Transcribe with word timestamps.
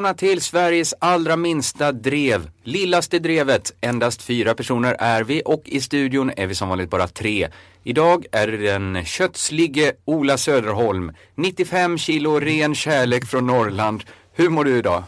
välkomna 0.00 0.18
till 0.18 0.40
Sveriges 0.40 0.94
allra 0.98 1.36
minsta 1.36 1.92
drev. 1.92 2.50
Lillaste 2.64 3.18
drevet. 3.18 3.72
Endast 3.80 4.22
fyra 4.22 4.54
personer 4.54 4.96
är 4.98 5.24
vi 5.24 5.42
och 5.44 5.62
i 5.64 5.80
studion 5.80 6.30
är 6.36 6.46
vi 6.46 6.54
som 6.54 6.68
vanligt 6.68 6.90
bara 6.90 7.08
tre. 7.08 7.48
Idag 7.84 8.26
är 8.32 8.46
det 8.46 8.56
den 8.56 9.04
köttslige 9.04 9.92
Ola 10.04 10.38
Söderholm. 10.38 11.12
95 11.34 11.98
kilo 11.98 12.40
ren 12.40 12.74
kärlek 12.74 13.26
från 13.26 13.46
Norrland. 13.46 14.04
Hur 14.32 14.48
mår 14.48 14.64
du 14.64 14.78
idag? 14.78 15.04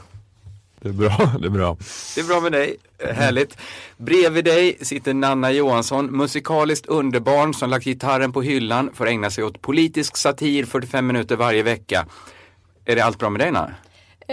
Det 0.81 0.89
är 0.89 0.93
bra, 0.93 1.33
det 1.41 1.47
är 1.47 1.51
bra. 1.51 1.77
Det 2.15 2.21
är 2.21 2.25
bra 2.25 2.41
med 2.41 2.53
dig, 2.53 2.77
härligt. 3.15 3.57
Bredvid 3.97 4.45
dig 4.45 4.77
sitter 4.81 5.15
Nanna 5.15 5.53
Johansson, 5.53 6.17
musikaliskt 6.17 6.87
underbarn 6.87 7.55
som 7.55 7.71
lagt 7.71 7.85
gitarren 7.85 8.33
på 8.33 8.43
hyllan 8.43 8.91
för 8.95 9.07
att 9.07 9.11
ägna 9.11 9.31
sig 9.31 9.45
åt 9.45 9.63
politisk 9.63 10.17
satir 10.17 10.65
45 10.65 11.07
minuter 11.07 11.37
varje 11.37 11.63
vecka. 11.63 12.07
Är 12.85 12.97
det 12.97 13.05
allt 13.05 13.19
bra 13.19 13.31
med 13.31 13.41
dig 13.41 13.53
Nanna? 13.53 13.75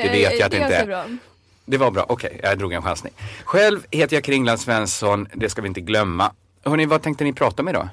Det 0.03 0.09
vet 0.09 0.39
jag 0.39 0.45
att 0.45 0.52
det 0.52 0.58
inte 0.58 0.76
är. 0.76 1.17
Det 1.66 1.77
var 1.77 1.91
bra, 1.91 2.05
okej, 2.09 2.30
okay, 2.35 2.49
jag 2.49 2.58
drog 2.58 2.73
en 2.73 2.81
chansning. 2.81 3.13
Själv 3.44 3.85
heter 3.91 4.16
jag 4.16 4.23
Kringland 4.23 4.59
Svensson, 4.59 5.27
det 5.34 5.49
ska 5.49 5.62
vi 5.62 5.67
inte 5.67 5.81
glömma. 5.81 6.31
Hörni, 6.66 6.85
vad 6.85 7.02
tänkte 7.02 7.23
ni 7.23 7.34
prata 7.34 7.62
om 7.62 7.70
idag? 7.70 7.89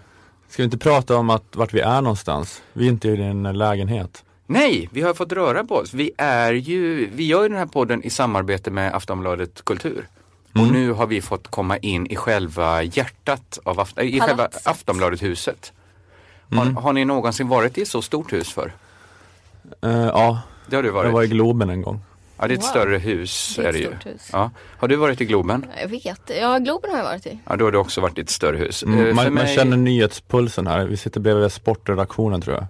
Ska 0.48 0.62
vi 0.62 0.64
inte 0.64 0.78
prata 0.78 1.16
om 1.16 1.30
att, 1.30 1.56
vart 1.56 1.74
vi 1.74 1.80
är 1.80 2.00
någonstans? 2.00 2.62
Vi 2.72 2.86
är 2.86 2.90
inte 2.90 3.08
i 3.08 3.16
din 3.16 3.42
lägenhet. 3.42 4.24
Nej, 4.46 4.88
vi 4.92 5.02
har 5.02 5.14
fått 5.14 5.32
röra 5.32 5.64
på 5.64 5.74
oss. 5.74 5.94
Vi 5.94 6.10
är 6.18 6.52
ju, 6.52 7.10
vi 7.14 7.26
gör 7.26 7.42
ju 7.42 7.48
den 7.48 7.58
här 7.58 7.66
podden 7.66 8.02
i 8.02 8.10
samarbete 8.10 8.70
med 8.70 8.94
Aftonbladet 8.94 9.64
Kultur. 9.64 10.08
Mm. 10.54 10.66
Och 10.66 10.72
nu 10.72 10.92
har 10.92 11.06
vi 11.06 11.22
fått 11.22 11.48
komma 11.48 11.76
in 11.76 12.06
i 12.06 12.16
själva 12.16 12.82
hjärtat 12.82 13.58
av 13.64 13.80
Aft 13.80 13.98
i 13.98 14.20
själva 14.20 14.48
Aftonbladet-huset. 14.64 15.72
Mm. 16.52 16.74
Har, 16.76 16.82
har, 16.82 16.92
ni 16.92 17.04
någonsin 17.04 17.48
varit 17.48 17.78
i 17.78 17.82
ett 17.82 17.88
så 17.88 18.02
stort 18.02 18.32
hus 18.32 18.52
för? 18.52 18.72
Uh, 19.84 20.06
ja, 20.06 20.42
det 20.66 20.76
har 20.76 20.82
du 20.82 20.90
varit. 20.90 21.06
jag 21.06 21.12
var 21.12 21.22
i 21.22 21.26
Globen 21.26 21.70
en 21.70 21.82
gång. 21.82 22.00
Ja, 22.38 22.46
det 22.46 22.54
är 22.54 22.58
ett 22.58 22.64
wow. 22.64 22.68
större 22.68 22.98
hus. 22.98 23.54
Det 23.56 23.62
är, 23.62 23.68
är 23.68 23.72
det 23.72 23.78
ju. 23.78 23.90
Hus. 24.04 24.30
Ja. 24.32 24.50
Har 24.78 24.88
du 24.88 24.96
varit 24.96 25.20
i 25.20 25.24
Globen? 25.24 25.66
Jag 25.80 25.88
vet, 25.88 26.30
ja 26.40 26.58
Globen 26.58 26.90
har 26.90 26.98
jag 26.98 27.04
varit 27.04 27.26
i. 27.26 27.38
Ja, 27.48 27.56
då 27.56 27.64
har 27.64 27.72
du 27.72 27.78
också 27.78 28.00
varit 28.00 28.18
i 28.18 28.20
ett 28.20 28.30
större 28.30 28.56
hus. 28.56 28.82
Mm, 28.82 29.16
man, 29.16 29.24
mig... 29.24 29.30
man, 29.30 29.46
känner 29.46 29.76
nyhetspulsen 29.76 30.66
här. 30.66 30.86
Vi 30.86 30.96
sitter 30.96 31.20
bredvid 31.20 31.52
sportredaktionen 31.52 32.40
tror 32.40 32.56
jag. 32.56 32.66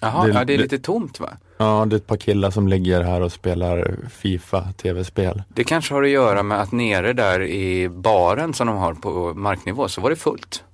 Jaha, 0.00 0.26
det, 0.26 0.32
ja, 0.32 0.44
det 0.44 0.54
är 0.54 0.58
lite 0.58 0.78
tomt 0.78 1.20
va? 1.20 1.28
Ja, 1.58 1.86
det 1.88 1.94
är 1.94 1.98
ett 1.98 2.06
par 2.06 2.16
killar 2.16 2.50
som 2.50 2.68
ligger 2.68 3.02
här 3.02 3.20
och 3.20 3.32
spelar 3.32 3.96
Fifa 4.10 4.72
tv-spel. 4.72 5.42
Det 5.48 5.64
kanske 5.64 5.94
har 5.94 6.02
att 6.02 6.08
göra 6.08 6.42
med 6.42 6.60
att 6.60 6.72
nere 6.72 7.12
där 7.12 7.42
i 7.42 7.88
baren 7.88 8.54
som 8.54 8.66
de 8.66 8.76
har 8.76 8.94
på 8.94 9.34
marknivå 9.34 9.88
så 9.88 10.00
var 10.00 10.10
det 10.10 10.16
fullt. 10.16 10.64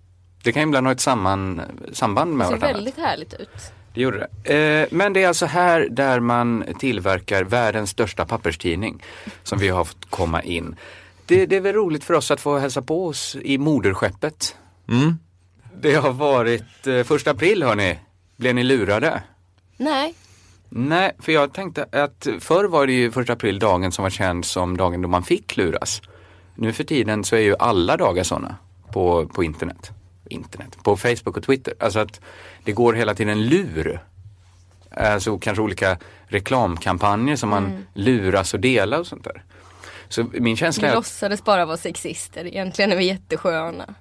Det 0.44 0.52
kan 0.52 0.62
ibland 0.62 0.86
ha 0.86 0.92
ett 0.92 1.00
samman, 1.00 1.62
samband 1.92 2.36
med 2.36 2.46
varandra. 2.46 2.66
Det 2.66 2.72
ser 2.72 2.78
väldigt 2.78 2.98
härligt 2.98 3.34
ut. 3.34 3.72
Det 3.94 4.00
gjorde 4.00 4.28
det. 4.44 4.54
Eh, 4.54 4.88
men 4.90 5.12
det 5.12 5.22
är 5.22 5.28
alltså 5.28 5.46
här 5.46 5.88
där 5.90 6.20
man 6.20 6.64
tillverkar 6.78 7.44
världens 7.44 7.90
största 7.90 8.24
papperstidning 8.24 9.02
som 9.42 9.58
vi 9.58 9.68
har 9.68 9.84
fått 9.84 10.10
komma 10.10 10.42
in. 10.42 10.76
Det, 11.26 11.46
det 11.46 11.56
är 11.56 11.60
väl 11.60 11.74
roligt 11.74 12.04
för 12.04 12.14
oss 12.14 12.30
att 12.30 12.40
få 12.40 12.58
hälsa 12.58 12.82
på 12.82 13.06
oss 13.06 13.36
i 13.42 13.58
moderskeppet. 13.58 14.56
Mm. 14.88 15.18
Det 15.80 15.94
har 15.94 16.12
varit 16.12 16.86
eh, 16.86 17.02
första 17.02 17.30
april 17.30 17.62
hörni. 17.62 17.98
Blev 18.36 18.54
ni 18.54 18.62
lurade? 18.62 19.22
Nej. 19.76 20.14
Nej, 20.68 21.12
för 21.18 21.32
jag 21.32 21.52
tänkte 21.52 21.86
att 21.92 22.26
förr 22.40 22.64
var 22.64 22.86
det 22.86 22.92
ju 22.92 23.10
första 23.10 23.32
april 23.32 23.58
dagen 23.58 23.92
som 23.92 24.02
var 24.02 24.10
känd 24.10 24.44
som 24.44 24.76
dagen 24.76 25.02
då 25.02 25.08
man 25.08 25.22
fick 25.22 25.56
luras. 25.56 26.02
Nu 26.54 26.72
för 26.72 26.84
tiden 26.84 27.24
så 27.24 27.36
är 27.36 27.40
ju 27.40 27.56
alla 27.58 27.96
dagar 27.96 28.22
sådana 28.22 28.56
på, 28.92 29.26
på 29.26 29.44
internet. 29.44 29.90
Internet, 30.32 30.78
på 30.82 30.96
Facebook 30.96 31.36
och 31.36 31.42
Twitter. 31.42 31.74
Alltså 31.80 31.98
att 31.98 32.20
det 32.64 32.72
går 32.72 32.92
hela 32.92 33.14
tiden 33.14 33.46
lur. 33.46 34.00
Alltså 34.90 35.38
kanske 35.38 35.62
olika 35.62 35.98
reklamkampanjer 36.26 37.36
som 37.36 37.48
man 37.48 37.66
mm. 37.66 37.84
luras 37.94 38.54
och 38.54 38.60
delar 38.60 38.98
och 38.98 39.06
sånt 39.06 39.24
där. 39.24 39.42
Så 40.08 40.24
min 40.32 40.56
känsla 40.56 40.88
är 40.88 40.90
att... 40.90 40.94
Vi 40.94 40.96
låtsades 40.96 41.44
bara 41.44 41.64
vara 41.64 41.76
sexister, 41.76 42.46
egentligen 42.46 42.92
är 42.92 42.96
vi 42.96 43.04
jättesköna. 43.04 43.94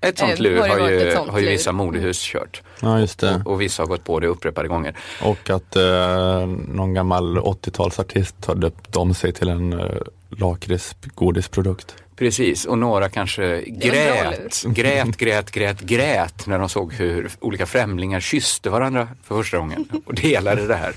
Ett 0.00 0.18
sånt 0.18 0.38
lur 0.38 0.58
har, 0.58 0.68
har 0.68 0.90
ju, 0.90 1.16
har 1.16 1.38
ju 1.38 1.48
vissa 1.48 1.72
modehus 1.72 2.20
kört. 2.20 2.62
Ja, 2.80 3.00
just 3.00 3.18
det. 3.18 3.42
Och, 3.44 3.52
och, 3.52 3.60
vissa 3.60 3.82
har 3.82 3.86
gått 3.86 4.04
på 4.04 4.20
det 4.20 4.26
upprepade 4.26 4.68
gånger. 4.68 4.96
Och 5.22 5.50
att 5.50 5.76
eh, 5.76 6.46
någon 6.68 6.94
gammal 6.94 7.38
80-talsartist 7.38 8.46
har 8.46 8.54
döpt 8.54 8.96
om 8.96 9.14
sig 9.14 9.32
till 9.32 9.48
en 9.48 9.72
eh, 9.72 9.86
lakritsgodisprodukt. 10.28 11.94
Precis, 12.16 12.64
och 12.64 12.78
några 12.78 13.08
kanske 13.08 13.62
grät, 13.66 14.62
grät, 14.64 15.16
grät, 15.16 15.50
grät, 15.50 15.80
grät 15.80 16.46
när 16.46 16.58
de 16.58 16.68
såg 16.68 16.92
hur 16.92 17.30
olika 17.40 17.66
främlingar 17.66 18.20
kysste 18.20 18.70
varandra 18.70 19.08
för 19.22 19.34
första 19.34 19.58
gången 19.58 19.88
och 20.06 20.14
delade 20.14 20.66
det 20.66 20.74
här. 20.74 20.94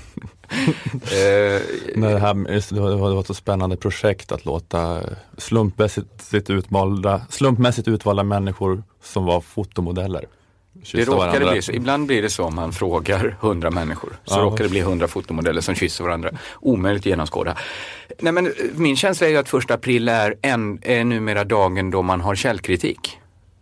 eh, 0.92 1.60
det, 1.94 2.18
här 2.18 2.74
det 2.74 2.96
var 2.96 3.20
ett 3.20 3.26
så 3.26 3.34
spännande 3.34 3.76
projekt 3.76 4.32
att 4.32 4.44
låta 4.44 5.02
slumpmässigt 5.38 6.50
utvalda, 6.50 7.22
slumpmässigt 7.30 7.88
utvalda 7.88 8.22
människor 8.22 8.82
som 9.02 9.24
var 9.24 9.40
fotomodeller 9.40 10.24
det 10.92 11.04
råkade 11.04 11.50
bli 11.50 11.62
så. 11.62 11.72
Ibland 11.72 12.06
blir 12.06 12.22
det 12.22 12.30
så 12.30 12.44
om 12.44 12.54
man 12.54 12.72
frågar 12.72 13.36
hundra 13.40 13.70
människor. 13.70 14.18
Så 14.24 14.38
ja. 14.38 14.42
råkar 14.42 14.64
det 14.64 14.70
bli 14.70 14.80
hundra 14.80 15.08
fotomodeller 15.08 15.60
som 15.60 15.74
kysser 15.74 16.04
varandra. 16.04 16.30
Omöjligt 16.60 17.02
att 17.02 17.06
genomskåda. 17.06 17.56
Nej, 18.18 18.32
men 18.32 18.54
min 18.74 18.96
känsla 18.96 19.26
är 19.26 19.30
ju 19.30 19.36
att 19.36 19.48
första 19.48 19.74
april 19.74 20.08
är, 20.08 20.34
en, 20.42 20.78
är 20.82 21.04
numera 21.04 21.44
dagen 21.44 21.90
då 21.90 22.02
man 22.02 22.20
har 22.20 22.34
källkritik. 22.34 23.18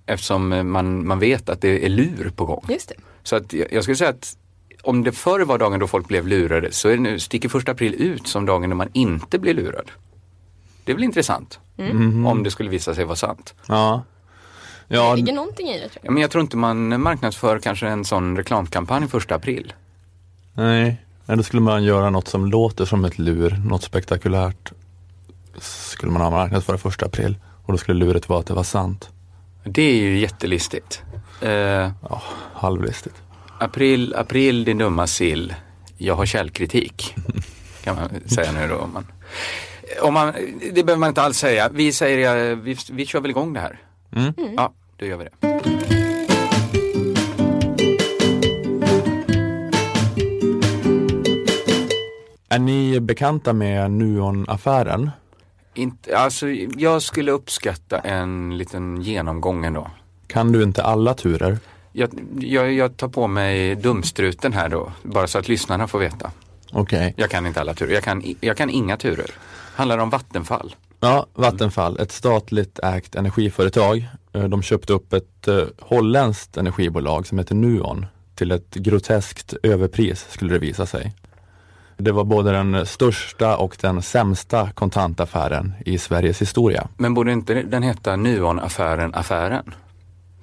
Eftersom 0.07 0.71
man, 0.73 1.07
man 1.07 1.19
vet 1.19 1.49
att 1.49 1.61
det 1.61 1.85
är 1.85 1.89
lur 1.89 2.33
på 2.37 2.45
gång. 2.45 2.65
Just 2.69 2.89
det. 2.89 2.95
Så 3.23 3.37
att 3.37 3.53
jag, 3.53 3.73
jag 3.73 3.83
skulle 3.83 3.97
säga 3.97 4.11
att 4.11 4.37
om 4.83 5.05
det 5.05 5.13
förr 5.13 5.41
var 5.41 5.59
dagen 5.59 5.81
då 5.81 5.87
folk 5.87 6.09
blev 6.09 6.27
lurade 6.27 6.73
så 6.73 6.89
är 6.89 6.93
det 6.93 7.03
nu, 7.03 7.19
sticker 7.19 7.49
första 7.49 7.73
april 7.73 7.95
ut 7.95 8.27
som 8.27 8.47
dagen 8.47 8.71
då 8.71 8.77
man 8.77 8.89
inte 8.93 9.39
blir 9.39 9.55
lurad. 9.55 9.91
Det 10.85 10.93
är 10.93 10.97
väl 10.97 11.05
intressant? 11.05 11.59
Mm. 11.79 12.27
Om 12.27 12.43
det 12.43 12.51
skulle 12.51 12.71
visa 12.71 12.95
sig 12.95 13.05
vara 13.05 13.17
sant. 13.17 13.55
Ja. 13.67 14.03
Ja, 14.89 15.11
det 15.11 15.17
ligger 15.17 15.33
någonting 15.33 15.69
i 15.69 15.73
det. 15.73 15.89
Tror 15.89 16.01
jag. 16.03 16.11
Ja, 16.11 16.11
men 16.11 16.23
jag 16.23 16.31
tror 16.31 16.43
inte 16.43 16.57
man 16.57 17.01
marknadsför 17.01 17.59
kanske 17.59 17.89
en 17.89 18.05
sån 18.05 18.37
reklamkampanj 18.37 19.09
första 19.09 19.35
april. 19.35 19.73
Nej, 20.55 20.97
då 21.27 21.43
skulle 21.43 21.63
man 21.63 21.85
göra 21.85 22.11
något 22.11 22.29
som 22.29 22.47
låter 22.47 22.85
som 22.85 23.05
ett 23.05 23.19
lur, 23.19 23.61
något 23.65 23.83
spektakulärt. 23.83 24.73
Skulle 25.61 26.13
man 26.13 26.23
ha 26.23 26.31
marknadsföra 26.31 26.79
första 26.79 27.07
april 27.07 27.37
och 27.67 27.73
då 27.73 27.79
skulle 27.79 28.05
luret 28.05 28.29
vara 28.29 28.41
att 28.41 28.47
det 28.47 28.55
var 28.55 28.63
sant. 28.63 29.09
Det 29.65 29.83
är 29.83 29.95
ju 29.95 30.19
jättelistigt. 30.19 31.03
Uh, 31.43 31.51
ja, 31.51 32.23
halvlistigt. 32.55 33.17
April, 33.59 34.15
april 34.15 34.65
din 34.65 34.79
dumma 34.79 35.07
sill. 35.07 35.55
Jag 35.97 36.15
har 36.15 36.27
källkritik. 36.27 37.15
kan 37.85 37.97
man 37.97 38.09
säga 38.27 38.53
nu 38.53 38.69
då. 38.69 38.77
Om 38.77 38.93
man, 38.93 39.07
om 40.03 40.15
man, 40.15 40.33
det 40.73 40.85
behöver 40.85 41.01
man 41.01 41.09
inte 41.09 41.23
alls 41.23 41.39
säga. 41.39 41.69
Vi 41.73 41.93
säger, 41.93 42.55
vi, 42.55 42.77
vi 42.91 43.07
kör 43.07 43.21
väl 43.21 43.31
igång 43.31 43.53
det 43.53 43.61
här. 43.61 43.81
Mm. 44.13 44.35
Mm. 44.39 44.55
Ja, 44.57 44.73
då 44.97 45.07
gör 45.07 45.17
vi 45.17 45.25
det. 45.25 45.49
Är 52.49 52.59
ni 52.59 53.01
bekanta 53.01 53.53
med 53.53 53.91
Nuon-affären? 53.91 55.11
Inte, 55.75 56.19
alltså, 56.19 56.49
jag 56.77 57.03
skulle 57.03 57.33
uppskatta 57.33 57.99
en 57.99 58.59
liten 58.59 59.03
genomgång 59.03 59.65
ändå. 59.65 59.91
Kan 60.27 60.53
du 60.53 60.63
inte 60.63 60.83
alla 60.83 61.15
turer? 61.15 61.59
Jag, 61.93 62.11
jag, 62.41 62.73
jag 62.73 62.97
tar 62.97 63.09
på 63.09 63.27
mig 63.27 63.75
dumstruten 63.75 64.53
här 64.53 64.69
då, 64.69 64.93
bara 65.03 65.27
så 65.27 65.39
att 65.39 65.49
lyssnarna 65.49 65.87
får 65.87 65.99
veta. 65.99 66.31
Okej. 66.73 66.99
Okay. 66.99 67.13
Jag 67.17 67.31
kan 67.31 67.47
inte 67.47 67.61
alla 67.61 67.75
turer, 67.75 67.95
jag 67.95 68.05
kan, 68.05 68.35
jag 68.41 68.57
kan 68.57 68.71
inga 68.71 68.97
turer. 68.97 69.31
Handlar 69.75 69.99
om 69.99 70.11
Vattenfall. 70.11 70.75
Ja, 71.01 71.27
Vattenfall, 71.35 71.99
ett 71.99 72.13
statligt 72.13 72.79
ägt 72.83 73.15
energiföretag. 73.15 74.09
Eh, 74.33 74.45
de 74.45 74.63
köpte 74.63 74.93
upp 74.93 75.13
ett 75.13 75.49
eh, 75.49 75.63
holländskt 75.81 76.57
energibolag 76.57 77.27
som 77.27 77.39
heter 77.39 77.55
Nuon 77.55 78.07
till 78.35 78.51
ett 78.51 78.75
groteskt 78.75 79.55
överpris 79.63 80.27
skulle 80.31 80.53
det 80.53 80.59
visa 80.59 80.87
sig. 80.87 81.15
Det 81.97 82.13
var 82.13 82.25
både 82.25 82.53
den 82.53 82.87
största 82.87 83.57
och 83.57 83.77
den 83.81 84.03
sämsta 84.03 84.71
kontantaffären 84.71 85.75
i 85.87 85.99
Sveriges 85.99 86.43
historia. 86.43 86.89
Men 86.97 87.15
borde 87.15 87.33
inte 87.33 87.55
den 87.55 87.83
heta 87.83 88.17
Nuon-affären 88.17 89.15
affären? 89.15 89.75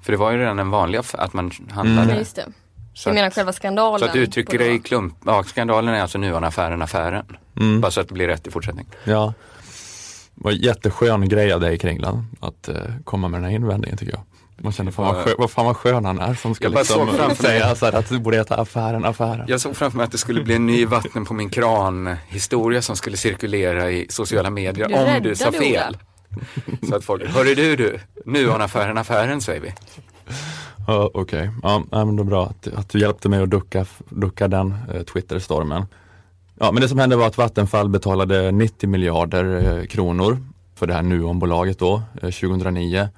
För 0.02 0.12
det 0.12 0.18
var 0.18 0.30
ju 0.32 0.38
redan 0.38 0.58
en 0.58 0.70
vanlig 0.70 0.98
affär, 0.98 1.18
att 1.18 1.32
man 1.32 1.50
handlade. 1.70 2.02
Mm. 2.02 2.18
Just 2.18 2.36
det. 2.36 2.46
Så 2.94 3.08
du 3.08 3.14
menar 3.14 3.30
själva 3.30 3.52
skandalen? 3.52 3.98
Så 3.98 4.04
att 4.04 4.12
du 4.12 4.18
uttrycker 4.18 4.58
det 4.58 4.72
i 4.72 4.78
klump, 4.78 5.14
ja 5.26 5.42
skandalen 5.42 5.94
är 5.94 6.02
alltså 6.02 6.18
Nuon-affären 6.18 6.82
affären. 6.82 7.24
Mm. 7.56 7.80
Bara 7.80 7.90
så 7.90 8.00
att 8.00 8.08
det 8.08 8.14
blir 8.14 8.28
rätt 8.28 8.46
i 8.46 8.50
fortsättningen. 8.50 8.92
Ja. 9.04 9.34
Var 10.38 10.50
en 10.50 10.56
jätteskön 10.56 11.28
grej 11.28 11.52
av 11.52 11.60
dig 11.60 11.78
Kringland 11.78 12.24
att 12.40 12.68
uh, 12.68 12.76
komma 13.04 13.28
med 13.28 13.40
den 13.40 13.50
här 13.50 13.56
invändningen 13.56 13.98
tycker 13.98 14.12
jag. 14.12 14.22
Man 14.58 14.72
känner 14.72 14.90
fan 14.90 15.14
vad, 15.14 15.24
skön, 15.24 15.34
vad 15.38 15.50
fan 15.50 15.66
vad 15.66 15.76
skön 15.76 16.04
han 16.04 16.18
är 16.18 16.34
som 16.34 16.54
ska 16.54 16.68
liksom 16.68 17.34
säga 17.36 17.74
så 17.74 17.86
här, 17.86 17.92
att 17.92 18.08
det 18.08 18.18
borde 18.18 18.36
heta 18.36 18.56
affären, 18.56 19.04
affären. 19.04 19.44
Jag 19.48 19.60
såg 19.60 19.76
framför 19.76 19.96
mig 19.96 20.04
att 20.04 20.12
det 20.12 20.18
skulle 20.18 20.42
bli 20.42 20.54
en 20.54 20.66
ny 20.66 20.86
vatten 20.86 21.24
på 21.24 21.34
min 21.34 21.50
kran 21.50 22.16
historia 22.28 22.82
som 22.82 22.96
skulle 22.96 23.16
cirkulera 23.16 23.90
i 23.90 24.06
sociala 24.08 24.50
medier 24.50 24.88
du 24.88 24.94
om 24.94 25.22
du 25.22 25.36
sa 25.36 25.52
fel. 25.52 25.96
så 26.88 26.96
att 26.96 27.04
folk, 27.04 27.26
hörru 27.26 27.54
du 27.54 27.76
du, 27.76 27.98
nu 28.24 28.48
har 28.48 28.60
affären 28.60 28.98
affären 28.98 29.40
säger 29.40 29.60
vi. 29.60 29.72
Ja, 30.86 31.10
Okej, 31.14 31.20
okay. 31.20 31.48
ja, 31.62 32.04
men 32.04 32.16
det 32.16 32.22
är 32.22 32.24
bra 32.24 32.46
att, 32.46 32.68
att, 32.74 32.88
du 32.88 32.98
hjälpte 32.98 33.28
mig 33.28 33.42
att 33.42 33.50
ducka, 33.50 33.86
ducka 34.08 34.48
den 34.48 34.74
eh, 34.94 35.02
Twitter-stormen. 35.02 35.86
Ja, 36.58 36.72
men 36.72 36.80
det 36.82 36.88
som 36.88 36.98
hände 36.98 37.16
var 37.16 37.26
att 37.26 37.38
Vattenfall 37.38 37.88
betalade 37.88 38.50
90 38.50 38.88
miljarder 38.88 39.78
eh, 39.78 39.86
kronor 39.86 40.38
för 40.74 40.86
det 40.86 40.94
här 40.94 41.02
Nuon-bolaget 41.02 41.78
då, 41.78 42.02
2009. 42.20 42.98
Eh, 42.98 43.08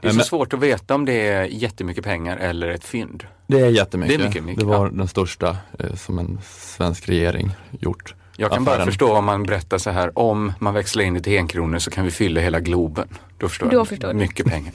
det 0.00 0.08
är 0.08 0.10
så 0.10 0.16
men, 0.16 0.24
svårt 0.24 0.52
att 0.52 0.60
veta 0.60 0.94
om 0.94 1.04
det 1.04 1.28
är 1.28 1.44
jättemycket 1.44 2.04
pengar 2.04 2.36
eller 2.36 2.68
ett 2.68 2.84
fynd. 2.84 3.24
Det 3.46 3.60
är 3.60 3.68
jättemycket. 3.68 4.18
Det, 4.18 4.24
är 4.24 4.28
mycket, 4.28 4.44
mycket, 4.44 4.60
det 4.60 4.66
var 4.66 4.86
ja. 4.86 4.92
den 4.92 5.08
största 5.08 5.56
eh, 5.78 5.94
som 5.94 6.18
en 6.18 6.38
svensk 6.52 7.08
regering 7.08 7.50
gjort. 7.80 8.14
Jag 8.36 8.50
kan 8.50 8.62
affären. 8.62 8.78
bara 8.78 8.86
förstå 8.86 9.16
om 9.16 9.24
man 9.24 9.42
berättar 9.42 9.78
så 9.78 9.90
här, 9.90 10.18
om 10.18 10.52
man 10.58 10.74
växlar 10.74 11.04
in 11.04 11.14
det 11.14 11.20
till 11.20 11.38
enkronor 11.38 11.78
så 11.78 11.90
kan 11.90 12.04
vi 12.04 12.10
fylla 12.10 12.40
hela 12.40 12.60
Globen. 12.60 13.08
Då 13.38 13.48
förstår 13.48 13.66
Då 13.66 13.76
jag. 13.76 13.88
Förstår 13.88 14.12
mycket 14.12 14.46
pengar. 14.46 14.72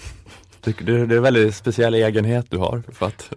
Det, 0.63 0.71
det 0.81 0.91
är 0.93 1.17
en 1.17 1.23
väldigt 1.23 1.55
speciell 1.55 1.93
egenhet 1.93 2.45
du 2.49 2.57
har. 2.57 2.83
För, 2.91 3.05
att, 3.05 3.29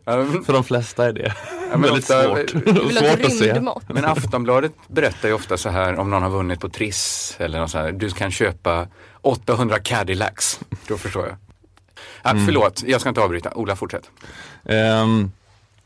för 0.47 0.53
de 0.53 0.65
flesta 0.65 1.09
är 1.09 1.13
det 1.13 1.35
ja, 1.73 1.79
väldigt 1.79 1.93
ofta, 1.93 2.25
svårt, 2.25 2.51
svårt 2.51 3.25
att 3.25 3.33
se. 3.33 3.61
Men 3.89 4.05
Aftonbladet 4.05 4.73
berättar 4.89 5.29
ju 5.29 5.35
ofta 5.35 5.57
så 5.57 5.69
här 5.69 5.99
om 5.99 6.11
någon 6.11 6.23
har 6.23 6.31
vunnit 6.31 6.61
på 6.61 6.69
Triss 6.69 7.37
eller 7.39 7.61
något 7.61 7.71
så 7.71 7.79
här, 7.79 7.93
du 7.93 8.11
kan 8.11 8.31
köpa 8.31 8.87
800 9.21 9.79
Cadillacs. 9.79 10.61
Då 10.89 10.97
förstår 10.97 11.27
jag. 11.27 11.37
Ah, 12.23 12.31
mm. 12.31 12.47
Förlåt, 12.47 12.83
jag 12.87 13.01
ska 13.01 13.09
inte 13.09 13.21
avbryta. 13.21 13.55
Ola, 13.55 13.77
fortsätt. 13.77 14.11
Um, 14.63 15.33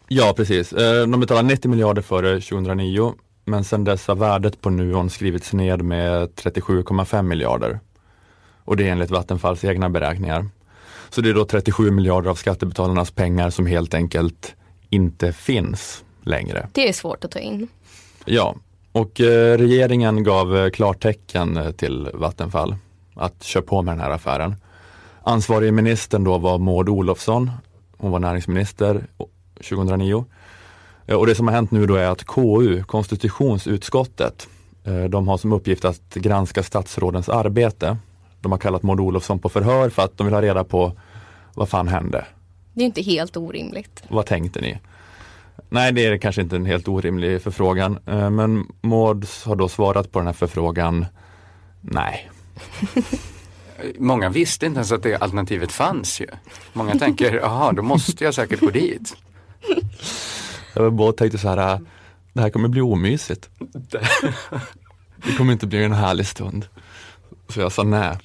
ja, 0.08 0.34
precis. 0.36 0.72
Uh, 0.72 0.78
de 0.80 1.20
betalade 1.20 1.48
90 1.48 1.70
miljarder 1.70 2.02
före 2.02 2.40
2009 2.40 3.14
men 3.48 3.64
sedan 3.64 3.84
dess 3.84 4.06
har 4.06 4.14
värdet 4.14 4.60
på 4.60 4.70
Nuon 4.70 5.10
skrivits 5.10 5.52
ned 5.52 5.82
med 5.82 6.28
37,5 6.28 7.22
miljarder. 7.22 7.80
Och 8.64 8.76
det 8.76 8.88
är 8.88 8.92
enligt 8.92 9.10
Vattenfalls 9.10 9.64
egna 9.64 9.88
beräkningar. 9.88 10.46
Så 11.10 11.20
det 11.20 11.30
är 11.30 11.34
då 11.34 11.44
37 11.44 11.90
miljarder 11.90 12.30
av 12.30 12.34
skattebetalarnas 12.34 13.10
pengar 13.10 13.50
som 13.50 13.66
helt 13.66 13.94
enkelt 13.94 14.54
inte 14.90 15.32
finns 15.32 16.04
längre. 16.22 16.68
Det 16.72 16.88
är 16.88 16.92
svårt 16.92 17.24
att 17.24 17.30
ta 17.30 17.38
in. 17.38 17.68
Ja, 18.24 18.56
och 18.92 19.20
eh, 19.20 19.58
regeringen 19.58 20.24
gav 20.24 20.56
eh, 20.56 20.70
klartecken 20.70 21.56
eh, 21.56 21.70
till 21.70 22.10
Vattenfall 22.14 22.76
att 23.14 23.42
köra 23.42 23.62
på 23.62 23.82
med 23.82 23.94
den 23.94 24.00
här 24.00 24.10
affären. 24.10 24.56
Ansvarig 25.22 25.72
ministern 25.72 26.24
då 26.24 26.38
var 26.38 26.58
Maud 26.58 26.88
Olofsson. 26.88 27.50
Hon 27.96 28.10
var 28.10 28.18
näringsminister 28.18 29.06
2009. 29.54 30.24
Och 31.06 31.26
det 31.26 31.34
som 31.34 31.48
har 31.48 31.54
hänt 31.54 31.70
nu 31.70 31.86
då 31.86 31.94
är 31.94 32.06
att 32.06 32.24
KU, 32.24 32.82
konstitutionsutskottet, 32.82 34.48
de 35.08 35.28
har 35.28 35.38
som 35.38 35.52
uppgift 35.52 35.84
att 35.84 36.14
granska 36.14 36.62
statsrådens 36.62 37.28
arbete 37.28 37.96
de 38.40 38.52
har 38.52 38.58
kallat 38.58 38.82
Maud 38.82 39.00
Olofsson 39.00 39.38
på 39.38 39.48
förhör 39.48 39.90
för 39.90 40.02
att 40.02 40.18
de 40.18 40.26
vill 40.26 40.34
ha 40.34 40.42
reda 40.42 40.64
på 40.64 40.92
vad 41.54 41.68
fan 41.68 41.88
hände? 41.88 42.24
Det 42.74 42.82
är 42.82 42.86
inte 42.86 43.02
helt 43.02 43.36
orimligt. 43.36 44.02
Vad 44.08 44.26
tänkte 44.26 44.60
ni? 44.60 44.78
Nej, 45.68 45.92
det 45.92 46.06
är 46.06 46.18
kanske 46.18 46.42
inte 46.42 46.56
en 46.56 46.66
helt 46.66 46.88
orimlig 46.88 47.42
förfrågan. 47.42 47.98
Eh, 48.06 48.30
men 48.30 48.66
Maud 48.80 49.26
har 49.44 49.56
då 49.56 49.68
svarat 49.68 50.12
på 50.12 50.18
den 50.18 50.26
här 50.26 50.34
förfrågan, 50.34 51.06
nej. 51.80 52.30
Många 53.98 54.28
visste 54.28 54.66
inte 54.66 54.78
ens 54.78 54.92
att 54.92 55.02
det 55.02 55.16
alternativet 55.16 55.72
fanns 55.72 56.20
ju. 56.20 56.26
Många 56.72 56.94
tänker, 56.94 57.34
jaha, 57.42 57.72
då 57.72 57.82
måste 57.82 58.24
jag 58.24 58.34
säkert 58.34 58.60
gå 58.60 58.70
dit. 58.70 59.16
Jag 60.74 60.92
bara 60.92 61.12
tänkte 61.12 61.38
så 61.38 61.48
här, 61.48 61.80
det 62.32 62.40
här 62.40 62.50
kommer 62.50 62.68
bli 62.68 62.80
omysigt. 62.80 63.50
Det 65.24 65.32
kommer 65.36 65.52
inte 65.52 65.66
bli 65.66 65.84
en 65.84 65.92
härlig 65.92 66.26
stund. 66.26 66.66
Så 67.48 67.60
jag 67.60 67.72
sa 67.72 67.82
nej. 67.82 68.16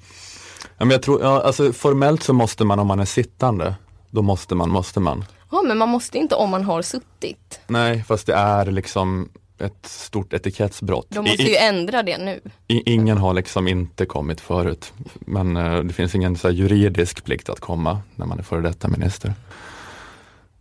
Ja, 0.83 0.85
men 0.85 0.91
jag 0.91 1.01
tror, 1.01 1.21
ja, 1.21 1.41
alltså, 1.41 1.73
formellt 1.73 2.23
så 2.23 2.33
måste 2.33 2.65
man 2.65 2.79
om 2.79 2.87
man 2.87 2.99
är 2.99 3.05
sittande. 3.05 3.75
Då 4.09 4.21
måste 4.21 4.55
man, 4.55 4.69
måste 4.69 4.99
man. 4.99 5.25
Ja 5.51 5.61
men 5.61 5.77
man 5.77 5.89
måste 5.89 6.17
inte 6.17 6.35
om 6.35 6.49
man 6.49 6.63
har 6.63 6.81
suttit. 6.81 7.59
Nej 7.67 8.03
fast 8.07 8.27
det 8.27 8.33
är 8.33 8.65
liksom 8.65 9.29
ett 9.59 9.85
stort 9.85 10.33
etikettsbrott. 10.33 11.07
De 11.09 11.25
måste 11.25 11.43
ju 11.43 11.55
ändra 11.55 12.03
det 12.03 12.17
nu. 12.17 12.41
ingen 12.67 13.17
har 13.17 13.33
liksom 13.33 13.67
inte 13.67 14.05
kommit 14.05 14.41
förut. 14.41 14.93
Men 15.19 15.57
uh, 15.57 15.83
det 15.83 15.93
finns 15.93 16.15
ingen 16.15 16.37
så 16.37 16.49
juridisk 16.49 17.23
plikt 17.23 17.49
att 17.49 17.59
komma 17.59 18.01
när 18.15 18.25
man 18.25 18.39
är 18.39 18.43
före 18.43 18.61
detta 18.61 18.87
minister. 18.87 19.33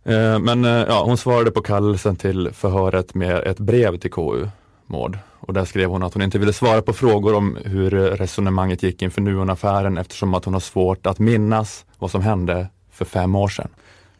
Uh, 0.09 0.39
men 0.39 0.65
uh, 0.65 0.85
ja, 0.87 1.03
hon 1.03 1.17
svarade 1.17 1.51
på 1.51 1.61
kallelsen 1.61 2.15
till 2.15 2.49
förhöret 2.53 3.13
med 3.13 3.37
ett 3.37 3.59
brev 3.59 3.97
till 3.99 4.11
KU, 4.11 4.47
Maud. 4.93 5.17
Och 5.39 5.53
där 5.53 5.65
skrev 5.65 5.89
hon 5.89 6.03
att 6.03 6.13
hon 6.13 6.23
inte 6.23 6.39
ville 6.39 6.53
svara 6.53 6.81
på 6.81 6.93
frågor 6.93 7.35
om 7.35 7.57
hur 7.65 7.89
resonemanget 7.91 8.83
gick 8.83 9.01
inför 9.01 9.21
Nuon-affären 9.21 9.97
eftersom 9.97 10.33
att 10.33 10.45
hon 10.45 10.53
har 10.53 10.61
svårt 10.61 11.05
att 11.05 11.19
minnas 11.19 11.85
vad 11.99 12.11
som 12.11 12.21
hände 12.21 12.67
för 12.91 13.05
fem 13.05 13.35
år 13.35 13.47
sedan. 13.47 13.69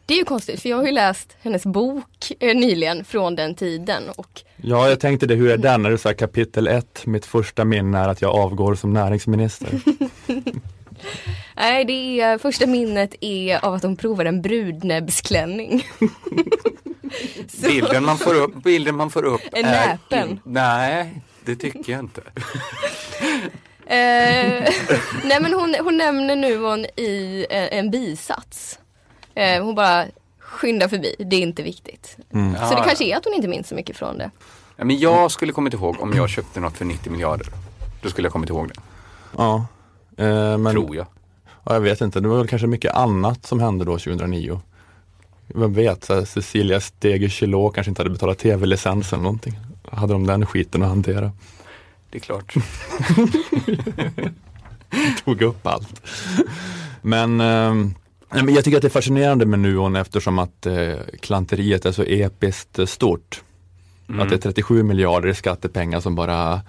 Det 0.06 0.14
är 0.14 0.18
ju 0.18 0.24
konstigt 0.24 0.62
för 0.62 0.68
jag 0.68 0.76
har 0.76 0.84
ju 0.84 0.92
läst 0.92 1.36
hennes 1.42 1.66
bok 1.66 2.32
eh, 2.40 2.56
nyligen 2.56 3.04
från 3.04 3.36
den 3.36 3.54
tiden. 3.54 4.02
Och... 4.16 4.42
Ja, 4.56 4.88
jag 4.88 5.00
tänkte 5.00 5.26
det, 5.26 5.34
hur 5.34 5.50
är 5.50 5.56
den? 5.56 5.86
Är 5.86 5.90
det 5.90 5.98
så 5.98 6.08
här 6.08 6.16
kapitel 6.16 6.66
ett, 6.66 7.06
mitt 7.06 7.26
första 7.26 7.64
minne 7.64 7.98
är 7.98 8.08
att 8.08 8.22
jag 8.22 8.34
avgår 8.34 8.74
som 8.74 8.92
näringsminister. 8.92 9.68
Nej, 11.56 11.84
det 11.84 12.20
är, 12.20 12.38
första 12.38 12.66
minnet 12.66 13.14
är 13.20 13.64
av 13.64 13.74
att 13.74 13.82
hon 13.82 13.96
provar 13.96 14.24
en 14.24 14.42
brudnäbbsklänning. 14.42 15.86
bilden, 17.62 18.04
man 18.04 18.18
får 18.18 18.34
upp, 18.34 18.54
bilden 18.54 18.96
man 18.96 19.10
får 19.10 19.24
upp 19.24 19.42
är 19.52 19.62
näpen. 19.62 20.40
nej, 20.44 21.22
det 21.44 21.56
tycker 21.56 21.92
jag 21.92 22.00
inte. 22.00 22.20
eh, 23.86 24.68
nej 25.24 25.38
men 25.40 25.52
hon, 25.52 25.76
hon 25.80 25.96
nämner 25.96 26.36
nu 26.36 26.58
hon 26.58 26.84
i 26.84 27.46
en, 27.50 27.68
en 27.68 27.90
bisats. 27.90 28.78
Eh, 29.34 29.64
hon 29.64 29.74
bara 29.74 30.04
skyndar 30.38 30.88
förbi, 30.88 31.16
det 31.18 31.36
är 31.36 31.40
inte 31.40 31.62
viktigt. 31.62 32.16
Mm. 32.32 32.54
Så 32.54 32.74
det 32.74 32.82
kanske 32.86 33.04
är 33.04 33.16
att 33.16 33.24
hon 33.24 33.34
inte 33.34 33.48
minns 33.48 33.68
så 33.68 33.74
mycket 33.74 33.96
från 33.96 34.18
det. 34.18 34.30
Ja, 34.76 34.84
men 34.84 34.98
jag 34.98 35.30
skulle 35.30 35.52
kommit 35.52 35.74
ihåg 35.74 35.96
om 36.00 36.12
jag 36.12 36.30
köpte 36.30 36.60
något 36.60 36.76
för 36.76 36.84
90 36.84 37.12
miljarder. 37.12 37.46
Då 38.02 38.08
skulle 38.08 38.26
jag 38.26 38.32
kommit 38.32 38.50
ihåg 38.50 38.68
det. 38.68 38.74
Ja. 39.36 39.66
Eh, 40.16 40.58
men, 40.58 40.72
Tror 40.72 40.96
jag. 40.96 41.06
Ja, 41.64 41.74
jag 41.74 41.80
vet 41.80 42.00
inte, 42.00 42.20
det 42.20 42.28
var 42.28 42.38
väl 42.38 42.48
kanske 42.48 42.66
mycket 42.66 42.94
annat 42.94 43.46
som 43.46 43.60
hände 43.60 43.84
då 43.84 43.98
2009. 43.98 44.60
Vem 45.46 45.72
vet, 45.74 46.04
så 46.04 46.14
här, 46.14 46.24
Cecilia 46.24 46.80
Steger 46.80 47.72
kanske 47.72 47.90
inte 47.90 48.02
hade 48.02 48.10
betalat 48.10 48.38
tv-licens 48.38 49.12
eller 49.12 49.22
någonting. 49.22 49.58
Hade 49.90 50.12
de 50.12 50.26
den 50.26 50.46
skiten 50.46 50.82
att 50.82 50.88
hantera? 50.88 51.32
Det 52.10 52.18
är 52.18 52.20
klart. 52.20 52.54
Tog 55.24 55.42
upp 55.42 55.66
allt. 55.66 56.02
Men, 57.02 57.40
eh, 57.40 57.74
men 58.28 58.54
jag 58.54 58.64
tycker 58.64 58.78
att 58.78 58.82
det 58.82 58.88
är 58.88 58.90
fascinerande 58.90 59.46
med 59.46 59.58
Nuon 59.58 59.96
eftersom 59.96 60.38
att 60.38 60.66
eh, 60.66 60.94
klanteriet 61.20 61.86
är 61.86 61.92
så 61.92 62.02
episkt 62.02 62.88
stort. 62.88 63.42
Mm. 64.08 64.20
Att 64.20 64.28
det 64.28 64.34
är 64.34 64.38
37 64.38 64.82
miljarder 64.82 65.28
i 65.28 65.34
skattepengar 65.34 66.00
som 66.00 66.14
bara 66.14 66.60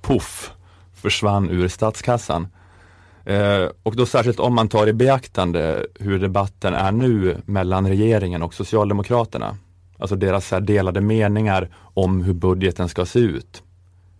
poff 0.00 0.50
försvann 0.94 1.50
ur 1.50 1.68
statskassan. 1.68 2.48
Eh, 3.24 3.68
och 3.82 3.96
då 3.96 4.06
särskilt 4.06 4.40
om 4.40 4.54
man 4.54 4.68
tar 4.68 4.86
i 4.86 4.92
beaktande 4.92 5.86
hur 6.00 6.18
debatten 6.18 6.74
är 6.74 6.92
nu 6.92 7.36
mellan 7.44 7.88
regeringen 7.88 8.42
och 8.42 8.54
Socialdemokraterna. 8.54 9.56
Alltså 9.98 10.16
deras 10.16 10.50
här, 10.50 10.60
delade 10.60 11.00
meningar 11.00 11.68
om 11.94 12.22
hur 12.22 12.34
budgeten 12.34 12.88
ska 12.88 13.06
se 13.06 13.18
ut. 13.18 13.62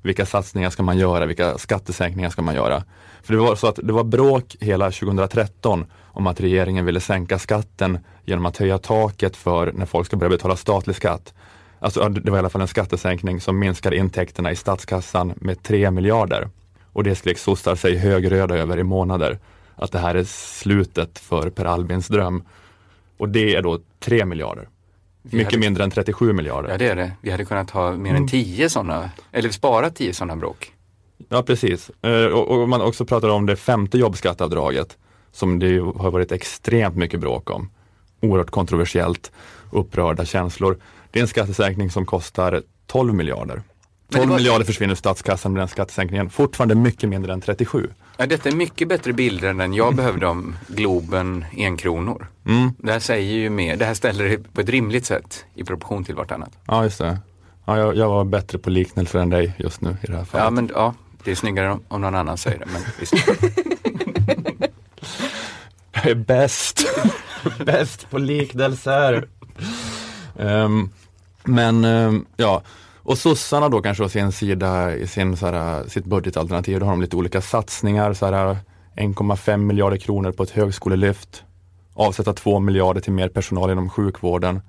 Vilka 0.03 0.27
satsningar 0.27 0.71
ska 0.71 0.83
man 0.83 0.99
göra? 0.99 1.27
Vilka 1.27 1.59
skattesänkningar 1.59 2.31
ska 2.31 2.43
man 2.43 2.55
göra? 2.55 2.85
För 3.23 3.33
det 3.33 3.41
var 3.41 3.55
så 3.55 3.67
att 3.67 3.79
det 3.83 3.93
var 3.93 4.05
bråk 4.05 4.57
hela 4.61 4.91
2013 4.91 5.87
om 6.03 6.27
att 6.27 6.41
regeringen 6.41 6.85
ville 6.85 7.01
sänka 7.01 7.39
skatten 7.39 7.99
genom 8.25 8.47
att 8.47 8.57
höja 8.57 8.79
taket 8.79 9.37
för 9.37 9.73
när 9.73 9.87
folk 9.87 10.07
ska 10.07 10.17
börja 10.17 10.31
betala 10.31 10.57
statlig 10.57 10.97
skatt. 10.97 11.35
Alltså 11.79 12.09
det 12.09 12.31
var 12.31 12.39
i 12.39 12.41
alla 12.41 12.49
fall 12.49 12.61
en 12.61 12.69
skattesänkning 12.69 13.41
som 13.41 13.59
minskar 13.59 13.95
intäkterna 13.95 14.53
i 14.53 14.57
statskassan 14.57 15.33
med 15.37 15.63
3 15.63 15.91
miljarder. 15.91 16.49
Och 16.93 17.05
det 17.05 17.15
skrek 17.15 17.39
sossar 17.39 17.75
sig 17.75 17.97
högröda 17.97 18.57
över 18.57 18.79
i 18.79 18.83
månader. 18.83 19.39
Att 19.75 19.93
det 19.93 19.99
här 19.99 20.15
är 20.15 20.25
slutet 20.25 21.19
för 21.19 21.51
Per 21.51 21.65
Albins 21.65 22.09
dröm. 22.09 22.43
Och 23.17 23.29
det 23.29 23.55
är 23.55 23.63
då 23.63 23.81
3 24.01 24.25
miljarder. 24.25 24.69
Vi 25.23 25.37
Mycket 25.37 25.53
hade... 25.53 25.59
mindre 25.59 25.85
än 25.85 25.91
37 25.91 26.33
miljarder. 26.33 26.71
Ja 26.71 26.79
det 26.79 26.89
är 26.89 26.97
det. 26.97 27.13
Vi 27.21 27.31
hade 27.31 27.45
kunnat 27.45 27.71
ha 27.71 27.93
mer 27.93 28.15
än 28.15 28.29
10 28.29 28.57
mm. 28.57 28.71
sådana, 28.71 29.11
eller 29.33 29.51
spara 29.51 29.91
10 29.91 30.15
sådana 30.15 30.37
bråk. 30.37 30.73
Ja 31.29 31.43
precis. 31.43 31.91
Eh, 32.03 32.27
och, 32.27 32.69
man 32.69 32.81
också 32.81 33.05
pratar 33.05 33.29
om 33.29 33.47
det 33.47 33.57
femte 33.57 33.99
jobbskatteavdraget 33.99 34.99
som 35.33 35.59
det 35.59 35.79
har 35.79 36.11
varit 36.11 36.33
extremt 36.33 36.97
mycket 36.97 37.21
bråk 37.21 37.51
om. 37.51 37.71
Oerhört 38.21 38.51
kontroversiellt, 38.51 39.33
upprörda 39.71 40.25
känslor. 40.25 40.79
Det 41.11 41.19
är 41.19 41.23
en 41.23 41.29
skattesänkning 41.29 41.91
som 41.91 42.07
kostar 42.07 42.63
12 42.87 43.15
miljarder. 43.15 43.63
12 44.13 44.31
var... 44.31 44.37
miljarder 44.37 44.65
försvinner 44.65 44.93
ur 44.93 44.97
statskassan 44.97 45.53
med 45.53 45.61
den 45.61 45.69
skattesänkningen. 45.69 46.31
Fortfarande 46.31 46.75
mycket 46.75 47.09
mindre 47.09 47.33
än 47.33 47.41
37. 47.41 47.91
Ja, 48.17 48.27
detta 48.27 48.49
är 48.49 48.53
mycket 48.53 48.89
bättre 48.89 49.13
bilder 49.13 49.49
än 49.49 49.57
den 49.57 49.75
jag 49.75 49.95
behövde 49.95 50.27
om 50.27 50.57
Globen 50.67 51.45
enkronor. 51.57 52.27
Mm. 52.47 52.73
Det 52.79 52.93
här 52.93 52.99
säger 52.99 53.33
ju 53.33 53.51
mer, 53.51 53.77
det 53.77 53.85
här 53.85 53.95
ställer 53.95 54.25
det 54.25 54.53
på 54.53 54.61
ett 54.61 54.69
rimligt 54.69 55.07
sätt 55.07 55.45
i 55.55 55.65
proportion 55.65 56.05
till 56.05 56.15
vartannat. 56.15 56.51
Ja, 56.67 56.85
just 56.85 56.99
det. 56.99 57.19
Ja, 57.65 57.79
jag, 57.79 57.97
jag 57.97 58.09
var 58.09 58.25
bättre 58.25 58.59
på 58.59 58.71
liknelser 58.71 59.19
än 59.19 59.31
dig 59.31 59.55
just 59.59 59.81
nu 59.81 59.97
i 60.03 60.07
det 60.07 60.17
här 60.17 60.25
fallet. 60.25 60.45
Ja, 60.45 60.51
men 60.51 60.71
ja, 60.75 60.95
det 61.25 61.31
är 61.31 61.35
snyggare 61.35 61.71
om, 61.71 61.83
om 61.89 62.01
någon 62.01 62.15
annan 62.15 62.39
säger 62.39 62.59
det. 62.59 62.67
Men 62.73 62.83
visst. 63.01 63.15
jag 65.93 66.07
är 66.07 66.15
bäst. 66.15 66.87
bäst 67.67 68.11
på 68.11 68.19
liknelser. 68.19 69.29
Um, 70.37 70.91
men 71.45 71.85
um, 71.85 72.27
ja, 72.37 72.63
och 73.05 73.19
sossarna 73.19 73.69
då 73.69 73.83
kanske 73.83 74.05
å 74.05 74.09
sin 74.09 74.33
sida 74.33 74.97
i 74.97 75.07
sin, 75.07 75.37
så 75.37 75.47
här, 75.47 75.89
sitt 75.89 76.05
budgetalternativ, 76.05 76.81
då 76.81 76.87
har 76.87 76.93
de 76.93 77.01
lite 77.01 77.17
olika 77.17 77.41
satsningar. 77.41 78.13
Så 78.13 78.27
här, 78.27 78.57
1,5 78.97 79.57
miljarder 79.57 79.97
kronor 79.97 80.33
på 80.33 80.43
ett 80.43 80.51
högskolelyft. 80.51 81.45
Avsätta 81.95 82.33
2 82.33 82.61
miljarder 82.61 83.01
till 83.01 83.13
mer 83.13 83.29
personal 83.29 83.71
inom 83.71 83.91
sjukvården. 83.91 84.61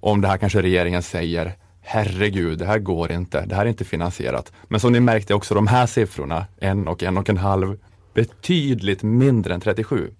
Om 0.00 0.20
det 0.20 0.28
här 0.28 0.38
kanske 0.38 0.62
regeringen 0.62 1.02
säger, 1.02 1.54
herregud, 1.80 2.58
det 2.58 2.66
här 2.66 2.78
går 2.78 3.12
inte, 3.12 3.46
det 3.46 3.54
här 3.54 3.64
är 3.64 3.68
inte 3.68 3.84
finansierat. 3.84 4.52
Men 4.68 4.80
som 4.80 4.92
ni 4.92 5.00
märkte 5.00 5.34
också 5.34 5.54
de 5.54 5.66
här 5.66 5.86
siffrorna, 5.86 6.46
en 6.60 6.88
och 6.88 7.02
en 7.02 7.18
och 7.18 7.28
en 7.28 7.36
halv, 7.36 7.78
betydligt 8.14 9.02
mindre 9.02 9.54
än 9.54 9.60
37. 9.60 10.10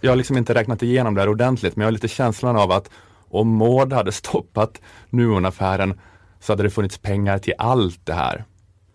Jag 0.00 0.10
har 0.10 0.16
liksom 0.16 0.36
inte 0.36 0.54
räknat 0.54 0.82
igenom 0.82 1.14
det 1.14 1.20
här 1.20 1.28
ordentligt, 1.28 1.76
men 1.76 1.82
jag 1.82 1.86
har 1.86 1.92
lite 1.92 2.08
känslan 2.08 2.56
av 2.56 2.72
att 2.72 2.90
om 3.28 3.56
Maud 3.56 3.92
hade 3.92 4.12
stoppat 4.12 4.80
Nuonaffären, 5.10 5.98
så 6.44 6.52
hade 6.52 6.62
det 6.62 6.70
funnits 6.70 6.98
pengar 6.98 7.38
till 7.38 7.54
allt 7.58 8.00
det 8.06 8.12
här. 8.14 8.44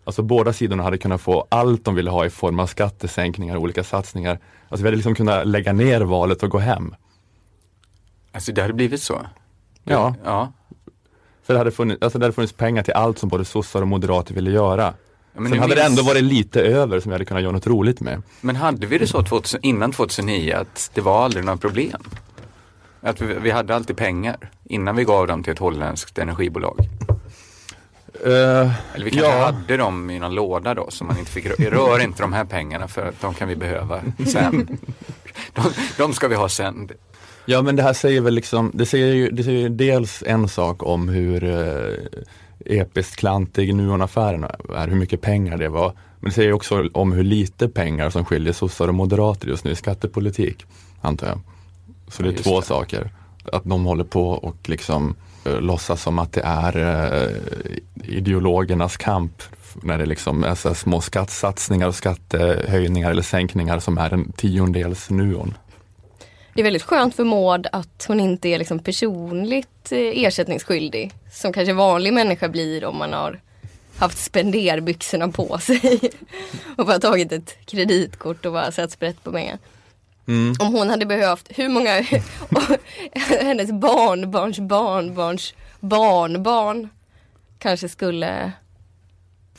Alltså 0.04 0.22
båda 0.22 0.52
sidorna 0.52 0.82
hade 0.82 0.98
kunnat 0.98 1.20
få 1.20 1.46
allt 1.48 1.84
de 1.84 1.94
ville 1.94 2.10
ha 2.10 2.26
i 2.26 2.30
form 2.30 2.60
av 2.60 2.66
skattesänkningar 2.66 3.56
och 3.56 3.62
olika 3.62 3.84
satsningar. 3.84 4.38
Alltså 4.68 4.82
vi 4.82 4.86
hade 4.88 4.96
liksom 4.96 5.14
kunnat 5.14 5.46
lägga 5.46 5.72
ner 5.72 6.00
valet 6.00 6.42
och 6.42 6.50
gå 6.50 6.58
hem. 6.58 6.94
Alltså 8.32 8.52
det 8.52 8.62
hade 8.62 8.74
blivit 8.74 9.02
så? 9.02 9.26
Ja. 9.84 10.14
ja. 10.24 10.52
För 11.42 11.54
det 11.54 11.58
hade, 11.60 11.70
funnits, 11.70 12.02
alltså 12.02 12.18
det 12.18 12.24
hade 12.24 12.34
funnits 12.34 12.52
pengar 12.52 12.82
till 12.82 12.94
allt 12.94 13.18
som 13.18 13.28
både 13.28 13.44
sossar 13.44 13.82
och 13.82 13.88
moderater 13.88 14.34
ville 14.34 14.50
göra. 14.50 14.94
Ja, 15.34 15.40
men 15.40 15.50
Sen 15.52 15.60
hade 15.60 15.74
det 15.74 15.80
minns- 15.82 15.90
ändå 15.98 16.02
varit 16.02 16.24
lite 16.24 16.60
över 16.62 17.00
som 17.00 17.10
vi 17.10 17.14
hade 17.14 17.24
kunnat 17.24 17.42
göra 17.42 17.52
något 17.52 17.66
roligt 17.66 18.00
med. 18.00 18.22
Men 18.40 18.56
hade 18.56 18.86
vi 18.86 18.98
det 18.98 19.06
så 19.06 19.22
2000, 19.22 19.60
innan 19.62 19.92
2009 19.92 20.54
att 20.54 20.90
det 20.94 21.00
var 21.00 21.24
aldrig 21.24 21.44
några 21.44 21.56
problem? 21.58 22.02
Att 23.00 23.20
vi, 23.20 23.34
vi 23.34 23.50
hade 23.50 23.74
alltid 23.74 23.96
pengar 23.96 24.50
innan 24.64 24.96
vi 24.96 25.04
gav 25.04 25.26
dem 25.26 25.42
till 25.42 25.52
ett 25.52 25.58
holländskt 25.58 26.18
energibolag? 26.18 26.76
Eh, 28.24 28.70
Eller 28.94 29.04
vi 29.04 29.10
kanske 29.10 29.30
Ja. 29.30 29.44
hade 29.44 29.76
dem 29.76 30.10
i 30.10 30.18
någon 30.18 30.34
låda 30.34 30.74
då 30.74 30.86
så 30.90 31.04
man 31.04 31.18
inte 31.18 31.30
fick 31.30 31.44
rö- 31.46 31.70
rör 31.70 32.02
inte 32.02 32.22
de 32.22 32.32
här 32.32 32.44
pengarna 32.44 32.88
för 32.88 33.12
de 33.20 33.34
kan 33.34 33.48
vi 33.48 33.56
behöva 33.56 34.00
sen. 34.26 34.78
De, 35.54 35.62
de 35.98 36.12
ska 36.12 36.28
vi 36.28 36.34
ha 36.34 36.48
sen. 36.48 36.88
Ja 37.46 37.62
men 37.62 37.76
det 37.76 37.82
här 37.82 37.92
säger 37.92 38.20
väl 38.20 38.34
liksom, 38.34 38.70
det 38.74 38.86
säger 38.86 39.14
ju, 39.14 39.30
det 39.30 39.44
säger 39.44 39.58
ju 39.60 39.68
dels 39.68 40.22
en 40.26 40.48
sak 40.48 40.82
om 40.82 41.08
hur 41.08 41.44
eh, 41.44 41.94
episkt 42.80 43.16
klantig 43.16 43.74
Nuon-affären 43.74 44.44
är, 44.74 44.88
hur 44.88 44.96
mycket 44.96 45.20
pengar 45.20 45.56
det 45.56 45.68
var. 45.68 45.92
Men 46.20 46.28
det 46.30 46.34
säger 46.34 46.52
också 46.52 46.88
om 46.92 47.12
hur 47.12 47.22
lite 47.24 47.68
pengar 47.68 48.10
som 48.10 48.24
skiljer 48.24 48.52
sossar 48.52 48.88
och 48.88 48.94
moderater 48.94 49.48
just 49.48 49.64
nu 49.64 49.70
i 49.70 49.76
skattepolitik, 49.76 50.64
antar 51.00 51.26
jag. 51.26 51.40
Så 52.08 52.22
det 52.22 52.28
är 52.28 52.42
två 52.42 52.60
det. 52.60 52.66
saker. 52.66 53.10
Att 53.52 53.64
de 53.64 53.84
håller 53.84 54.04
på 54.04 54.30
och 54.30 54.56
liksom 54.68 55.14
Eh, 55.44 55.60
låtsas 55.60 56.02
som 56.02 56.18
att 56.18 56.32
det 56.32 56.42
är 56.44 56.76
eh, 56.76 57.36
ideologernas 58.16 58.96
kamp 58.96 59.42
när 59.82 59.98
det 59.98 60.06
liksom 60.06 60.44
är 60.44 60.54
så 60.54 60.74
små 60.74 61.00
skattsatsningar 61.00 61.88
och 61.88 61.94
skattehöjningar 61.94 63.10
eller 63.10 63.22
sänkningar 63.22 63.78
som 63.78 63.98
är 63.98 64.14
en 64.14 64.32
tiondels 64.32 65.10
Nuon. 65.10 65.54
Det 66.54 66.60
är 66.60 66.64
väldigt 66.64 66.82
skönt 66.82 67.14
för 67.14 67.24
Maud 67.24 67.66
att 67.72 68.04
hon 68.08 68.20
inte 68.20 68.48
är 68.48 68.58
liksom 68.58 68.78
personligt 68.78 69.92
eh, 69.92 69.98
ersättningsskyldig. 69.98 71.12
Som 71.32 71.52
kanske 71.52 71.72
vanlig 71.72 72.12
människa 72.12 72.48
blir 72.48 72.84
om 72.84 72.96
man 72.96 73.12
har 73.12 73.40
haft 73.96 74.18
spenderbyxorna 74.18 75.28
på 75.28 75.58
sig. 75.58 76.00
och 76.76 76.86
bara 76.86 76.98
tagit 76.98 77.32
ett 77.32 77.56
kreditkort 77.66 78.46
och 78.46 78.52
bara 78.52 78.72
satt 78.72 78.92
sprätt 78.92 79.24
på 79.24 79.32
pengar. 79.32 79.58
Mm. 80.28 80.54
Om 80.60 80.74
hon 80.74 80.88
hade 80.90 81.06
behövt, 81.06 81.48
hur 81.54 81.68
många, 81.68 81.90
hennes 83.40 83.72
barnbarns 83.72 84.58
barnbarns 84.58 85.54
barnbarn 85.80 86.88
kanske 87.58 87.88
skulle, 87.88 88.52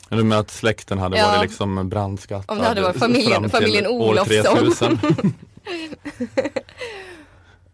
Eller 0.09 0.23
med 0.23 0.39
att 0.39 0.51
släkten 0.51 0.97
hade 0.99 1.17
Ja. 1.17 1.27
varit 1.27 1.41
liksom 1.41 1.89
brandskattad. 1.89 2.57
Om 2.57 2.63
det 2.63 2.67
hade 2.69 2.81
varit 2.81 2.97
familjen- 2.97 3.49
familjen 3.49 3.87
Olofsson. 3.87 4.43
3000. 4.55 4.99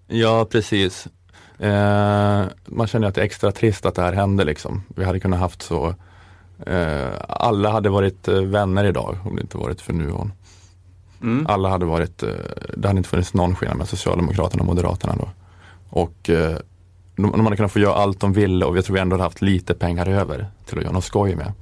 ja, 0.08 0.46
precis. 0.46 1.08
Eh, 1.60 2.44
man 2.66 2.88
känner 2.88 3.08
att 3.08 3.16
det 3.16 3.22
är 3.22 3.26
extra 3.26 3.52
trist 3.52 3.86
att 3.86 3.96
det 3.96 4.02
här 4.02 4.14
hände 4.14 4.44
liksom. 4.44 4.84
Vi 4.96 5.04
hade 5.06 5.20
kunnat 5.20 5.40
haft 5.40 5.62
så 5.62 5.96
eh, 6.66 7.08
alla 7.30 7.70
hade 7.72 7.90
varit 7.90 8.28
eh, 8.28 8.42
vänner 8.42 8.84
idag 8.86 9.18
om 9.26 9.36
det 9.36 9.42
inte 9.42 9.58
varit 9.58 9.82
för 9.82 9.94
Nuon. 9.94 10.34
Mm. 11.22 11.46
Alla 11.48 11.70
hade 11.70 11.86
varit, 11.86 12.24
eh, 12.24 12.30
det 12.78 12.88
hade 12.88 12.98
inte 12.98 13.10
funnits 13.10 13.34
någon 13.34 13.56
skillnad 13.56 13.78
med 13.78 13.88
Socialdemokraterna 13.88 14.62
och 14.62 14.68
Moderaterna 14.68 15.16
då. 15.16 15.30
Och 15.90 16.30
eh, 16.30 16.58
de, 17.16 17.32
de 17.32 17.46
hade 17.46 17.56
kunnat 17.56 17.72
få 17.72 17.80
göra 17.80 17.94
allt 17.96 18.20
de 18.20 18.34
ville 18.34 18.66
och 18.66 18.78
jag 18.78 18.86
tror 18.86 18.94
vi 18.94 19.00
ändå 19.00 19.14
hade 19.14 19.24
haft 19.24 19.42
lite 19.42 19.74
pengar 19.74 20.08
över 20.08 20.48
till 20.66 20.78
att 20.78 20.84
göra 20.84 20.94
något 20.94 21.04
skoj 21.06 21.36
med. 21.36 21.54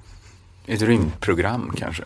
Ett 0.67 0.81
rymdprogram 0.81 1.71
kanske? 1.77 2.03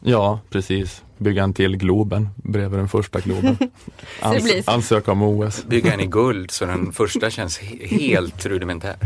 Ja, 0.00 0.40
precis. 0.50 1.02
Bygga 1.18 1.42
en 1.44 1.52
till 1.52 1.76
Globen 1.76 2.28
bredvid 2.36 2.78
den 2.78 2.88
första 2.88 3.20
Globen. 3.20 3.56
Ans- 4.20 4.62
ansöka 4.66 5.12
om 5.12 5.22
OS. 5.22 5.64
Bygga 5.64 5.92
en 5.94 6.00
i 6.00 6.06
guld 6.06 6.50
så 6.50 6.64
den 6.64 6.92
första 6.92 7.30
känns 7.30 7.60
he- 7.60 7.86
helt 7.86 8.46
rudimentär. 8.46 8.96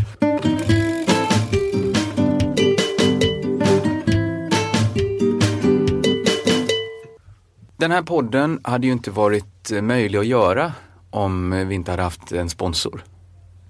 Den 7.83 7.91
här 7.91 8.03
podden 8.03 8.61
hade 8.65 8.87
ju 8.87 8.93
inte 8.93 9.11
varit 9.11 9.71
eh, 9.73 9.83
möjlig 9.83 10.19
att 10.19 10.27
göra 10.27 10.73
om 11.11 11.67
vi 11.69 11.75
inte 11.75 11.91
hade 11.91 12.03
haft 12.03 12.33
en 12.33 12.51
sponsor. 12.51 13.05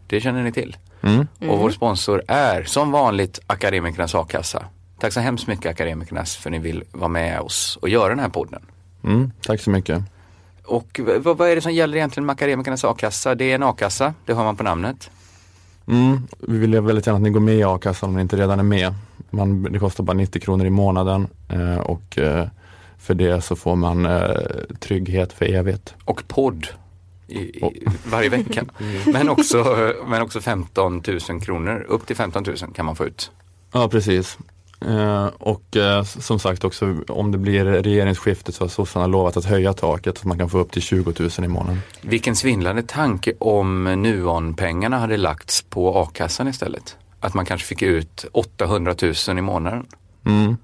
Det 0.07 0.21
känner 0.21 0.43
ni 0.43 0.53
till. 0.53 0.77
Mm. 1.03 1.27
Och 1.51 1.59
vår 1.59 1.71
sponsor 1.71 2.23
är 2.29 2.65
som 2.65 2.91
vanligt 2.91 3.41
Akademikernas 3.47 4.15
a-kassa. 4.15 4.65
Tack 4.99 5.13
så 5.13 5.21
hemskt 5.21 5.47
mycket 5.47 5.67
Akademikernas 5.67 6.37
för 6.37 6.51
att 6.51 6.53
ni 6.53 6.59
vill 6.59 6.85
vara 6.93 7.09
med 7.09 7.41
oss 7.41 7.79
och 7.83 7.89
göra 7.89 8.09
den 8.09 8.19
här 8.19 8.29
podden. 8.29 8.63
Mm, 9.05 9.33
tack 9.43 9.61
så 9.61 9.71
mycket. 9.71 10.03
Och 10.65 11.01
vad, 11.23 11.39
vad 11.39 11.49
är 11.49 11.55
det 11.55 11.63
som 11.63 11.73
gäller 11.73 11.97
egentligen 11.97 12.27
med 12.27 12.33
Akademikernas 12.33 12.85
a-kassa? 12.85 13.35
Det 13.35 13.45
är 13.45 13.55
en 13.55 13.63
a-kassa, 13.63 14.15
det 14.27 14.33
har 14.33 14.45
man 14.45 14.57
på 14.57 14.63
namnet. 14.63 15.11
Mm, 15.87 16.27
vi 16.39 16.59
vill 16.59 16.81
väldigt 16.81 17.07
gärna 17.07 17.17
att 17.17 17.23
ni 17.23 17.31
går 17.31 17.41
med 17.41 17.55
i 17.55 17.65
a-kassan 17.65 18.09
om 18.09 18.17
ni 18.17 18.23
inte 18.23 18.37
redan 18.37 18.59
är 18.59 18.63
med. 18.63 18.95
Man, 19.31 19.63
det 19.63 19.79
kostar 19.79 20.05
bara 20.05 20.17
90 20.17 20.43
kronor 20.43 20.67
i 20.67 20.71
månaden 20.71 21.29
eh, 21.49 21.79
och 21.79 22.19
eh, 22.19 22.49
för 23.03 23.15
det 23.15 23.41
så 23.41 23.57
får 23.57 23.77
man 23.77 24.07
eh, 24.07 24.31
trygghet 24.81 25.33
för 25.33 25.45
evigt. 25.45 25.95
Och 26.05 26.23
podd 26.29 26.67
i, 27.27 27.39
i, 27.39 27.87
varje 28.05 28.29
vecka. 28.29 28.65
Men 29.13 29.29
också, 29.29 29.93
men 30.07 30.23
också 30.23 30.41
15 30.41 31.03
000 31.29 31.41
kronor, 31.41 31.87
upp 31.89 32.07
till 32.07 32.17
15 32.17 32.45
000 32.47 32.57
kan 32.75 32.87
man 32.87 32.97
få 32.97 33.07
ut. 33.07 33.31
Ja, 33.73 33.89
precis. 33.89 34.39
Eh, 34.89 35.27
och 35.27 35.77
eh, 35.77 36.03
som 36.05 36.39
sagt 36.39 36.65
också 36.65 36.97
om 37.09 37.33
det 37.33 37.39
blir 37.39 37.65
regeringsskifte 37.65 38.53
så 38.53 38.65
har 38.65 38.69
sossarna 38.69 39.07
lovat 39.07 39.37
att 39.37 39.45
höja 39.45 39.73
taket 39.73 40.19
så 40.19 40.29
man 40.29 40.39
kan 40.39 40.51
få 40.51 40.59
upp 40.59 40.73
till 40.73 40.83
20 40.83 41.13
000 41.19 41.31
i 41.45 41.49
månaden. 41.49 41.81
Vilken 42.01 42.37
svindlande 42.37 42.83
tanke 42.83 43.33
om 43.39 43.85
Nuon-pengarna 43.85 44.99
hade 44.99 45.17
lagts 45.17 45.63
på 45.63 45.99
a-kassan 45.99 46.49
istället. 46.49 46.97
Att 47.21 47.35
man 47.35 47.45
kanske 47.45 47.67
fick 47.67 47.83
ut 47.83 48.25
800 48.33 48.95
000 49.29 49.39
i 49.39 49.43
månaden. 49.43 49.87
Mm. 50.27 50.57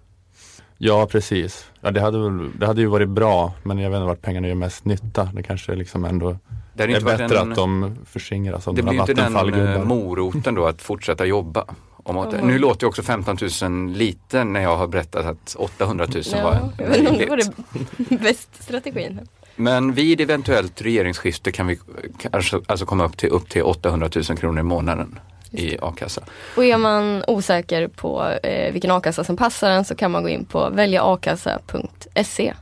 Ja, 0.79 1.07
precis. 1.07 1.71
Ja, 1.81 1.91
det, 1.91 2.01
hade, 2.01 2.19
väl- 2.19 2.51
det 2.59 2.67
hade 2.67 2.81
ju 2.81 2.87
varit 2.87 3.09
bra, 3.09 3.53
men 3.63 3.79
jag 3.79 3.91
vet 3.91 3.97
inte 3.97 4.07
vart 4.07 4.23
pengarna 4.23 4.49
gör 4.49 4.55
mest 4.55 4.85
nytta. 4.85 5.29
Det 5.35 5.43
kanske 5.43 5.75
liksom 5.75 6.05
ändå 6.05 6.37
Det 6.75 6.83
är 6.83 7.01
bättre 7.01 7.39
en- 7.39 7.51
att 7.51 7.57
de 7.57 7.97
förskingras 8.07 8.69
av 8.69 8.75
Det 8.75 8.83
blir 8.83 8.93
ju 8.95 9.01
inte 9.01 9.15
den 9.15 9.25
eh, 9.27 9.33
vattenfallgubbar. 9.33 9.85
moroten 9.85 10.55
då 10.55 10.67
att 10.67 10.83
fortsätta 10.83 11.27
jobba. 11.27 11.65
Mm. 12.11 12.47
Nu 12.47 12.59
låter 12.59 12.85
ju 12.85 12.89
också 12.89 13.03
15 13.03 13.37
000 13.63 13.91
lite 13.93 14.45
när 14.45 14.61
jag 14.61 14.77
har 14.77 14.87
berättat 14.89 15.27
att 15.27 15.55
800 15.59 16.07
000 16.15 16.23
ja, 16.33 16.43
var 16.43 16.61
om 16.61 16.73
det 17.19 17.27
var 17.29 17.37
det 17.37 18.19
bäst 18.19 18.63
strategin. 18.63 19.21
Men 19.57 19.93
vid 19.93 20.21
eventuellt 20.21 20.83
regeringsskifte 20.83 21.53
kan 21.53 21.67
vi 21.67 21.79
kanske 22.19 22.61
alltså 22.67 22.87
komma 22.87 23.05
upp 23.05 23.17
till, 23.17 23.29
upp 23.29 23.49
till 23.49 23.63
800 23.63 24.09
000 24.29 24.39
kronor 24.39 24.61
i 24.61 24.63
månaden 24.63 25.19
i 25.51 25.79
a-kassa. 25.83 26.23
Och 26.57 26.65
är 26.65 26.77
man 26.79 27.25
osäker 27.27 27.89
på 27.89 28.27
eh, 28.43 28.73
vilken 28.73 28.91
a-kassa 28.91 29.25
som 29.25 29.37
passar 29.37 29.71
en 29.71 29.85
så 29.85 29.95
kan 29.95 30.11
man 30.11 30.23
gå 30.23 30.29
in 30.29 30.45
på 30.45 30.71
väljaakassa.se. 30.71 32.55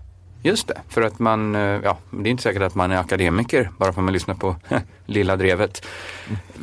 Just 0.43 0.69
det, 0.69 0.81
för 0.89 1.03
att 1.03 1.19
man, 1.19 1.55
eh, 1.55 1.61
ja, 1.61 1.99
det 2.11 2.29
är 2.29 2.31
inte 2.31 2.43
säkert 2.43 2.63
att 2.63 2.75
man 2.75 2.91
är 2.91 2.97
akademiker 2.97 3.71
bara 3.79 3.93
för 3.93 4.01
att 4.01 4.05
man 4.05 4.13
lyssnar 4.13 4.35
på 4.35 4.57
Lilla 5.07 5.37
Drevet. 5.37 5.87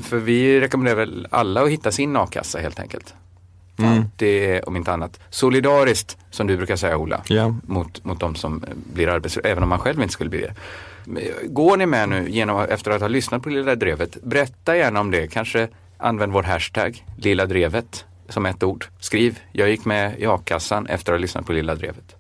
För 0.04 0.18
vi 0.18 0.60
rekommenderar 0.62 0.96
väl 0.98 1.28
alla 1.32 1.62
att 1.64 1.70
hitta 1.70 1.92
sin 1.92 2.18
a-kassa 2.18 2.60
helt 2.60 2.80
enkelt. 2.80 3.14
Mm. 3.80 4.04
Det 4.16 4.56
är 4.56 4.70
om 4.70 4.76
inte 4.76 4.92
annat 4.94 5.20
solidariskt, 5.30 6.18
som 6.32 6.48
du 6.48 6.58
brukar 6.58 6.76
säga 6.76 6.98
Ola, 6.98 7.22
Ja, 7.28 7.56
mot, 7.68 8.04
mot 8.04 8.20
de 8.20 8.36
som 8.36 8.64
eh, 8.64 8.70
blir 8.94 9.08
arbetslösa, 9.08 9.50
även 9.50 9.64
om 9.64 9.70
man 9.70 9.80
själv 9.80 10.02
inte 10.02 10.14
skulle 10.14 10.30
bli 10.30 10.42
det. 10.42 10.54
Eh, 11.22 11.48
Går 11.48 11.78
ni 11.78 11.86
med 11.86 12.10
nu 12.10 12.30
genom, 12.30 12.62
efter 12.70 12.92
att 12.92 13.02
ha 13.02 13.08
lyssnat 13.08 13.44
på 13.44 13.50
Lilla 13.50 13.76
Drevet, 13.76 14.24
berätta 14.24 14.78
gärna 14.78 15.00
om 15.00 15.12
det. 15.12 15.28
Kanske 15.28 15.68
använd 16.04 16.34
vår 16.34 16.44
hashtag, 16.44 17.06
Lilla 17.18 17.46
Drevet, 17.46 18.06
som 18.30 18.46
ett 18.46 18.64
ord. 18.64 18.86
Skriv, 19.00 19.40
jag 19.52 19.70
gick 19.70 19.86
med 19.86 20.20
i 20.20 20.26
a-kassan 20.26 20.88
efter 20.88 21.12
att 21.12 21.18
ha 21.18 21.22
lyssnat 21.22 21.46
på 21.46 21.54
Lilla 21.54 21.76
Drevet. 21.76 22.16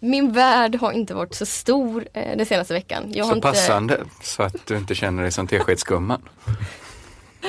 Min 0.00 0.32
värld 0.32 0.74
har 0.74 0.92
inte 0.92 1.14
varit 1.14 1.34
så 1.34 1.46
stor 1.46 2.08
eh, 2.14 2.36
den 2.36 2.46
senaste 2.46 2.74
veckan. 2.74 3.04
Jag 3.14 3.26
Så 3.26 3.34
inte, 3.34 3.48
passande 3.48 4.00
så 4.22 4.42
att 4.42 4.66
du 4.66 4.76
inte 4.76 4.94
känner 4.94 5.22
dig 5.22 5.32
som 5.32 5.46
teskedsgumman. 5.46 6.22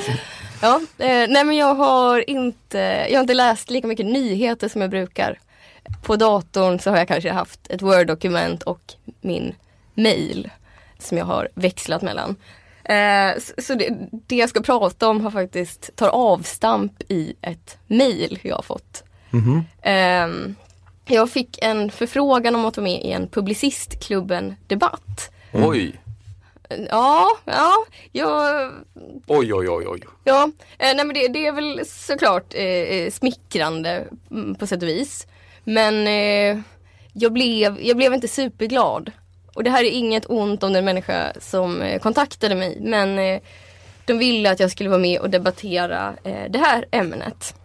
Ja, 0.61 0.81
eh, 0.97 1.27
nej 1.29 1.43
men 1.43 1.57
jag 1.57 1.75
har 1.75 2.29
inte, 2.29 2.77
jag 3.09 3.15
har 3.15 3.21
inte 3.21 3.33
läst 3.33 3.69
lika 3.69 3.87
mycket 3.87 4.05
nyheter 4.05 4.67
som 4.67 4.81
jag 4.81 4.89
brukar. 4.89 5.39
På 6.03 6.15
datorn 6.15 6.79
så 6.79 6.89
har 6.89 6.97
jag 6.97 7.07
kanske 7.07 7.31
haft 7.31 7.67
ett 7.69 7.81
Word-dokument 7.81 8.63
och 8.63 8.81
min 9.21 9.55
mail 9.93 10.49
som 10.99 11.17
jag 11.17 11.25
har 11.25 11.49
växlat 11.53 12.01
mellan. 12.01 12.35
Eh, 12.83 13.39
så 13.39 13.61
så 13.61 13.75
det, 13.75 14.09
det 14.11 14.35
jag 14.35 14.49
ska 14.49 14.61
prata 14.61 15.07
om 15.07 15.21
har 15.21 15.31
faktiskt 15.31 15.95
tar 15.95 16.09
avstamp 16.09 17.03
i 17.07 17.33
ett 17.41 17.77
mail 17.87 18.39
jag 18.41 18.55
har 18.55 18.63
fått. 18.63 19.03
Mhm. 19.29 19.63
Ehm, 19.81 20.55
jag 21.05 21.29
fick 21.29 21.59
en 21.61 21.91
förfrågan 21.91 22.55
om 22.55 22.65
att 22.65 22.77
vara 22.77 22.83
med 22.83 23.03
i 23.03 23.11
en 23.11 23.27
Publicistklubben-debatt. 23.27 25.31
Oj, 25.53 25.99
Ja, 26.89 27.27
ja, 27.45 27.85
jag 28.11 28.71
oj, 29.27 29.53
oj, 29.53 29.69
oj, 29.69 29.87
oj. 29.87 30.01
Ja, 30.23 30.51
eh, 30.77 30.95
nej 30.95 31.05
men 31.05 31.13
det, 31.13 31.27
det 31.27 31.47
är 31.47 31.51
väl 31.51 31.81
såklart 31.85 32.53
eh, 32.53 32.63
eh, 32.63 33.11
smickrande 33.11 34.07
mm, 34.31 34.55
på 34.55 34.67
sätt 34.67 34.83
och 34.83 34.87
vis. 34.87 35.27
Men 35.63 36.07
eh, 36.07 36.63
jag, 37.13 37.33
blev, 37.33 37.81
jag 37.81 37.97
blev 37.97 38.13
inte 38.13 38.27
superglad. 38.27 39.11
Och 39.53 39.63
det 39.63 39.69
här 39.69 39.83
är 39.83 39.89
inget 39.89 40.25
ont 40.29 40.63
om 40.63 40.73
den 40.73 40.85
människa 40.85 41.33
som 41.39 41.81
eh, 41.81 41.99
kontaktade 41.99 42.55
mig. 42.55 42.77
Men 42.81 43.19
eh, 43.19 43.41
de 44.05 44.17
ville 44.17 44.51
att 44.51 44.59
jag 44.59 44.71
skulle 44.71 44.89
vara 44.89 44.99
med 44.99 45.19
och 45.19 45.29
debattera 45.29 46.13
eh, 46.23 46.51
det 46.51 46.59
här 46.59 46.85
ämnet. 46.91 47.55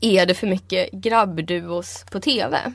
Är 0.00 0.26
det 0.26 0.34
för 0.34 0.46
mycket 0.46 0.92
grabbduos 0.92 2.04
på 2.10 2.20
TV? 2.20 2.72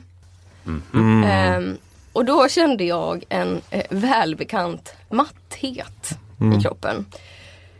Mm. 0.94 1.24
Ehm, 1.24 1.78
och 2.12 2.24
då 2.24 2.48
kände 2.48 2.84
jag 2.84 3.24
en 3.28 3.60
välbekant 3.90 4.94
matthet 5.10 6.10
i 6.58 6.62
kroppen. 6.62 7.06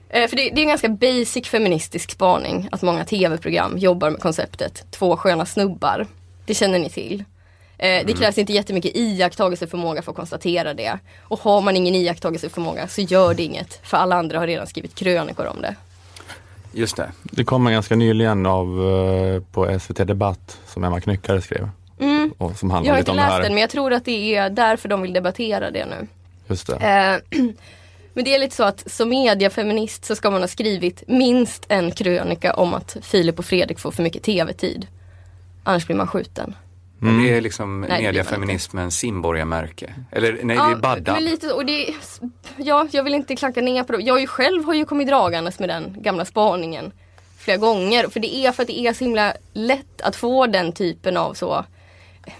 Eh, 0.09 0.29
för 0.29 0.37
det, 0.37 0.51
det 0.51 0.61
är 0.61 0.63
en 0.63 0.69
ganska 0.69 0.89
basic 0.89 1.49
feministisk 1.49 2.11
spaning 2.11 2.69
att 2.73 2.83
många 2.83 3.05
tv-program 3.05 3.79
jobbar 3.79 4.11
med 4.11 4.21
konceptet 4.21 4.85
två 4.91 5.17
sköna 5.17 5.47
snubbar. 5.47 6.07
Det 6.47 6.55
känner 6.55 6.79
ni 6.79 6.91
till. 6.91 7.25
Eh, 7.83 8.07
det 8.07 8.13
krävs 8.13 8.39
inte 8.39 8.53
jättemycket 8.53 8.97
iakttagelseförmåga 8.97 10.03
för 10.03 10.11
att 10.11 10.17
konstatera 10.17 10.75
det. 10.75 10.99
Och 11.23 11.41
har 11.41 11.61
man 11.61 11.77
ingen 11.77 11.95
iakttagelseförmåga 11.95 12.89
så 12.89 13.01
gör 13.01 13.35
det 13.35 13.43
inget 13.43 13.81
för 13.83 13.97
alla 13.97 14.17
andra 14.17 14.39
har 14.39 14.47
redan 14.47 14.67
skrivit 14.67 14.95
krönikor 14.95 15.47
om 15.47 15.63
det. 15.63 15.75
Just 16.73 16.97
det. 16.97 17.13
Det 17.23 17.45
kom 17.45 17.67
en 17.67 17.73
ganska 17.73 17.97
nyligen 17.97 18.47
av 18.47 18.67
eh, 18.67 19.43
på 19.53 19.79
SVT 19.81 19.97
Debatt 19.97 20.59
som 20.67 20.85
Emma 20.85 21.01
Knyckare 21.01 21.41
skrev. 21.41 21.69
Mm. 22.01 22.35
Och 22.39 22.59
som 22.59 22.69
Jag 22.69 22.75
handlar 22.75 22.93
har 22.93 22.99
lite 22.99 23.11
inte 23.11 23.11
om 23.11 23.17
det 23.17 23.23
läst 23.23 23.33
här. 23.33 23.43
den 23.43 23.53
men 23.55 23.61
jag 23.61 23.71
tror 23.71 23.93
att 23.93 24.05
det 24.05 24.35
är 24.35 24.51
därför 24.51 24.89
de 24.89 25.03
vill 25.03 25.13
debattera 25.13 25.71
det 25.71 25.87
nu. 25.87 26.07
Just 26.49 26.67
det. 26.67 26.75
Eh, 26.75 27.41
men 28.15 28.25
det 28.25 28.35
är 28.35 28.39
lite 28.39 28.57
så 28.57 28.65
att 28.65 28.91
som 28.91 29.09
mediafeminist 29.09 30.05
så 30.05 30.17
ska 30.17 30.31
man 30.31 30.41
ha 30.41 30.49
skrivit 30.49 31.03
minst 31.07 31.67
en 31.69 31.91
krönika 31.91 32.55
om 32.55 32.75
att 32.75 32.97
Filip 33.03 33.39
och 33.39 33.45
Fredrik 33.45 33.79
får 33.79 33.91
för 33.91 34.03
mycket 34.03 34.23
tv-tid. 34.23 34.87
Annars 35.65 35.87
blir 35.87 35.97
man 35.97 36.07
skjuten. 36.07 36.55
Men 37.05 37.23
Det 37.23 37.37
är 37.37 37.41
liksom 37.41 37.81
blir 37.81 37.91
man 37.91 38.03
mediafeminismens 38.03 38.97
simborgarmärke. 38.99 39.95
Eller 40.13 40.33
nej, 40.43 40.57
det 40.57 40.63
är 40.63 40.71
Ja, 40.71 40.77
Badda. 40.77 41.13
men 41.13 41.25
lite, 41.25 41.53
och 41.53 41.67
det, 41.67 41.95
ja, 42.57 42.87
jag 42.91 43.05
vill 43.05 43.15
inte 43.15 43.37
klanka 43.37 43.61
ner 43.61 43.85
på 43.85 43.93
det. 43.93 44.03
Jag 44.03 44.21
ju 44.21 44.27
själv 44.27 44.65
har 44.65 44.75
ju 44.75 44.85
kommit 44.85 45.09
dragandes 45.09 45.59
med 45.59 45.69
den 45.69 45.97
gamla 46.03 46.25
spaningen 46.25 46.93
flera 47.39 47.57
gånger. 47.57 48.09
För 48.09 48.21
det 48.21 48.37
är 48.37 48.53
för 48.53 48.63
att 48.63 48.67
det 48.67 48.79
är 48.79 48.93
så 48.93 49.05
himla 49.05 49.33
lätt 49.53 50.01
att 50.03 50.17
få 50.17 50.47
den 50.47 50.73
typen 50.73 51.17
av 51.17 51.35
så 51.35 51.65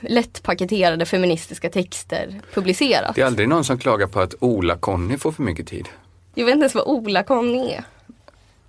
lättpaketerade 0.01 1.07
feministiska 1.07 1.71
texter 1.71 2.41
publicerat. 2.55 3.15
Det 3.15 3.23
är 3.23 3.27
aldrig 3.27 3.49
någon 3.49 3.65
som 3.65 3.79
klagar 3.79 4.07
på 4.07 4.21
att 4.21 4.35
Ola-Conny 4.41 5.19
får 5.19 5.33
för 5.33 5.43
mycket 5.43 5.67
tid. 5.67 5.89
Jag 6.35 6.45
vet 6.45 6.53
inte 6.53 6.63
ens 6.63 6.75
vad 6.75 6.85
Ola-Conny 6.87 7.71
är. 7.71 7.85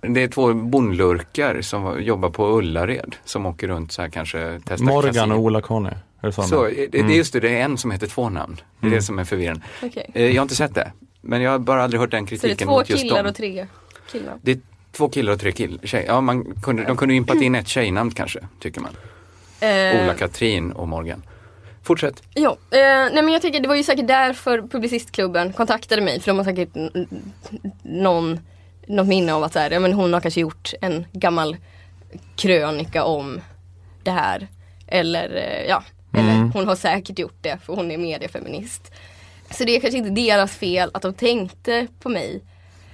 Det 0.08 0.22
är 0.22 0.28
två 0.28 0.54
bondlurkar 0.54 1.60
som 1.62 2.02
jobbar 2.02 2.30
på 2.30 2.58
Ullared 2.58 3.16
som 3.24 3.46
åker 3.46 3.68
runt 3.68 3.92
så 3.92 4.02
här 4.02 4.08
kanske 4.08 4.60
testar 4.66 4.86
Morgan 4.86 5.14
kasino. 5.14 5.34
och 5.34 5.40
Ola 5.40 5.60
Conny. 5.60 5.88
Är 6.20 6.26
det 6.26 6.32
sådana? 6.32 6.48
Så, 6.48 6.62
det, 6.64 6.86
det 6.86 6.98
är 7.00 7.04
just 7.16 7.32
det, 7.32 7.40
det 7.40 7.58
är 7.58 7.64
en 7.64 7.78
som 7.78 7.90
heter 7.90 8.06
två 8.06 8.28
namn. 8.30 8.60
Det 8.80 8.86
är 8.86 8.90
det 8.90 9.02
som 9.02 9.18
är 9.18 9.24
förvirrande. 9.24 9.62
Okej. 9.82 10.10
Eh, 10.14 10.26
Jag 10.26 10.34
har 10.34 10.42
inte 10.42 10.54
sett 10.54 10.74
det, 10.74 10.92
men 11.20 11.40
jag 11.42 11.50
har 11.50 11.58
bara 11.58 11.82
aldrig 11.84 12.00
hört 12.00 12.10
den 12.10 12.26
Så 12.26 12.30
det 12.30 12.36
är 12.36 12.40
kritiken 12.40 12.68
två 12.68 12.74
mot 12.78 12.90
just 12.90 13.02
killar 13.02 13.16
dem. 13.22 13.26
och 13.30 13.36
tre 13.36 13.66
killar. 14.12 14.34
Det 14.42 14.52
är 14.52 14.58
två 14.92 15.08
killar 15.08 15.32
och 15.32 15.40
tre 15.40 15.52
kill 15.52 15.80
tjej. 15.82 16.04
Ja, 16.08 16.20
man 16.20 16.54
kunde, 16.62 16.84
de 16.84 16.96
kunde 16.96 17.14
impat 17.14 17.36
in 17.42 17.54
ett 17.54 17.68
tjejnamn 17.68 18.10
kanske, 18.10 18.40
tycker 18.60 18.80
man. 18.80 18.90
Eh, 19.60 20.02
Ola-Katrin 20.04 20.72
och 20.72 20.88
Morgan. 20.88 21.22
Fortsätt. 21.82 22.22
Ja, 22.34 22.50
eh, 22.50 22.78
nej 22.78 23.14
men 23.22 23.28
jag 23.28 23.42
tänker 23.42 23.60
det 23.60 23.68
var 23.68 23.74
ju 23.76 23.82
säkert 23.82 24.08
därför 24.08 24.62
Publicistklubben 24.62 25.52
kontaktade 25.52 26.02
mig 26.02 26.20
för 26.20 26.26
de 26.30 26.36
har 26.36 26.44
säkert 26.44 26.68
någon, 27.82 28.38
något 28.86 29.06
minne 29.06 29.32
av 29.32 29.42
att 29.42 29.52
så 29.52 29.58
här, 29.58 29.70
ja, 29.70 29.80
men 29.80 29.92
hon 29.92 30.12
har 30.12 30.20
kanske 30.20 30.40
gjort 30.40 30.72
en 30.80 31.06
gammal 31.12 31.56
krönika 32.36 33.04
om 33.04 33.40
det 34.02 34.10
här. 34.10 34.48
Eller 34.86 35.36
eh, 35.36 35.68
ja, 35.68 35.84
eller 36.12 36.52
hon 36.52 36.68
har 36.68 36.76
säkert 36.76 37.18
gjort 37.18 37.38
det 37.40 37.58
för 37.66 37.74
hon 37.74 37.90
är 37.90 37.98
mediefeminist. 37.98 38.92
Så 39.50 39.64
det 39.64 39.76
är 39.76 39.80
kanske 39.80 39.98
inte 39.98 40.10
deras 40.10 40.52
fel 40.52 40.90
att 40.94 41.02
de 41.02 41.14
tänkte 41.14 41.86
på 42.00 42.08
mig. 42.08 42.42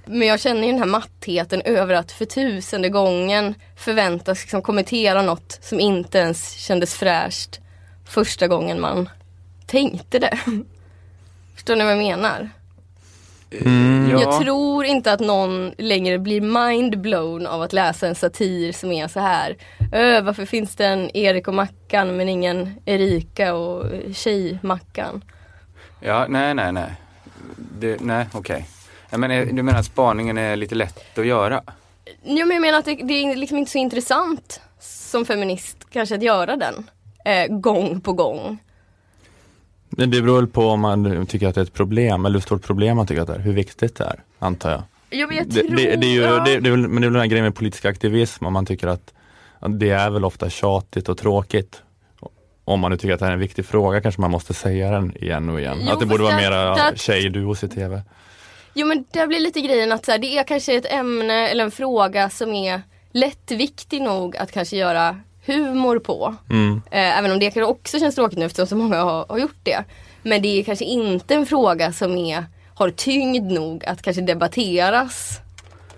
Men 0.05 0.29
jag 0.29 0.41
känner 0.41 0.63
ju 0.63 0.73
den 0.73 0.79
här 0.79 0.87
mattheten 0.87 1.63
över 1.63 1.95
att 1.95 2.13
för 2.13 2.25
tusende 2.25 2.89
gången 2.89 3.55
förväntas 3.77 4.43
liksom 4.43 4.63
kommentera 4.63 5.23
något 5.23 5.59
som 5.63 5.81
inte 5.81 6.19
ens 6.19 6.55
kändes 6.55 6.95
fräscht 6.95 7.61
första 8.05 8.49
gången 8.49 8.81
man 8.81 9.09
tänkte 9.67 10.19
det. 10.19 10.39
Förstår 11.55 11.77
ni 11.77 11.85
vad 11.85 11.93
jag 11.93 11.99
menar? 11.99 12.51
Mm. 13.53 14.11
Ja, 14.11 14.21
Jag 14.21 14.41
tror 14.41 14.85
inte 14.85 15.13
att 15.13 15.21
någon 15.21 15.73
längre 15.79 16.19
blir 16.19 16.41
mindblown 16.41 17.47
av 17.47 17.63
att 17.63 17.73
läsa 17.73 18.07
en 18.09 18.15
satir 18.15 18.73
som 18.73 18.93
är 18.93 19.09
så 19.09 19.21
här. 19.21 19.57
Ö, 19.93 20.21
varför 20.21 20.45
finns 20.47 20.77
det 20.77 20.87
en 20.87 21.17
Erik 21.17 21.49
och 21.49 21.55
Mackan 21.55 22.17
men 22.17 22.29
ingen 22.29 22.75
Erika 22.85 23.55
och 23.55 23.87
Tjej-Mackan? 24.15 25.25
ja 26.01 26.27
nej, 26.29 26.55
nej, 26.55 26.73
nej. 26.73 26.91
Det, 27.79 28.01
nej, 28.01 28.27
okej. 28.33 28.67
Jag 29.11 29.21
menar, 29.21 29.45
du 29.45 29.63
menar 29.63 29.79
att 29.79 29.87
spaningen 29.87 30.39
är 30.39 30.57
lite 30.57 30.75
lätt 30.75 31.19
att 31.19 31.27
göra? 31.27 31.63
Ja, 32.23 32.45
men 32.47 32.51
jag 32.51 32.61
menar 32.61 32.79
att 32.79 32.85
det, 32.85 32.95
det 32.95 33.15
är 33.15 33.37
liksom 33.37 33.59
inte 33.59 33.71
så 33.71 33.79
intressant 33.79 34.61
som 34.81 35.25
feminist 35.25 35.77
kanske 35.91 36.15
att 36.15 36.23
göra 36.23 36.57
den 36.57 36.91
eh, 37.25 37.47
gång 37.57 38.01
på 38.01 38.13
gång. 38.13 38.59
Men 39.91 40.11
Det 40.11 40.23
beror 40.23 40.37
väl 40.37 40.47
på 40.47 40.67
om 40.69 40.81
man 40.81 41.27
tycker 41.27 41.49
att 41.49 41.55
det 41.55 41.61
är 41.61 41.65
ett 41.65 41.73
problem 41.73 42.27
eller 42.27 42.35
hur 42.39 42.41
stort 42.43 42.63
problem 42.63 42.97
man 42.97 43.07
tycker 43.07 43.23
att 43.23 43.29
det 43.29 43.35
är. 43.35 43.39
Hur 43.39 43.53
viktigt 43.53 43.97
det 43.97 44.05
är, 44.05 44.21
antar 44.39 44.71
jag. 44.71 44.83
Jo, 45.11 45.27
men 45.29 45.37
jag 45.37 45.47
Det, 45.49 45.63
tror... 45.63 45.77
det, 45.77 45.97
det 45.97 46.07
är 46.07 46.11
ju, 46.15 46.21
ja. 46.21 46.45
det, 46.45 46.61
det 46.61 46.77
men 46.77 46.91
det 46.91 46.97
är 46.99 47.01
väl 47.01 47.13
den 47.13 47.21
här 47.21 47.27
grejen 47.27 47.45
med 47.45 47.55
politisk 47.55 47.85
aktivism 47.85 48.47
om 48.47 48.53
man 48.53 48.67
tycker 48.67 48.87
att, 48.89 49.13
att 49.59 49.81
det 49.81 49.91
är 49.91 50.11
väl 50.11 50.25
ofta 50.25 50.51
tjatigt 50.51 51.09
och 51.09 51.19
tråkigt. 51.19 51.83
Om 52.65 52.81
man 52.81 52.91
nu 52.91 52.97
tycker 52.97 53.15
att 53.15 53.21
det 53.21 53.25
här 53.27 53.31
är 53.33 53.35
en 53.35 53.41
viktig 53.41 53.67
fråga 53.67 54.01
kanske 54.01 54.21
man 54.21 54.31
måste 54.31 54.55
säga 54.55 54.91
den 54.91 55.17
igen 55.17 55.49
och 55.49 55.61
igen. 55.61 55.79
Jo, 55.81 55.93
att 55.93 56.01
det 56.01 56.07
borde 56.07 56.23
vara 56.23 56.37
mera 56.37 56.75
där- 56.75 56.97
tjejduos 56.97 57.65
i 57.65 57.69
TV. 57.69 58.03
Jo 58.75 58.87
men 58.87 59.05
det 59.13 59.27
blir 59.27 59.41
lite 59.41 59.61
grejen 59.61 59.93
att 59.93 60.05
så 60.05 60.11
här, 60.11 60.19
det 60.19 60.39
är 60.39 60.45
kanske 60.45 60.75
ett 60.77 60.93
ämne 60.93 61.49
eller 61.49 61.65
en 61.65 61.71
fråga 61.71 62.31
som 62.31 62.53
är 62.55 62.83
lättviktig 63.13 64.03
nog 64.03 64.37
att 64.37 64.53
kanske 64.53 64.77
göra 64.77 65.21
humor 65.47 65.99
på. 65.99 66.35
Mm. 66.51 66.83
Eh, 66.91 67.19
även 67.19 67.33
om 67.33 67.39
det 67.39 67.45
kanske 67.45 67.65
också 67.65 67.99
känns 67.99 68.15
tråkigt 68.15 68.39
nu 68.39 68.45
eftersom 68.45 68.67
så 68.67 68.77
många 68.77 69.03
har, 69.03 69.27
har 69.29 69.39
gjort 69.39 69.61
det. 69.63 69.85
Men 70.23 70.43
det 70.43 70.49
är 70.49 70.65
kanske 70.65 70.85
inte 70.85 71.35
en 71.35 71.47
fråga 71.47 71.93
som 71.93 72.19
är, 72.19 72.45
har 72.75 72.91
tyngd 72.91 73.53
nog 73.53 73.85
att 73.85 74.03
kanske 74.03 74.23
debatteras. 74.23 75.41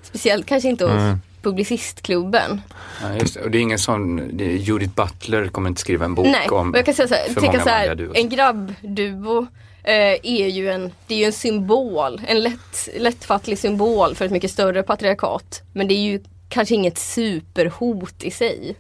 Speciellt 0.03 0.47
kanske 0.47 0.69
inte 0.69 0.85
hos 0.85 0.93
Mm. 0.93 1.21
Publicistklubben. 1.43 2.61
Ja, 3.03 3.15
just 3.15 3.35
det. 3.35 3.41
Och 3.41 3.51
det 3.51 3.59
är 3.59 3.63
ingen 3.63 3.79
sån, 3.79 4.37
det 4.37 4.45
Judith 4.45 4.95
Butler 4.95 5.49
kommer 5.49 5.69
inte 5.69 5.81
skriva 5.81 6.05
en 6.05 6.15
bok 6.15 6.27
Nej, 6.27 6.49
om 6.49 6.71
och 6.71 6.79
jag 6.79 6.85
kan 6.85 6.95
säga 6.95 7.09
så 7.09 7.15
här, 7.15 7.29
för 7.35 7.41
tänka 7.41 7.61
så 7.61 7.69
här, 7.69 8.11
en 8.15 8.29
grabbduo 8.29 9.47
eh, 9.85 10.17
är 10.23 10.47
ju 10.47 10.71
en, 10.71 10.93
det 11.07 11.15
är 11.15 11.19
ju 11.19 11.25
en 11.25 11.33
symbol, 11.33 12.21
en 12.27 12.41
lätt, 12.41 12.89
lättfattlig 12.99 13.59
symbol 13.59 14.15
för 14.15 14.25
ett 14.25 14.31
mycket 14.31 14.51
större 14.51 14.83
patriarkat. 14.83 15.63
Men 15.73 15.89
det 15.89 15.95
är 15.95 16.03
ju 16.03 16.21
kanske 16.49 16.75
inget 16.75 16.99
superhot 16.99 18.25
i 18.25 18.31
sig. 18.31 18.77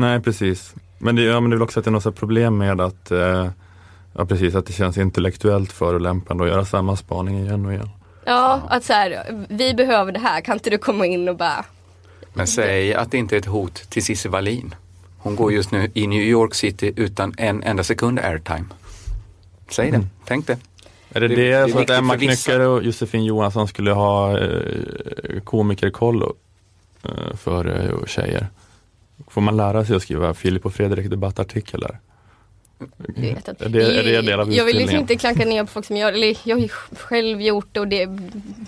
Nej 0.00 0.20
precis. 0.20 0.74
Men 0.98 1.16
det, 1.16 1.22
ja, 1.22 1.40
men 1.40 1.50
det 1.50 1.54
är 1.54 1.58
väl 1.58 1.62
också 1.62 1.78
att 1.80 1.84
det 1.84 1.88
är 1.88 1.92
något 1.92 2.16
problem 2.16 2.58
med 2.58 2.80
att 2.80 3.10
eh, 3.10 3.48
Ja 4.12 4.26
precis, 4.26 4.54
att 4.54 4.66
det 4.66 4.72
känns 4.72 4.98
intellektuellt 4.98 5.72
förolämpande 5.72 6.44
att 6.44 6.50
göra 6.50 6.64
samma 6.64 6.96
spaning 6.96 7.38
igen 7.40 7.66
och 7.66 7.72
igen. 7.72 7.88
Ja, 8.24 8.60
att 8.68 8.84
så 8.84 8.92
här, 8.92 9.24
vi 9.48 9.74
behöver 9.74 10.12
det 10.12 10.18
här, 10.20 10.40
kan 10.40 10.56
inte 10.56 10.70
du 10.70 10.78
komma 10.78 11.06
in 11.06 11.28
och 11.28 11.36
bara 11.36 11.64
Men 12.32 12.46
säg 12.46 12.94
att 12.94 13.10
det 13.10 13.18
inte 13.18 13.36
är 13.36 13.38
ett 13.38 13.46
hot 13.46 13.74
till 13.74 14.04
Cissi 14.04 14.28
Wallin. 14.28 14.74
Hon 15.18 15.36
går 15.36 15.52
just 15.52 15.70
nu 15.72 15.90
i 15.94 16.06
New 16.06 16.22
York 16.22 16.54
City 16.54 16.92
utan 16.96 17.34
en 17.38 17.62
enda 17.62 17.82
sekund 17.84 18.18
airtime. 18.18 18.64
Säg 19.70 19.90
det, 19.90 20.06
tänk 20.24 20.46
det. 20.46 20.58
Är 21.12 21.20
det 21.20 21.28
Det- 21.28 21.34
det, 21.36 21.42
det 21.42 21.52
är 21.52 21.68
så 21.68 21.78
att 21.78 21.90
Emma. 21.90 22.16
Knyckare 22.16 22.66
och 22.66 22.82
Josefin 22.82 23.24
Johansson 23.24 23.68
skulle 23.68 23.92
ha 23.92 24.38
eh, 24.38 25.40
komikerkollo 25.44 26.34
eh, 27.02 27.36
för 27.36 27.66
eh, 28.00 28.06
tjejer? 28.06 28.46
Får 29.28 29.40
man 29.40 29.56
lära 29.56 29.84
sig 29.84 29.96
att 29.96 30.02
skriva 30.02 30.34
Filip 30.34 30.66
och 30.66 30.74
Fredrik 30.74 31.10
debattartiklar? 31.10 32.00
Vet 33.16 33.48
att, 33.48 33.62
Är 33.62 33.68
det- 33.68 33.98
är 33.98 34.02
det 34.04 34.16
en 34.16 34.24
del 34.24 34.40
av 34.40 34.52
jag 34.52 34.64
vill 34.64 34.76
liksom 34.76 34.98
inte 34.98 35.16
klanka 35.16 35.44
ner 35.44 35.64
på 35.64 35.70
folk 35.70 35.86
som 35.86 35.96
gör 35.96 36.12
eller 36.12 36.36
jag 36.44 36.56
har 36.56 36.60
ju 36.62 36.68
själv 36.98 37.40
gjort 37.42 37.68
det 37.72 37.80
och 37.80 37.88
det, 37.88 38.08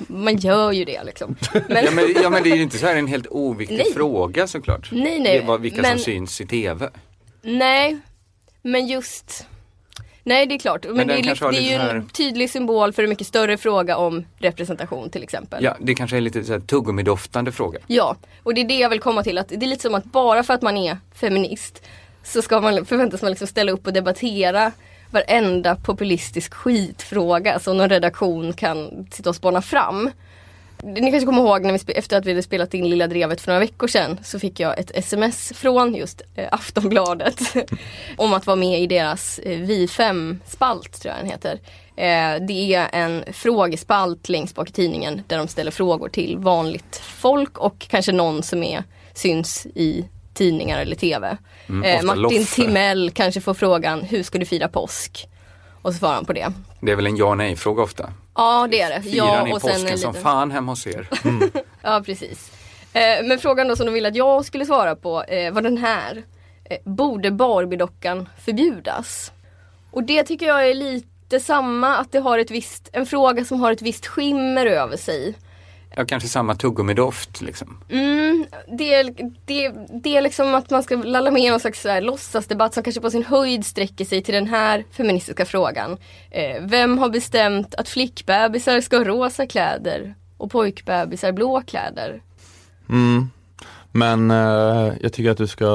man 0.08 0.36
gör 0.36 0.72
ju 0.72 0.84
det 0.84 1.04
liksom. 1.04 1.36
Men, 1.68 1.84
Ja 1.84 1.90
men, 1.90 2.04
ja 2.22 2.30
men 2.30 2.42
det 2.42 2.50
är 2.50 2.56
ju 2.56 2.62
inte 2.62 2.78
så 2.78 2.86
här 2.86 2.96
en 2.96 3.06
helt 3.06 3.26
oviktig 3.30 3.76
Nej. 3.78 3.92
fråga 3.94 4.46
såklart. 4.46 4.88
nej 4.92 5.20
nej. 5.20 5.38
Det 5.40 5.46
var 5.46 5.58
vilka 5.58 5.82
men, 5.82 5.90
som 5.90 6.04
syns 6.04 6.40
i 6.40 6.46
TV. 6.46 6.88
Nej, 7.42 7.98
men 8.62 8.86
just 8.86 9.46
Nej 10.24 10.46
det 10.46 10.54
är 10.54 10.58
klart, 10.58 10.85
men, 10.85 10.96
den 10.96 11.06
det, 11.08 11.14
är, 11.14 11.22
kanske 11.22 11.44
li- 11.44 11.46
har 11.46 11.52
det 11.52 11.58
är 11.58 11.62
lite 11.62 11.72
ju 11.72 11.78
här- 11.78 11.94
en 11.94 12.08
tydlig 12.08 12.50
symbol 12.50 12.92
för 12.92 13.02
en 13.02 13.08
mycket 13.08 13.26
större 13.26 13.56
fråga 13.56 13.96
om 13.96 14.24
representation 14.38 15.11
till 15.11 15.22
exempel. 15.22 15.64
Ja, 15.64 15.76
det 15.80 15.94
kanske 15.94 16.16
är 16.16 16.20
lite 16.20 16.44
så 16.44 16.52
här 16.52 16.61
tuggummidoftande 16.61 17.52
fråga. 17.52 17.78
Ja, 17.87 18.16
och 18.42 18.54
det 18.54 18.61
är 18.61 18.64
det 18.68 18.78
jag 18.78 18.90
vill 18.90 19.00
komma 19.00 19.22
till. 19.22 19.38
Att 19.38 19.48
det 19.48 19.54
är 19.54 19.66
lite 19.66 19.82
som 19.82 19.94
att 19.94 20.04
bara 20.04 20.42
för 20.42 20.54
att 20.54 20.62
man 20.62 20.76
är 20.76 20.96
feminist 21.14 21.82
så 22.24 22.42
ska 22.42 22.61
man 22.61 22.85
förväntas 22.87 23.22
man 23.22 23.30
liksom 23.30 23.46
ställa 23.46 23.72
upp 23.72 23.87
och 23.87 23.92
debattera 23.92 24.72
varenda 25.11 25.76
populistisk 25.76 26.54
skitfråga 26.54 27.58
som 27.58 27.76
någon 27.76 27.88
redaktion 27.88 28.52
kan 28.52 29.06
sitta 29.12 29.30
och 29.30 29.37
spåna 29.37 29.62
fram. 29.62 30.11
Ni 30.84 31.10
kanske 31.10 31.26
kommer 31.26 31.42
ihåg 31.42 31.62
när 31.62 31.72
vi, 31.72 31.92
efter 31.92 32.16
att 32.16 32.26
vi 32.26 32.30
hade 32.30 32.42
spelat 32.42 32.74
in 32.74 32.90
Lilla 32.90 33.06
Drevet 33.06 33.40
för 33.40 33.48
några 33.48 33.60
veckor 33.60 33.86
sedan 33.86 34.18
så 34.22 34.38
fick 34.38 34.60
jag 34.60 34.78
ett 34.78 34.90
sms 34.94 35.52
från 35.56 35.94
just 35.94 36.22
eh, 36.34 36.48
Aftonbladet 36.52 37.40
om 38.16 38.32
att 38.32 38.46
vara 38.46 38.56
med 38.56 38.80
i 38.80 38.86
deras 38.86 39.38
eh, 39.38 39.58
Vi 39.58 39.86
5-spalt 39.86 41.02
tror 41.02 41.14
jag 41.14 41.24
den 41.24 41.30
heter. 41.30 41.60
Eh, 41.96 42.46
det 42.46 42.74
är 42.74 42.88
en 42.92 43.24
frågespalt 43.32 44.28
längst 44.28 44.54
bak 44.54 44.68
i 44.68 44.72
tidningen 44.72 45.22
där 45.26 45.38
de 45.38 45.48
ställer 45.48 45.70
frågor 45.70 46.08
till 46.08 46.38
vanligt 46.38 46.96
folk 47.04 47.58
och 47.58 47.78
kanske 47.78 48.12
någon 48.12 48.42
som 48.42 48.62
är, 48.62 48.84
syns 49.14 49.66
i 49.74 50.04
tidningar 50.34 50.80
eller 50.80 50.96
TV. 50.96 51.36
Mm, 51.68 51.82
eh, 51.82 52.02
Martin. 52.02 52.46
Timell 52.46 53.10
kanske 53.10 53.40
får 53.40 53.54
frågan 53.54 54.00
Hur 54.00 54.22
ska 54.22 54.38
du 54.38 54.46
fira 54.46 54.68
påsk? 54.68 55.28
Och 55.82 55.92
så 55.92 55.98
svarar 55.98 56.14
han 56.14 56.24
på 56.24 56.32
det. 56.32 56.52
Det 56.80 56.92
är 56.92 56.96
väl 56.96 57.06
en 57.06 57.16
ja 57.16 57.34
nej 57.34 57.56
fråga 57.56 57.82
ofta. 57.82 58.12
Ja 58.34 58.68
det 58.70 58.80
är 58.80 58.90
det. 58.90 59.02
Firar 59.02 59.26
Ja, 59.26 59.44
ni 59.44 59.52
och 59.54 59.60
påsken 59.62 59.86
en 59.88 59.98
som 59.98 60.10
liten... 60.12 60.22
fan 60.22 60.50
hemma 60.50 60.72
hos 60.72 60.86
er? 60.86 61.08
Ja 61.82 62.02
precis. 62.06 62.52
Eh, 62.92 63.24
men 63.24 63.38
frågan 63.38 63.68
då 63.68 63.76
som 63.76 63.86
de 63.86 63.92
ville 63.92 64.08
att 64.08 64.16
jag 64.16 64.44
skulle 64.44 64.66
svara 64.66 64.96
på 64.96 65.22
eh, 65.22 65.52
var 65.52 65.62
den 65.62 65.76
här. 65.78 66.22
Eh, 66.64 66.76
borde 66.84 67.30
Barbie-dockan 67.30 68.28
förbjudas? 68.44 69.32
Och 69.90 70.02
det 70.04 70.22
tycker 70.24 70.46
jag 70.46 70.70
är 70.70 70.74
lite 70.74 71.40
samma, 71.40 71.96
att 71.96 72.12
det 72.12 72.18
har 72.20 72.38
ett 72.38 72.50
visst, 72.50 72.88
en 72.92 73.06
fråga 73.06 73.44
som 73.44 73.60
har 73.60 73.72
ett 73.72 73.82
visst 73.82 74.06
skimmer 74.06 74.66
över 74.66 74.96
sig. 74.96 75.34
Ja, 75.96 76.05
kanske 76.05 76.28
samma 76.28 76.55
tuggummidoft 76.55 77.40
liksom. 77.40 77.78
Mm, 77.88 78.46
det, 78.78 78.94
är, 78.94 79.05
det, 79.46 79.72
det 80.02 80.16
är 80.16 80.22
liksom 80.22 80.55
att 80.55 80.70
man 80.70 80.83
ska 80.83 80.96
lalla 80.96 81.31
med 81.31 81.42
i 81.42 81.50
någon 81.50 81.61
slags 81.61 81.83
så 81.83 81.88
här 81.88 82.00
låtsasdebatt 82.00 82.74
som 82.74 82.83
kanske 82.83 83.00
på 83.00 83.11
sin 83.11 83.24
höjd 83.24 83.66
sträcker 83.66 84.05
sig 84.05 84.22
till 84.22 84.35
den 84.35 84.46
här 84.46 84.85
feministiska 84.90 85.44
frågan. 85.44 85.96
Eh, 86.31 86.62
vem 86.62 86.98
har 86.98 87.09
bestämt 87.09 87.74
att 87.74 87.88
flickbebisar 87.88 88.81
ska 88.81 88.96
ha 88.96 89.05
rosa 89.05 89.46
kläder 89.46 90.14
och 90.37 90.50
pojkbebisar 90.50 91.33
blå 91.33 91.62
kläder? 91.66 92.22
Mm. 92.88 93.31
Men 93.92 94.31
eh, 94.31 94.92
jag 95.00 95.12
tycker 95.12 95.31
att 95.31 95.38
du 95.38 95.46
ska 95.46 95.66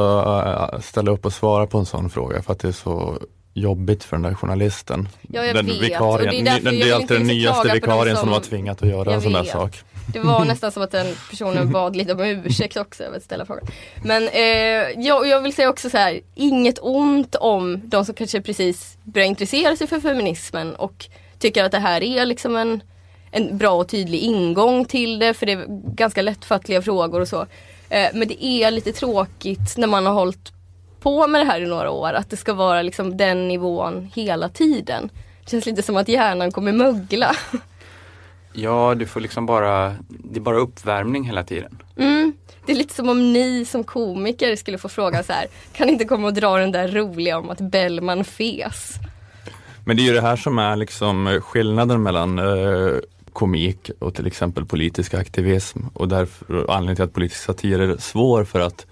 eh, 0.74 0.80
ställa 0.80 1.12
upp 1.12 1.26
och 1.26 1.34
svara 1.34 1.68
på 1.68 1.78
en 1.78 1.86
sån 1.86 2.10
fråga 2.10 2.42
för 2.42 2.54
att 2.54 2.60
det 2.60 2.68
är 2.68 2.72
så 2.72 3.18
jobbigt 3.54 4.04
för 4.04 4.16
den 4.16 4.24
där 4.24 4.34
journalisten. 4.34 5.10
Ja, 5.22 5.46
jag 5.46 5.56
den 5.56 5.66
vet. 5.66 5.82
vikarien. 5.82 6.14
Och 6.14 6.20
det 6.20 6.40
är 6.40 6.44
därför 6.44 6.64
den, 6.64 6.78
jag 6.80 6.88
det 6.88 6.92
är 6.92 6.96
alltid 6.96 7.18
den 7.18 7.28
nyaste 7.28 7.74
vikarien 7.74 8.16
som 8.16 8.24
som- 8.26 8.34
har 8.34 8.40
tvingat 8.40 8.82
att 8.82 8.90
göra 8.90 9.04
Jag 9.06 9.14
en 9.14 9.22
sån 9.22 9.34
där 9.34 9.44
sak. 9.44 9.84
Det 10.14 10.20
var 10.20 10.46
nästan 10.46 10.72
som 10.72 10.84
att 10.84 10.92
den 10.92 11.16
personen 11.30 11.72
bad 11.72 11.96
lite 11.96 12.14
om 12.14 12.22
ursäkt 12.22 12.78
också 12.78 13.04
över 13.04 13.18
att 13.18 13.24
ställa 13.24 13.46
frågan. 13.46 13.66
Men 14.04 14.28
eh, 14.28 15.06
jag, 15.06 15.28
jag 15.28 15.42
vill 15.42 15.54
säga 15.54 15.70
också 15.70 15.90
så 15.90 15.98
här, 15.98 16.22
inget 16.36 16.80
ont 16.82 17.36
om 17.36 17.82
de 17.84 18.06
som 18.06 18.16
kanske 18.16 18.42
precis 18.42 18.98
börjar 19.04 19.28
intressera 19.28 19.76
sig 19.76 19.88
för 19.88 20.00
feminismen 20.00 20.76
och 20.76 21.06
tycker 21.40 21.64
att 21.64 21.72
det 21.72 21.80
här 21.80 22.04
är 22.04 22.26
liksom 22.26 22.56
en, 22.56 22.84
en 23.32 23.58
bra 23.58 23.72
och 23.72 23.90
tydlig 23.90 24.20
ingång 24.20 24.86
till 24.86 25.20
det 25.20 25.34
för 25.34 25.46
det 25.46 25.52
är 25.52 25.66
ganska 25.96 26.22
lättfattliga 26.22 26.82
frågor 26.82 27.22
och 27.22 27.28
så. 27.28 27.42
Eh, 27.90 28.10
men 28.14 28.28
det 28.28 28.46
är 28.46 28.72
lite 28.72 28.92
tråkigt 28.92 29.78
när 29.78 29.88
man 29.88 30.06
har 30.06 30.14
hållit 30.14 30.52
på 31.00 31.28
med 31.28 31.42
det 31.42 31.46
här 31.46 31.62
i 31.62 31.66
några 31.66 31.92
år 31.92 32.14
att 32.14 32.30
det 32.30 32.38
ska 32.38 32.54
vara 32.54 32.82
liksom 32.82 33.18
den 33.18 33.48
nivån 33.48 34.12
hela 34.16 34.50
tiden. 34.50 35.10
Det 35.44 35.52
känns 35.52 35.66
lite 35.66 35.84
som 35.84 35.98
att 35.98 36.08
hjärnan 36.08 36.52
kommer 36.52 36.72
mögla. 36.72 37.36
Ja, 38.60 38.96
du 38.96 39.06
får 39.06 39.20
liksom 39.20 39.46
bara, 39.46 39.96
det 40.08 40.40
är 40.40 40.42
bara 40.42 40.58
uppvärmning 40.58 41.24
hela 41.24 41.44
tiden. 41.44 41.78
Mm. 41.98 42.34
Det 42.66 42.72
är 42.72 42.76
lite 42.76 42.94
som 42.94 43.10
om 43.10 43.34
ni 43.34 43.66
som 43.66 43.84
komiker 43.84 44.56
skulle 44.56 44.78
få 44.78 44.90
frågan 44.90 45.24
så 45.24 45.34
här. 45.34 45.48
Kan 45.74 45.90
inte 45.90 46.06
komma 46.06 46.28
och 46.28 46.34
dra 46.34 46.58
den 46.58 46.72
där 46.72 46.88
roliga 46.88 47.38
om 47.38 47.50
att 47.50 47.62
Bellman 47.62 48.24
fes? 48.24 48.94
Men 49.86 49.98
det 49.98 50.02
är 50.02 50.06
ju 50.06 50.14
det 50.14 50.22
här 50.22 50.36
som 50.36 50.60
är 50.60 50.76
liksom 50.76 51.28
eh, 51.28 51.42
skillnaden 51.42 52.04
mellan 52.04 52.40
eh, 52.40 52.96
komik 53.34 53.92
och 54.00 54.16
till 54.16 54.28
exempel 54.28 54.66
politisk 54.66 55.14
aktivism 55.14 55.80
och 55.94 56.08
därför 56.08 56.56
och 56.56 56.76
anledningen 56.76 56.96
till 56.96 57.06
att 57.06 57.14
politisk 57.14 57.44
satir 57.44 57.80
är 57.80 57.98
svår 57.98 58.44
för 58.44 58.60
att 58.60 58.86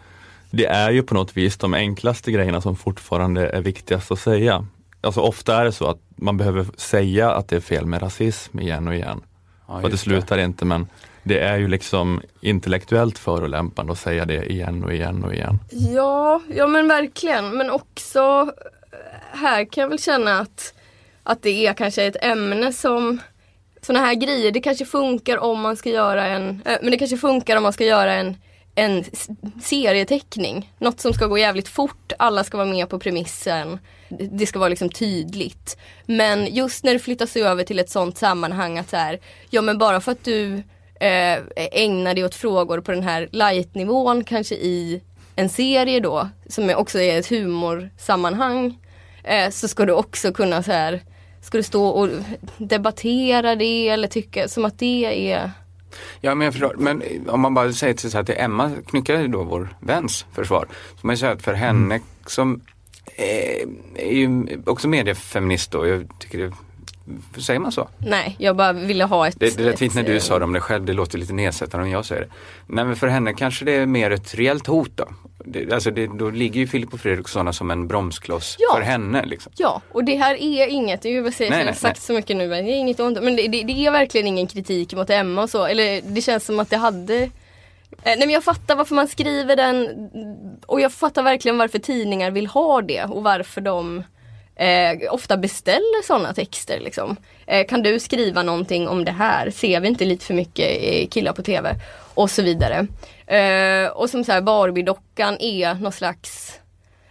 det 0.50 0.66
är 0.66 0.92
ju 0.92 1.04
på 1.04 1.14
något 1.14 1.38
vis 1.38 1.58
de 1.58 1.74
enklaste 1.74 2.32
grejerna 2.32 2.62
som 2.62 2.76
fortfarande 2.76 3.50
är 3.50 3.62
viktigast 3.62 4.12
att 4.12 4.20
säga. 4.20 4.66
Alltså 5.02 5.22
ofta 5.22 5.62
är 5.62 5.66
det 5.66 5.72
så 5.72 5.88
att 5.88 6.00
man 6.16 6.38
behöver 6.38 6.66
säga 6.78 7.32
att 7.32 7.48
det 7.48 7.56
är 7.56 7.60
fel 7.60 7.86
med 7.86 8.02
rasism 8.02 8.60
igen 8.60 8.88
och 8.88 8.96
igen. 8.96 9.22
Ja, 9.68 9.80
för 9.80 9.86
att 9.86 9.92
det 9.92 9.98
slutar 9.98 10.38
inte 10.38 10.66
men 10.66 10.88
det 11.24 11.40
är 11.40 11.58
ju 11.58 11.68
liksom 11.68 12.22
intellektuellt 12.42 13.20
förolämpande 13.20 13.92
att 13.92 14.00
säga 14.00 14.26
det 14.26 14.46
igen 14.46 14.84
och 14.84 14.94
igen 14.94 15.24
och 15.24 15.34
igen. 15.34 15.60
Ja, 15.72 16.42
ja 16.56 16.68
men 16.68 16.88
verkligen. 16.88 17.58
Men 17.58 17.70
också 17.70 18.52
eh, 18.92 19.40
här 19.40 19.66
kan 19.66 19.82
jag 19.82 19.90
väl 19.90 20.00
känna 20.00 20.40
att, 20.40 20.74
att 21.24 21.42
det 21.42 21.68
är 21.68 21.74
kanske 21.74 22.04
ett 22.04 22.24
ämne 22.24 22.74
som 22.74 23.20
sådana 23.82 24.06
här 24.06 24.16
grejer, 24.16 24.52
det 24.52 24.60
kanske 24.60 24.86
funkar 24.86 25.38
om 25.38 25.62
man 25.62 25.76
ska 25.76 25.90
göra 25.90 26.28
en, 26.28 26.62
eh, 26.66 26.78
men 26.82 26.92
det 26.92 26.98
kanske 26.98 27.18
funkar 27.18 27.58
om 27.58 27.64
man 27.64 27.74
ska 27.74 27.86
göra 27.86 28.14
en, 28.14 28.38
en 28.76 29.04
serieteckning. 29.64 30.72
Något 30.80 31.00
som 31.00 31.14
ska 31.14 31.26
gå 31.28 31.38
jävligt 31.38 31.68
fort, 31.68 32.12
alla 32.20 32.44
ska 32.44 32.58
vara 32.58 32.68
med 32.68 32.90
på 32.90 33.00
premissen. 33.00 33.80
Det- 34.10 34.46
ska 34.46 34.60
vara 34.60 34.70
liksom 34.70 34.90
tydligt. 34.90 35.78
Men 36.06 36.56
just 36.56 36.84
när 36.84 36.94
det 36.94 37.00
flyttas 37.00 37.36
över 37.36 37.64
till 37.64 37.80
ett 37.80 37.90
sånt 37.90 38.18
sammanhang 38.18 38.78
att 38.78 38.90
så 38.90 38.98
här, 38.98 39.20
ja 39.50 39.62
men 39.62 39.78
bara 39.78 40.02
för 40.02 40.12
att 40.12 40.24
du 40.24 40.54
eh, 41.00 41.40
ägnar 41.72 42.14
dig 42.14 42.26
åt 42.26 42.36
frågor 42.36 42.82
på 42.82 42.92
den 42.92 43.04
här 43.04 43.30
light-nivån 43.32 44.24
kanske 44.24 44.56
i 44.56 45.02
en 45.36 45.50
serie 45.50 46.00
då, 46.00 46.30
som 46.50 46.70
också 46.70 47.00
är 47.00 47.20
ett 47.20 47.28
humorsammanhang, 47.30 48.78
eh, 49.24 49.50
så 49.50 49.68
ska 49.68 49.86
du 49.86 49.94
också 49.94 50.32
kunna 50.34 50.64
så 50.64 50.72
här, 50.72 51.02
ska 51.42 51.58
du 51.58 51.64
stå 51.64 51.88
och 51.88 52.10
debattera 52.58 53.56
det 53.56 53.90
eller 53.90 54.08
tycka 54.08 54.48
som 54.48 54.66
att 54.66 54.80
det 54.80 55.32
är 55.32 55.52
Ja 56.22 56.36
men 56.36 56.46
jag 56.46 56.54
förstår, 56.54 56.76
men 56.78 57.04
om 57.28 57.42
man 57.42 57.54
bara 57.54 57.74
säger 57.74 57.94
till, 57.94 58.12
så 58.12 58.18
här, 58.18 58.24
till 58.24 58.36
Emma 58.38 58.72
Knyckare 58.88 59.28
då, 59.28 59.44
vår 59.44 59.76
väns 59.80 60.26
försvar. 60.34 60.68
Så 61.02 61.08
man 61.08 61.18
säga 61.18 61.32
att 61.32 61.42
för 61.42 61.54
henne 61.54 62.00
som 62.26 62.62
eh, 63.16 63.68
är 63.96 64.16
ju 64.16 64.48
också 64.66 64.88
mediefeminist 64.88 65.72
då, 65.72 65.88
jag 65.88 66.08
tycker 66.20 66.38
det, 66.38 66.54
säger 67.38 67.60
man 67.60 67.72
så? 67.72 67.90
Nej, 67.98 68.36
jag 68.40 68.56
bara 68.56 68.74
ville 68.74 69.04
ha 69.04 69.28
ett... 69.28 69.40
Det, 69.40 69.58
det 69.58 69.64
lät 69.64 69.80
fint 69.80 69.96
när 69.96 70.04
du 70.04 70.14
eh, 70.14 70.20
sa 70.20 70.40
det 70.40 70.46
om 70.46 70.54
dig 70.54 70.62
själv, 70.62 70.86
det 70.86 70.94
låter 70.94 71.18
lite 71.18 71.34
nedsättande 71.34 71.86
om 71.86 71.92
jag 71.92 72.06
säger 72.06 72.22
det. 72.22 72.28
Nej 72.68 72.86
men 72.86 72.96
för 72.96 73.08
henne 73.08 73.34
kanske 73.34 73.66
det 73.66 73.72
är 73.72 73.86
mer 73.86 74.12
ett 74.12 74.36
reellt 74.36 74.68
hot 74.68 74.92
då. 74.96 75.08
Det, 75.46 75.74
alltså 75.74 75.92
det, 75.92 76.08
då 76.08 76.30
ligger 76.30 76.60
ju 76.60 76.68
Filip 76.68 76.94
och 76.94 77.00
Fredrik 77.00 77.24
och 77.24 77.30
sådana 77.30 77.54
som 77.54 77.72
en 77.72 77.88
bromskloss 77.88 78.56
Ja. 78.60 78.76
för 78.76 78.82
henne. 78.82 79.26
Liksom. 79.26 79.52
Ja, 79.56 79.82
och 79.92 80.04
det 80.04 80.16
här 80.16 80.36
är 80.36 80.68
inget, 80.68 81.02
det 81.02 81.10
är 81.10 81.14
ju 81.14 81.22
vad 81.22 81.34
jag 81.40 81.52
har 81.66 81.74
sagt 81.74 81.84
nej. 81.84 81.96
så 81.96 82.14
mycket 82.14 82.38
nu 82.38 82.48
men 82.48 82.66
det 82.66 82.72
är 82.72 82.78
inget 82.78 83.00
ont 83.00 83.24
men 83.24 83.36
det, 83.36 83.48
det, 83.48 83.64
det 83.64 83.86
är 83.86 83.92
verkligen 83.92 84.28
ingen 84.28 84.48
kritik 84.48 84.94
mot 84.94 85.10
Emma 85.10 85.42
och 85.44 85.50
så, 85.50 85.66
eller 85.66 86.02
det 86.02 86.22
känns 86.22 86.46
som 86.46 86.60
att 86.60 86.70
det 86.70 86.78
hade 86.78 87.16
eh, 87.16 87.30
Nej 88.04 88.20
men 88.20 88.30
jag 88.30 88.44
fattar 88.44 88.76
varför 88.76 88.96
man 88.96 89.08
skriver 89.08 89.56
den 89.56 89.88
och 90.66 90.82
jag 90.82 90.92
fattar 90.92 91.24
verkligen 91.24 91.58
varför 91.58 91.80
tidningar 91.80 92.32
vill 92.32 92.48
ha 92.48 92.82
det 92.82 93.04
och 93.04 93.24
varför 93.24 93.62
de 93.62 94.04
eh, 94.56 95.14
ofta 95.14 95.38
beställer 95.38 96.04
sådana 96.04 96.34
texter 96.34 96.80
liksom. 96.80 97.16
Eh, 97.48 97.68
kan 97.68 97.84
du 97.84 98.00
skriva 98.00 98.44
någonting 98.44 98.88
om 98.88 99.06
det 99.06 99.12
här? 99.12 99.50
Ser 99.50 99.80
vi 99.80 99.88
inte 99.88 100.06
lite 100.06 100.26
för 100.26 100.34
mycket 100.34 101.12
killar 101.12 101.34
på 101.34 101.44
TV? 101.44 101.76
Och 102.14 102.32
så 102.32 102.42
vidare. 102.42 102.88
Eh, 103.28 103.90
och 103.90 104.10
som 104.10 104.24
så 104.24 104.32
här 104.32 104.42
Barbie-dockan 104.42 105.38
är 105.40 105.74
någon 105.74 105.92
slags 105.92 106.60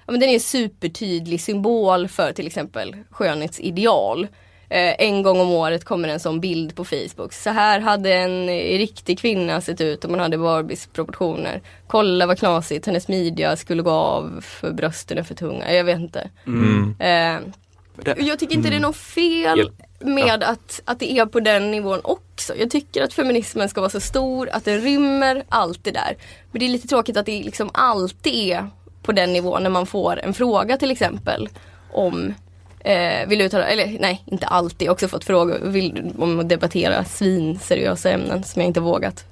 ja, 0.07 0.13
men 0.13 0.21
den 0.21 0.29
är 0.29 0.35
en 0.35 0.41
supertydlig 0.41 1.41
symbol 1.41 2.09
för 2.09 2.33
till 2.33 2.47
exempel 2.47 2.97
skönhetsideal. 3.11 4.29
Eh, 4.69 4.95
en 4.99 5.23
gång 5.23 5.41
om 5.41 5.51
året 5.51 5.85
kommer 5.85 6.09
en 6.09 6.21
sån 6.21 6.41
bild 6.41 6.77
på 6.77 6.85
Facebook. 6.85 7.33
Så 7.33 7.51
här 7.51 7.81
hade 7.81 8.15
en 8.15 8.49
eh, 8.49 8.79
riktig 8.79 9.19
kvinna 9.19 9.61
sett 9.61 9.81
ut 9.81 10.05
om 10.05 10.11
man 10.11 10.21
hade 10.21 10.39
Barbies 10.39 10.87
proportioner. 10.87 11.63
Kolla 11.87 12.27
vad 12.27 12.39
knasigt, 12.39 12.87
hennes 12.87 13.09
midja 13.09 13.57
skulle 13.57 13.83
gå 13.83 13.91
av 13.91 14.41
för 14.43 14.73
brösten 14.73 15.19
är 15.19 15.23
för 15.23 15.35
tunga. 15.35 15.73
Jag 15.73 15.85
vet 15.85 15.99
inte. 15.99 16.31
Mm. 16.47 16.97
Eh, 16.99 17.41
jag 18.17 18.39
tycker 18.39 18.55
inte 18.55 18.71
det 18.71 18.77
är 18.77 18.81
något 18.81 18.97
fel 18.97 19.71
med 20.01 20.43
att, 20.43 20.83
att 20.85 20.99
det 20.99 21.13
är 21.13 21.27
på 21.27 21.41
den 21.41 21.71
nivån 21.71 22.01
också. 22.05 22.57
Jag 22.57 22.71
tycker 22.71 23.03
att 23.03 23.13
feminismen 23.13 23.69
ska 23.69 23.81
vara 23.81 23.91
så 23.91 24.01
stor 24.01 24.49
att 24.53 24.65
den 24.65 24.81
rymmer 24.81 25.45
allt 25.49 25.85
det 25.85 25.91
där. 25.91 26.17
Men 26.53 26.61
det 26.61 26.67
är 26.67 26.69
lite 26.71 26.89
tråkigt 26.89 27.17
att 27.17 27.27
det 27.27 27.43
liksom 27.43 27.71
alltid 27.73 28.35
är 28.35 28.67
på 29.03 29.13
den 29.13 29.33
nivån 29.33 29.63
när 29.63 29.71
man 29.71 29.87
får 29.87 30.21
en 30.21 30.35
fråga 30.35 30.77
till 30.77 30.91
exempel. 30.91 31.49
om 31.93 32.35
eh, 32.85 33.29
vill 33.29 33.41
uttala, 33.41 33.67
eller 33.67 33.99
nej 34.01 34.23
inte 34.27 34.47
alltid, 34.47 34.91
också 34.91 35.09
fått 35.09 35.25
frågor 35.25 35.59
vill, 35.63 36.13
om 36.19 36.41
att 36.41 36.49
debattera 36.49 37.05
svinseriösa 37.05 38.11
ämnen 38.11 38.45
som 38.45 38.63
jag 38.63 38.67
inte 38.67 38.81
vågat 38.81 39.25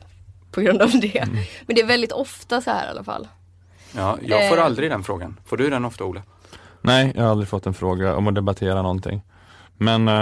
på 0.52 0.60
grund 0.60 0.82
av 0.82 0.90
det. 1.00 1.18
Mm. 1.18 1.36
Men 1.66 1.76
det 1.76 1.82
är 1.82 1.86
väldigt 1.86 2.12
ofta 2.12 2.60
så 2.60 2.70
här 2.70 2.86
i 2.86 2.90
alla 2.90 3.04
fall. 3.04 3.28
Ja, 3.96 4.18
jag 4.22 4.48
får 4.48 4.58
eh. 4.58 4.64
aldrig 4.64 4.90
den 4.90 5.02
frågan. 5.02 5.36
Får 5.44 5.56
du 5.56 5.70
den 5.70 5.84
ofta 5.84 6.04
Ola? 6.04 6.22
Nej, 6.80 7.12
jag 7.14 7.22
har 7.22 7.30
aldrig 7.30 7.48
fått 7.48 7.66
en 7.66 7.74
fråga 7.74 8.16
om 8.16 8.28
att 8.28 8.34
debattera 8.34 8.82
någonting. 8.82 9.22
Men... 9.76 10.08
Uh... 10.08 10.14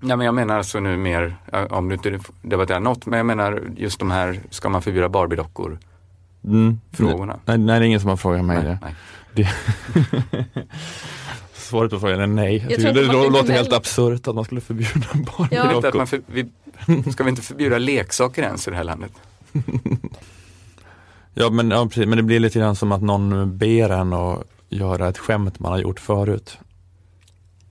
Ja, 0.00 0.16
men 0.16 0.20
jag 0.20 0.34
menar 0.34 0.56
alltså 0.56 0.80
nu 0.80 0.96
mer, 0.96 1.36
om 1.70 1.88
du 1.88 1.94
inte 1.94 2.18
debatterar 2.42 2.80
något, 2.80 3.06
men 3.06 3.16
jag 3.16 3.26
menar 3.26 3.62
just 3.76 3.98
de 3.98 4.10
här, 4.10 4.40
ska 4.50 4.68
man 4.68 4.82
förbjuda 4.82 5.08
Barbie-dockor? 5.08 5.78
Mm. 6.44 6.80
Frågorna. 6.92 7.38
Nej, 7.44 7.58
nej, 7.58 7.80
det 7.80 7.84
är 7.84 7.86
ingen 7.86 8.00
som 8.00 8.10
har 8.10 8.16
frågat 8.16 8.44
mig 8.44 8.56
nej, 8.56 8.66
det. 8.66 8.78
Nej. 8.82 8.94
det... 9.32 9.48
Svaret 11.68 11.90
på 11.90 12.00
frågan 12.00 12.20
är 12.20 12.26
nej. 12.26 12.66
Jag 12.68 12.80
jag 12.80 12.94
det 12.94 13.02
låter 13.02 13.52
helt 13.52 13.72
absurt 13.72 14.28
att 14.28 14.34
man 14.34 14.44
skulle 14.44 14.60
förbjuda 14.60 15.06
Barbie-dockor. 15.14 16.00
Ja. 16.00 16.06
För, 16.06 16.20
vi, 16.26 16.46
ska 17.12 17.24
vi 17.24 17.30
inte 17.30 17.42
förbjuda 17.42 17.78
leksaker 17.78 18.42
ens 18.42 18.68
i 18.68 18.70
det 18.70 18.76
här 18.76 18.84
landet? 18.84 19.12
ja, 21.34 21.50
men, 21.50 21.70
ja, 21.70 21.86
precis, 21.86 22.06
men 22.06 22.16
det 22.16 22.22
blir 22.22 22.40
lite 22.40 22.58
grann 22.58 22.76
som 22.76 22.92
att 22.92 23.02
någon 23.02 23.58
ber 23.58 23.90
en 23.90 24.12
att 24.12 24.44
göra 24.68 25.08
ett 25.08 25.18
skämt 25.18 25.58
man 25.58 25.72
har 25.72 25.78
gjort 25.78 26.00
förut. 26.00 26.58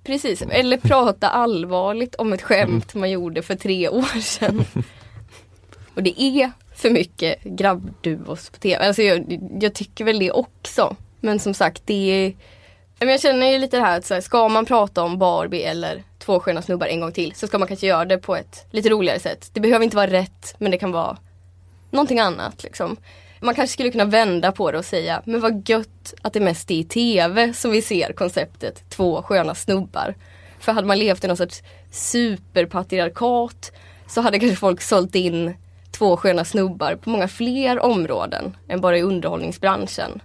Precis, 0.03 0.41
eller 0.41 0.77
prata 0.77 1.29
allvarligt 1.29 2.15
om 2.15 2.33
ett 2.33 2.41
skämt 2.41 2.95
man 2.95 3.12
gjorde 3.12 3.41
för 3.41 3.55
tre 3.55 3.89
år 3.89 4.21
sedan. 4.21 4.63
Och 5.93 6.03
det 6.03 6.21
är 6.21 6.51
för 6.75 6.89
mycket 6.89 7.43
grabbduos 7.43 8.49
på 8.49 8.57
tv. 8.57 8.88
Alltså 8.88 9.01
jag, 9.01 9.39
jag, 9.62 9.73
tycker 9.73 10.05
väl 10.05 10.19
det 10.19 10.31
också. 10.31 10.95
Men 11.19 11.39
som 11.39 11.53
sagt, 11.53 11.81
det 11.86 12.25
är... 12.25 12.33
Jag 12.99 13.21
känner 13.21 13.47
ju 13.47 13.57
lite 13.57 13.77
det 13.77 13.83
här 13.83 13.97
att 13.97 14.05
så 14.05 14.13
här, 14.13 14.21
ska 14.21 14.47
man 14.47 14.65
prata 14.65 15.03
om 15.03 15.17
Barbie 15.17 15.63
eller 15.63 16.03
Två 16.27 16.39
sköna 16.39 16.62
snubbar 16.62 16.88
en 16.88 16.99
gång 16.99 17.12
till 17.12 17.36
så 17.36 17.47
ska 17.47 17.57
man 17.57 17.67
kanske 17.67 17.88
göra 17.88 18.05
det 18.05 18.17
på 18.17 18.36
ett 18.36 18.65
lite 18.71 18.89
roligare 18.89 19.19
sätt. 19.19 19.49
Det 19.53 19.60
behöver 19.60 19.83
inte 19.83 19.95
vara 19.95 20.12
rätt 20.12 20.55
men 20.57 20.71
det 20.71 20.77
kan 20.77 20.91
vara 20.91 21.17
någonting 21.91 22.19
annat 22.19 22.63
liksom. 22.63 22.97
Man 23.41 23.55
kanske 23.55 23.73
skulle 23.73 23.91
kunna 23.91 24.05
vända 24.05 24.51
på 24.51 24.71
det 24.71 24.77
och 24.77 24.86
säga, 24.86 25.21
men 25.25 25.41
vad 25.41 25.69
gött 25.69 26.13
att 26.21 26.33
det 26.33 26.39
mest 26.39 26.71
är 26.71 26.75
i 26.75 26.83
TV 26.83 27.53
som 27.53 27.71
vi 27.71 27.81
ser 27.81 28.13
konceptet 28.13 28.89
två 28.89 29.21
sköna 29.21 29.55
snubbar. 29.55 30.15
För 30.60 30.71
hade 30.71 30.88
man 30.88 30.99
levt 30.99 31.23
i 31.23 31.27
någon 31.27 31.38
sorts 31.38 31.62
superpatriarkat 31.91 33.71
så 34.07 34.21
hade 34.21 34.39
kanske 34.39 34.57
folk 34.57 34.81
sålt 34.81 35.15
in 35.15 35.53
två 35.91 36.17
sköna 36.17 36.45
snubbar 36.45 36.95
på 36.95 37.10
många 37.10 37.27
fler 37.27 37.79
områden 37.79 38.57
än 38.67 38.81
bara 38.81 38.97
i 38.97 39.01
underhållningsbranschen. 39.01 40.21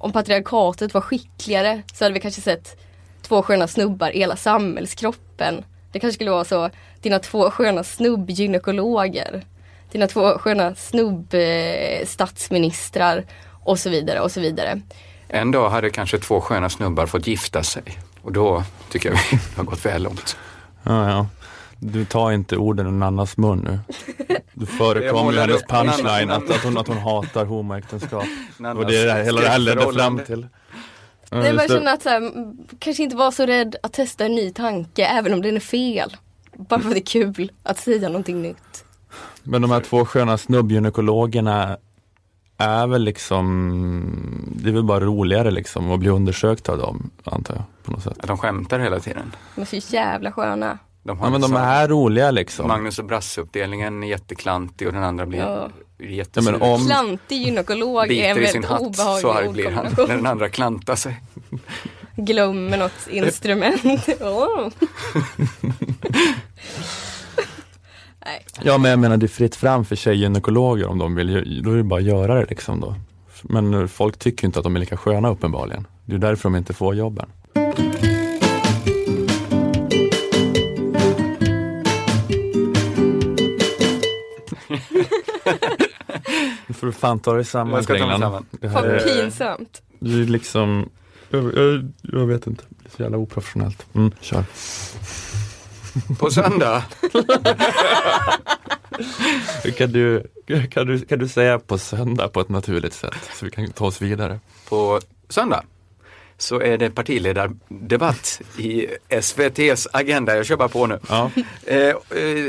Om 0.00 0.12
patriarkatet 0.12 0.94
var 0.94 1.00
skickligare 1.00 1.82
så 1.94 2.04
hade 2.04 2.14
vi 2.14 2.20
kanske 2.20 2.40
sett 2.40 2.80
två 3.22 3.42
sköna 3.42 3.68
snubbar 3.68 4.10
i 4.10 4.18
hela 4.18 4.36
samhällskroppen. 4.36 5.64
Det 5.92 6.00
kanske 6.00 6.14
skulle 6.14 6.30
vara 6.30 6.44
så, 6.44 6.70
dina 7.00 7.18
två 7.18 7.50
sköna 7.50 7.84
snubbgynekologer 7.84 9.44
dina 9.92 10.06
två 10.06 10.38
sköna 10.38 10.74
snubb-statsministrar 10.74 13.24
och 13.64 13.78
så 13.78 13.90
vidare 13.90 14.20
och 14.20 14.32
så 14.32 14.40
vidare. 14.40 14.80
En 15.28 15.50
dag 15.50 15.70
hade 15.70 15.90
kanske 15.90 16.18
två 16.18 16.40
sköna 16.40 16.70
snubbar 16.70 17.06
fått 17.06 17.26
gifta 17.26 17.62
sig 17.62 17.82
och 18.22 18.32
då 18.32 18.64
tycker 18.90 19.08
jag 19.08 19.18
vi 19.30 19.38
har 19.56 19.64
gått 19.64 19.86
väl 19.86 20.02
långt. 20.02 20.36
Ja, 20.82 21.10
ja. 21.10 21.26
Du 21.80 22.04
tar 22.04 22.32
inte 22.32 22.56
orden 22.56 22.86
ur 22.86 22.90
Nannas 22.90 23.36
mun 23.36 23.58
nu. 23.58 23.78
Du 24.52 24.66
förekom 24.66 25.32
ju 25.32 25.38
hennes 25.38 25.62
punchline 25.62 26.30
att, 26.30 26.50
att, 26.50 26.64
hon, 26.64 26.78
att 26.78 26.88
hon 26.88 26.98
hatar 26.98 27.44
homoäktenskap. 27.44 28.24
Och 28.76 28.86
det 28.86 28.96
är 28.96 29.16
det 29.16 29.24
hela 29.24 29.40
det 29.40 29.48
här 29.48 29.58
ledde 29.58 29.92
fram 29.92 30.18
till. 30.26 30.46
Nej, 31.30 31.54
jag 31.54 31.70
känner 31.70 31.94
att 31.94 32.02
så 32.02 32.08
här, 32.08 32.32
kanske 32.78 33.02
inte 33.02 33.16
vara 33.16 33.30
så 33.30 33.46
rädd 33.46 33.76
att 33.82 33.92
testa 33.92 34.24
en 34.24 34.34
ny 34.34 34.50
tanke 34.50 35.04
även 35.04 35.32
om 35.32 35.42
den 35.42 35.56
är 35.56 35.60
fel. 35.60 36.16
Bara 36.56 36.80
för 36.80 36.88
att 36.88 36.94
det 36.94 37.00
är 37.00 37.22
kul 37.22 37.52
att 37.62 37.78
säga 37.78 38.08
någonting 38.08 38.42
nytt. 38.42 38.84
Men 39.42 39.62
de 39.62 39.70
här 39.70 39.80
två 39.80 40.04
sköna 40.04 40.38
snubbgynekologerna 40.38 41.76
är 42.58 42.86
väl 42.86 43.02
liksom, 43.02 44.52
det 44.62 44.68
är 44.68 44.72
väl 44.72 44.84
bara 44.84 45.00
roligare 45.00 45.50
liksom 45.50 45.90
att 45.90 46.00
bli 46.00 46.08
undersökt 46.08 46.68
av 46.68 46.78
dem, 46.78 47.10
antar 47.24 47.54
jag. 47.54 47.64
på 47.84 47.92
något 47.92 48.02
sätt. 48.02 48.18
de 48.26 48.38
skämtar 48.38 48.78
hela 48.78 49.00
tiden. 49.00 49.32
De 49.54 49.60
är 49.60 49.80
så 49.80 49.94
jävla 49.94 50.32
sköna. 50.32 50.78
De 51.02 51.18
ja, 51.22 51.30
men 51.30 51.40
de 51.40 51.54
är 51.56 51.88
roliga 51.88 52.30
liksom. 52.30 52.68
Magnus 52.68 52.98
och 52.98 53.04
Brasse-uppdelningen 53.04 54.02
är 54.02 54.08
jätteklantig 54.08 54.86
och 54.86 54.92
den 54.92 55.02
andra 55.02 55.26
blir 55.26 55.38
ja. 55.38 55.70
jättesur. 55.98 56.56
Ja, 56.60 56.74
om... 56.74 56.86
Klantig 56.86 57.36
gynekolog 57.36 58.10
är 58.12 58.30
en 58.30 58.40
väldigt 58.40 58.64
hatt, 58.64 58.80
obehaglig 58.80 59.20
så 59.20 59.32
arg 59.32 59.48
blir 59.48 59.70
han 59.70 59.86
när 59.98 60.16
den 60.16 60.26
andra 60.26 60.48
klantar 60.48 60.96
sig. 60.96 61.20
Glömmer 62.16 62.78
något 62.78 63.06
instrument. 63.10 63.82
oh. 64.20 64.68
Nej. 68.24 68.46
Ja 68.62 68.78
men 68.78 68.90
jag 68.90 68.98
menar 68.98 69.16
det 69.16 69.26
är 69.26 69.28
fritt 69.28 69.56
fram 69.56 69.84
för 69.84 69.96
tjejgynekologer 69.96 70.86
om 70.86 70.98
de 70.98 71.14
vill, 71.14 71.62
då 71.64 71.72
är 71.72 71.76
det 71.76 71.82
bara 71.82 72.00
att 72.00 72.06
göra 72.06 72.34
det 72.34 72.46
liksom 72.46 72.80
då. 72.80 72.94
Men 73.42 73.88
folk 73.88 74.18
tycker 74.18 74.46
inte 74.46 74.58
att 74.58 74.64
de 74.64 74.76
är 74.76 74.80
lika 74.80 74.96
sköna 74.96 75.30
uppenbarligen. 75.30 75.86
Det 76.04 76.14
är 76.14 76.18
därför 76.18 76.42
de 76.42 76.56
inte 76.56 76.72
får 76.72 76.94
jobben. 76.94 77.30
Får 86.80 86.86
du 86.86 86.92
fan 86.92 87.18
ta 87.18 87.34
dig 87.34 87.44
samman 87.44 87.84
Kringlan. 87.84 88.46
Vad 88.60 89.04
pinsamt. 89.04 89.82
Det 89.98 90.10
är 90.10 90.24
liksom, 90.24 90.90
jag, 91.30 91.44
jag, 91.56 91.92
jag, 92.02 92.26
vet 92.26 92.46
inte, 92.46 92.64
det 92.68 92.88
är 92.88 92.96
så 92.96 93.02
jävla 93.02 93.18
oprofessionellt. 93.18 93.86
Mm, 93.94 94.12
kör. 94.20 94.44
På 96.18 96.30
söndag. 96.30 96.84
kan, 99.76 99.92
du, 99.92 100.26
kan, 100.70 100.86
du, 100.86 101.00
kan 101.00 101.18
du 101.18 101.28
säga 101.28 101.58
på 101.58 101.78
söndag 101.78 102.28
på 102.28 102.40
ett 102.40 102.48
naturligt 102.48 102.94
sätt 102.94 103.30
så 103.34 103.44
vi 103.44 103.50
kan 103.50 103.70
ta 103.70 103.86
oss 103.86 104.02
vidare? 104.02 104.40
På 104.68 105.00
söndag 105.28 105.62
så 106.42 106.60
är 106.60 106.78
det 106.78 106.90
partiledardebatt 106.90 108.40
i 108.58 108.86
SVTs 109.08 109.88
agenda. 109.92 110.36
Jag 110.36 110.46
kör 110.46 110.56
bara 110.56 110.68
på 110.68 110.86
nu. 110.86 110.98
Ja. 111.08 111.30
Eh, 111.66 111.78
eh, 111.78 111.94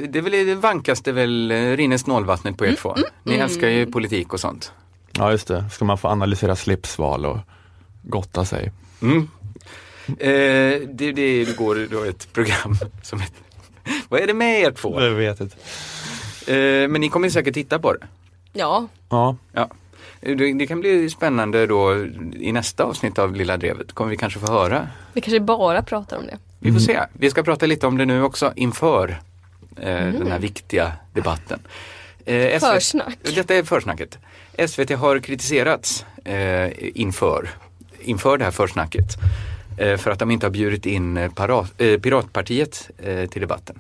det, 0.10 0.21
väl, 0.21 0.32
det 0.32 0.56
vankaste 0.56 1.12
väl 1.12 1.51
eh, 1.51 1.56
rinner 1.56 1.97
snålvattnet 1.97 2.58
på 2.58 2.65
er 2.65 2.75
två. 2.75 2.89
Mm, 2.89 3.04
mm, 3.04 3.12
Ni 3.23 3.34
mm. 3.34 3.45
älskar 3.45 3.67
ju 3.67 3.86
politik 3.86 4.34
och 4.34 4.39
sånt. 4.39 4.71
Ja 5.12 5.32
just 5.32 5.47
det, 5.47 5.65
ska 5.71 5.86
man 5.86 5.97
få 5.97 6.08
analysera 6.08 6.56
slipsval 6.56 7.25
och 7.25 7.38
gotta 8.01 8.45
sig. 8.45 8.71
Mm. 9.01 9.27
Eh, 10.08 10.88
det, 10.89 11.12
det 11.12 11.58
går 11.58 11.88
då 11.91 12.04
ett 12.04 12.34
program 12.34 12.75
som 13.04 13.19
heter 13.19 13.39
Vad 14.10 14.21
är 14.21 14.27
det 14.27 14.34
med 14.34 14.62
er 14.62 14.71
två? 14.71 15.01
Jag 15.01 15.12
vet 15.12 15.41
inte. 15.41 15.56
Eh, 16.47 16.88
men 16.88 17.01
ni 17.01 17.10
kommer 17.10 17.30
säkert 17.30 17.54
titta 17.54 17.80
på 17.80 17.93
det? 17.93 18.08
Ja. 18.54 18.88
Ja. 19.10 19.36
ja. 19.51 19.69
Det, 20.21 20.53
det, 20.53 20.67
kan 20.67 20.79
bli 20.79 21.10
spännande 21.10 21.67
då 21.67 22.05
i 22.34 22.51
nästa 22.51 22.84
avsnitt 22.84 23.19
av 23.19 23.36
Lilla 23.36 23.57
Drevet. 23.57 23.91
Kommer 23.93 24.12
vi 24.12 24.17
kanske 24.17 24.39
få 24.39 24.53
höra? 24.53 24.88
Vi 25.13 25.21
kanske 25.21 25.39
bara 25.39 25.84
pratar 25.84 26.17
om 26.17 26.25
det. 26.25 26.38
Vi 26.60 26.71
får 26.71 26.79
se. 26.79 26.99
Vi 27.13 27.29
ska 27.29 27.43
prata 27.43 27.65
lite 27.65 27.88
om 27.88 27.97
det 27.97 28.05
nu 28.05 28.23
också 28.23 28.53
inför 28.55 29.19
eh, 29.77 30.03
mm. 30.03 30.19
den 30.19 30.31
här 30.31 30.39
viktiga 30.39 30.91
debatten. 31.13 31.60
Eh, 32.25 32.60
Försnack. 32.60 33.17
Detta 33.36 33.55
är 33.55 33.63
försnacket. 33.63 34.17
SVT 34.67 34.89
har 34.89 35.19
kritiserats 35.19 36.05
eh, 36.25 36.71
inför, 36.99 37.49
inför 37.99 38.38
det 38.38 38.43
här 38.43 38.51
försnacket. 38.51 39.17
Eh, 39.77 39.97
för 39.97 40.12
att 40.12 40.19
de 40.19 40.31
inte 40.31 40.45
har 40.45 40.51
bjudit 40.51 40.86
in 40.86 41.17
eh, 41.17 41.31
parat, 41.31 41.81
eh, 41.81 41.99
Piratpartiet 41.99 42.89
till 43.31 43.41
debatten. 43.41 43.79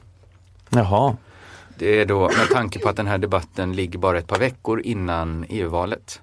Jaha. 0.69 1.17
Det 1.77 2.01
är 2.01 2.05
då 2.05 2.21
med 2.21 2.49
tanke 2.51 2.79
på 2.79 2.89
att 2.89 2.95
den 2.95 3.07
här 3.07 3.17
debatten 3.17 3.73
ligger 3.73 3.99
bara 3.99 4.17
ett 4.17 4.27
par 4.27 4.39
veckor 4.39 4.81
innan 4.81 5.45
EU-valet. 5.49 6.21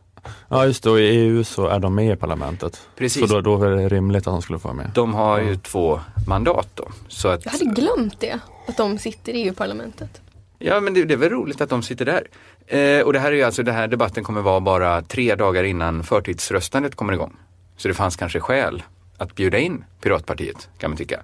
Ja 0.49 0.67
just 0.67 0.83
det, 0.83 0.91
och 0.91 1.01
i 1.01 1.03
EU 1.03 1.45
så 1.45 1.67
är 1.67 1.79
de 1.79 1.95
med 1.95 2.13
i 2.13 2.17
parlamentet. 2.17 2.81
Precis. 2.97 3.31
Så 3.31 3.41
då, 3.41 3.57
då 3.59 3.65
är 3.65 3.71
det 3.71 3.89
rimligt 3.89 4.27
att 4.27 4.35
de 4.35 4.43
skulle 4.43 4.59
få 4.59 4.69
vara 4.69 4.77
med. 4.77 4.91
De 4.95 5.15
har 5.15 5.41
ju 5.41 5.57
två 5.57 6.01
mandat 6.27 6.69
då. 6.75 6.89
Så 7.09 7.29
att, 7.29 7.45
Jag 7.45 7.53
hade 7.53 7.65
glömt 7.65 8.21
det, 8.21 8.41
att 8.67 8.77
de 8.77 8.99
sitter 8.99 9.33
i 9.33 9.43
EU-parlamentet. 9.43 10.21
Ja 10.59 10.81
men 10.81 10.95
det, 10.95 11.05
det, 11.05 11.15
är 11.15 11.19
väl 11.19 11.31
roligt 11.31 11.61
att 11.61 11.71
de 11.71 11.83
sitter 11.83 12.05
där. 12.05 12.29
Eh, 12.67 13.03
och 13.03 13.13
det 13.13 13.19
här 13.19 13.33
är 13.33 13.37
ju 13.37 13.43
alltså, 13.43 13.63
den 13.63 13.75
här 13.75 13.89
debatten 13.89 14.25
kommer 14.25 14.41
vara 14.41 14.61
bara 14.61 15.03
tre 15.03 15.35
dagar 15.35 15.65
innan 15.65 16.05
förtidsröstandet 16.05 16.95
kommer 16.95 17.13
igång. 17.13 17.37
Så 17.77 17.89
det 17.89 17.95
fanns 17.95 18.17
kanske 18.17 18.41
skäl 18.41 18.83
att 19.17 19.35
bjuda 19.35 19.59
in 19.59 19.85
Piratpartiet 20.01 20.69
kan 20.79 20.91
man 20.91 20.97
tycka. 20.97 21.21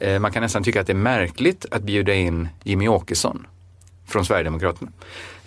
Eh, 0.00 0.18
man 0.18 0.32
kan 0.32 0.42
nästan 0.42 0.62
tycka 0.62 0.80
att 0.80 0.86
det 0.86 0.92
är 0.92 0.94
märkligt 0.94 1.66
att 1.70 1.82
bjuda 1.82 2.14
in 2.14 2.48
Jimmy 2.62 2.88
Åkesson 2.88 3.46
från 4.06 4.24
Sverigedemokraterna. 4.24 4.90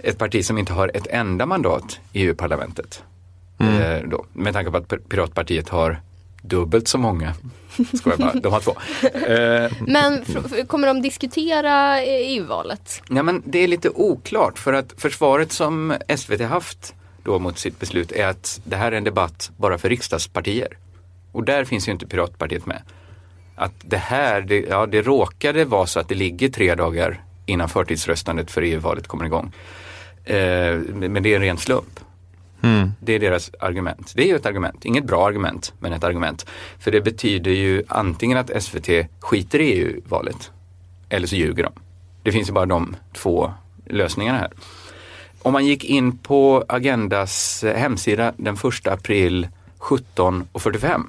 Ett 0.03 0.17
parti 0.17 0.45
som 0.45 0.57
inte 0.57 0.73
har 0.73 0.91
ett 0.93 1.07
enda 1.07 1.45
mandat 1.45 1.99
i 2.13 2.23
EU-parlamentet. 2.23 3.03
Mm. 3.59 3.81
Eh, 3.81 4.09
då, 4.09 4.25
med 4.33 4.53
tanke 4.53 4.71
på 4.71 4.77
att 4.77 5.09
Piratpartiet 5.09 5.69
har 5.69 6.01
dubbelt 6.41 6.87
så 6.87 6.97
många. 6.97 7.33
Ska 7.93 8.09
jag 8.09 8.19
bara, 8.19 8.33
de 8.33 8.53
har 8.53 8.59
två. 8.59 8.75
Eh, 9.31 9.71
men 9.87 10.25
kommer 10.67 10.87
de 10.87 11.01
diskutera 11.01 12.01
EU-valet? 12.01 13.01
Ja 13.09 13.23
men 13.23 13.43
det 13.45 13.59
är 13.59 13.67
lite 13.67 13.89
oklart 13.89 14.59
för 14.59 14.73
att 14.73 14.93
försvaret 14.97 15.51
som 15.51 15.93
SVT 16.17 16.41
haft 16.41 16.93
då 17.23 17.39
mot 17.39 17.59
sitt 17.59 17.79
beslut 17.79 18.11
är 18.11 18.27
att 18.27 18.61
det 18.63 18.75
här 18.75 18.91
är 18.91 18.97
en 18.97 19.03
debatt 19.03 19.51
bara 19.57 19.77
för 19.77 19.89
riksdagspartier. 19.89 20.77
Och 21.31 21.43
där 21.43 21.63
finns 21.65 21.87
ju 21.87 21.91
inte 21.91 22.07
Piratpartiet 22.07 22.65
med. 22.65 22.81
Att 23.55 23.73
det 23.81 23.97
här, 23.97 24.41
det, 24.41 24.59
ja 24.59 24.85
det 24.85 25.01
råkade 25.01 25.65
vara 25.65 25.85
så 25.85 25.99
att 25.99 26.09
det 26.09 26.15
ligger 26.15 26.49
tre 26.49 26.75
dagar 26.75 27.23
innan 27.45 27.69
förtidsröstandet 27.69 28.51
för 28.51 28.61
EU-valet 28.61 29.07
kommer 29.07 29.25
igång. 29.25 29.51
Eh, 30.29 30.79
men 30.93 31.23
det 31.23 31.33
är 31.33 31.35
en 31.35 31.41
ren 31.41 31.57
slump. 31.57 31.99
Mm. 32.61 32.91
Det 32.99 33.13
är 33.13 33.19
deras 33.19 33.51
argument. 33.59 34.13
Det 34.15 34.23
är 34.23 34.27
ju 34.27 34.35
ett 34.35 34.45
argument, 34.45 34.85
inget 34.85 35.05
bra 35.05 35.27
argument, 35.27 35.73
men 35.79 35.93
ett 35.93 36.03
argument. 36.03 36.45
För 36.79 36.91
det 36.91 37.01
betyder 37.01 37.51
ju 37.51 37.83
antingen 37.87 38.37
att 38.37 38.63
SVT 38.63 38.89
skiter 39.19 39.59
i 39.59 39.71
EU-valet 39.71 40.51
eller 41.09 41.27
så 41.27 41.35
ljuger 41.35 41.63
de. 41.63 41.71
Det 42.23 42.31
finns 42.31 42.49
ju 42.49 42.53
bara 42.53 42.65
de 42.65 42.95
två 43.13 43.53
lösningarna 43.85 44.37
här. 44.37 44.51
Om 45.41 45.53
man 45.53 45.65
gick 45.65 45.83
in 45.83 46.17
på 46.17 46.65
Agendas 46.67 47.63
hemsida 47.75 48.33
den 48.37 48.55
1 48.55 48.87
april 48.87 49.47
17.45 49.79 51.03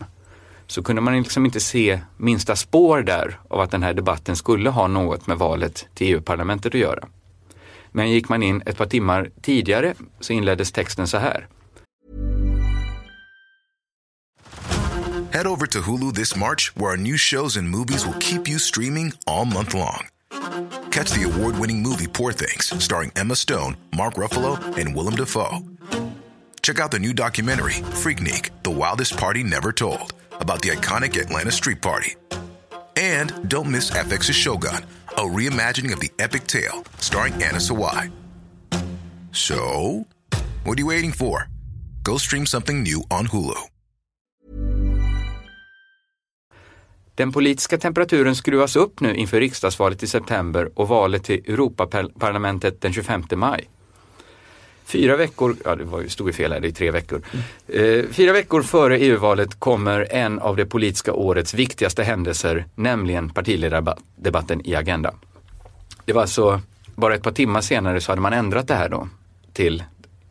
så 0.66 0.82
kunde 0.82 1.02
man 1.02 1.16
liksom 1.16 1.44
inte 1.44 1.60
se 1.60 2.00
minsta 2.16 2.56
spår 2.56 3.02
där 3.02 3.38
av 3.48 3.60
att 3.60 3.70
den 3.70 3.82
här 3.82 3.94
debatten 3.94 4.36
skulle 4.36 4.70
ha 4.70 4.86
något 4.86 5.26
med 5.26 5.38
valet 5.38 5.88
till 5.94 6.14
EU-parlamentet 6.14 6.74
att 6.74 6.80
göra. 6.80 7.08
Men 7.92 8.10
gick 8.10 8.28
man 8.28 8.42
in 8.42 8.62
ett 8.66 8.76
par 8.76 8.86
timmar 8.86 9.30
tidigare 9.42 9.94
så 10.20 10.32
inleddes 10.32 10.72
texten 10.72 11.08
så 11.08 11.18
här. 11.18 11.48
Head 15.32 15.46
over 15.46 15.66
to 15.66 15.80
Hulu 15.80 16.12
this 16.12 16.36
March, 16.36 16.72
where 16.76 16.90
our 16.90 16.96
new 16.96 17.16
shows 17.16 17.56
and 17.56 17.68
movies 17.68 18.04
will 18.04 18.18
keep 18.20 18.48
you 18.48 18.58
streaming 18.58 19.12
all 19.26 19.44
month 19.44 19.74
long. 19.74 20.08
Catch 20.90 21.12
the 21.12 21.22
award 21.22 21.56
winning 21.56 21.82
movie 21.82 22.08
Poor 22.08 22.32
Things, 22.32 22.74
starring 22.84 23.12
Emma 23.14 23.36
Stone, 23.36 23.76
Mark 23.96 24.14
Ruffalo, 24.14 24.58
and 24.76 24.94
Willem 24.96 25.14
Dafoe. 25.14 25.60
Check 26.62 26.80
out 26.80 26.90
the 26.90 26.98
new 26.98 27.12
documentary, 27.12 27.74
Freaknik 28.02 28.50
The 28.64 28.70
Wildest 28.70 29.16
Party 29.16 29.44
Never 29.44 29.72
Told, 29.72 30.14
about 30.40 30.62
the 30.62 30.70
iconic 30.70 31.16
Atlanta 31.16 31.52
Street 31.52 31.80
Party. 31.80 32.16
And 32.96 33.48
don't 33.48 33.70
miss 33.70 33.90
FX's 33.90 34.34
Shogun, 34.34 34.84
a 35.16 35.22
reimagining 35.22 35.92
of 35.92 36.00
the 36.00 36.10
epic 36.18 36.46
tale, 36.46 36.84
starring 36.98 37.34
Anna 37.34 37.58
Sawai. 37.58 38.10
So, 39.32 39.56
what 40.64 40.78
are 40.78 40.80
you 40.80 40.88
waiting 40.88 41.12
for? 41.12 41.48
Go 42.02 42.18
stream 42.18 42.46
something 42.46 42.82
new 42.82 43.02
on 43.10 43.26
Hulu. 43.26 43.70
Den 47.14 47.32
politiska 47.32 47.78
temperaturen 47.78 48.36
skruvas 48.36 48.76
upp 48.76 49.00
nu 49.00 49.14
inför 49.14 49.40
riksdagsvalet 49.40 50.02
i 50.02 50.06
september 50.06 50.70
och 50.74 50.88
valet 50.88 51.24
till 51.24 51.50
Europaparlamentet 51.50 52.80
den 52.80 52.92
25 52.92 53.22
maj. 53.36 53.68
Fyra 54.90 55.16
veckor, 55.16 55.56
ja 55.64 55.76
det 55.76 55.84
var 55.84 56.02
stod 56.08 56.26
ju 56.26 56.32
fel 56.32 56.52
här, 56.52 56.60
det 56.60 56.68
är 56.68 56.72
tre 56.72 56.90
veckor. 56.90 57.22
Eh, 57.68 58.04
fyra 58.10 58.32
veckor 58.32 58.62
före 58.62 58.98
EU-valet 58.98 59.60
kommer 59.60 60.06
en 60.10 60.38
av 60.38 60.56
det 60.56 60.66
politiska 60.66 61.12
årets 61.12 61.54
viktigaste 61.54 62.02
händelser, 62.02 62.64
nämligen 62.74 63.30
partiledardebatten 63.30 64.60
i 64.66 64.74
Agenda. 64.74 65.14
Det 66.04 66.12
var 66.12 66.22
alltså 66.22 66.60
bara 66.94 67.14
ett 67.14 67.22
par 67.22 67.32
timmar 67.32 67.60
senare 67.60 68.00
så 68.00 68.12
hade 68.12 68.20
man 68.22 68.32
ändrat 68.32 68.68
det 68.68 68.74
här 68.74 68.88
då 68.88 69.08
till, 69.52 69.84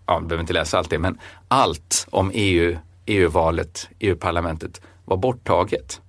ja, 0.06 0.14
jag 0.14 0.24
behöver 0.24 0.42
inte 0.44 0.54
läsa 0.54 0.78
allt 0.78 0.90
det, 0.90 1.00
men 1.00 1.18
allt 1.48 2.08
om 2.10 2.32
EU, 2.34 2.78
EU-valet, 3.06 3.90
EU-parlamentet 4.00 4.82
var 5.06 5.18
borttaget. 5.18 6.02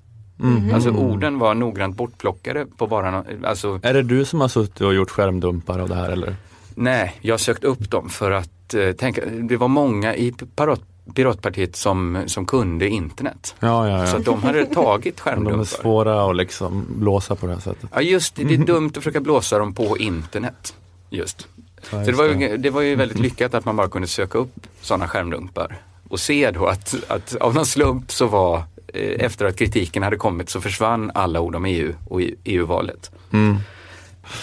Alltså 0.75 0.91
orden 0.91 1.39
var 1.39 1.55
noggrant 1.55 1.97
bortplockade 1.97 2.67
på 2.67 2.87
bara, 2.87 3.11
no- 3.11 3.47
alltså 3.47 3.81
Är 3.83 3.95
det 3.95 4.03
du 4.03 4.25
som 4.25 4.41
har 4.41 4.49
suttit 4.49 4.81
och 4.81 4.95
gjort 4.95 5.11
skärmdumpar 5.11 5.79
av 5.79 5.89
det 5.89 5.95
här 5.95 6.11
eller? 6.11 6.37
Nej, 6.81 7.17
jag 7.21 7.41
sökt 7.41 7.65
upp 7.65 7.91
dem 7.91 8.09
för 8.09 8.31
att 8.31 8.75
eh, 8.75 8.93
tänka, 8.93 9.23
det 9.27 9.57
var 9.57 9.69
många 9.69 10.17
i 10.17 10.33
Pirat, 10.57 10.81
Piratpartiet 11.15 11.77
som, 11.77 12.23
som 12.27 12.47
kunde 12.47 12.89
internet. 12.89 13.55
Ja, 13.61 13.89
ja, 13.89 14.07
Så 14.07 14.15
ja. 14.17 14.19
att 14.19 14.25
de 14.25 14.43
hade 14.43 14.67
tagit 14.67 15.21
Men 15.25 15.35
de 15.35 15.41
är 15.41 15.45
skärmdumpar. 15.45 15.65
svåra 15.65 16.31
att 16.31 16.37
liksom 16.37 16.87
blåsa 16.89 17.37
på 17.37 17.47
det 17.47 17.53
här 17.53 17.61
sättet. 17.61 17.91
Ja 17.95 18.01
just 18.01 18.35
det, 18.35 18.45
det 18.45 18.55
är 18.55 18.59
dumt 18.67 18.87
att 18.89 18.97
försöka 18.97 19.21
blåsa 19.21 19.59
dem 19.59 19.75
på 19.75 19.99
internet. 19.99 20.75
Just. 21.11 21.49
Så 21.83 21.97
det 21.97 22.13
var, 22.13 22.25
ju, 22.25 22.57
det 22.57 22.71
var 22.71 22.81
ju 22.81 22.95
väldigt 22.95 23.19
lyckat 23.19 23.55
att 23.55 23.65
man 23.65 23.77
bara 23.77 23.89
kunde 23.89 24.09
söka 24.09 24.39
upp 24.39 24.67
sådana 24.81 25.09
skärmdumpar 25.09 25.79
och 26.09 26.21
se 26.21 26.51
då 26.51 26.67
att, 26.67 26.95
att 27.09 27.37
av 27.37 27.55
någon 27.55 27.67
slump 27.67 28.13
så 28.13 28.27
var 28.27 28.63
eh, 28.89 29.25
efter 29.25 29.45
att 29.45 29.57
kritiken 29.57 30.03
hade 30.03 30.17
kommit 30.17 30.51
så 30.51 30.61
försvann 30.61 31.11
alla 31.15 31.41
ord 31.41 31.55
om 31.55 31.65
EU 31.65 31.93
och 32.09 32.21
EU-valet. 32.45 33.11
Mm. 33.33 33.57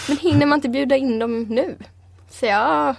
Men 0.08 0.16
hinner 0.16 0.46
man 0.46 0.56
inte 0.58 0.68
bjuda 0.68 0.96
in 0.96 1.18
dem 1.18 1.42
nu? 1.42 1.76
Säga, 2.40 2.58
ja, 2.58 2.94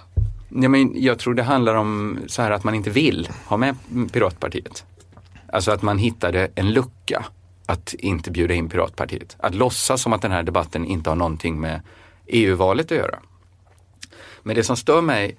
Ja, 0.62 0.68
men 0.68 1.02
jag 1.02 1.18
tror 1.18 1.34
det 1.34 1.42
handlar 1.42 1.74
om 1.74 2.18
så 2.26 2.42
här 2.42 2.50
att 2.50 2.64
man 2.64 2.74
inte 2.74 2.90
vill 2.90 3.28
ha 3.46 3.56
med 3.56 3.76
Piratpartiet. 4.12 4.84
Alltså 5.52 5.70
att 5.70 5.82
man 5.82 5.98
hittade 5.98 6.48
en 6.54 6.72
lucka 6.72 7.24
att 7.66 7.94
inte 7.94 8.30
bjuda 8.30 8.54
in 8.54 8.68
Piratpartiet. 8.68 9.36
Att 9.38 9.54
låtsas 9.54 10.02
som 10.02 10.12
att 10.12 10.22
den 10.22 10.30
här 10.30 10.42
debatten 10.42 10.84
inte 10.84 11.10
har 11.10 11.16
någonting 11.16 11.60
med 11.60 11.80
EU-valet 12.26 12.92
att 12.92 12.98
göra. 12.98 13.18
Men 14.42 14.56
det 14.56 14.64
som 14.64 14.76
stör 14.76 15.00
mig 15.02 15.36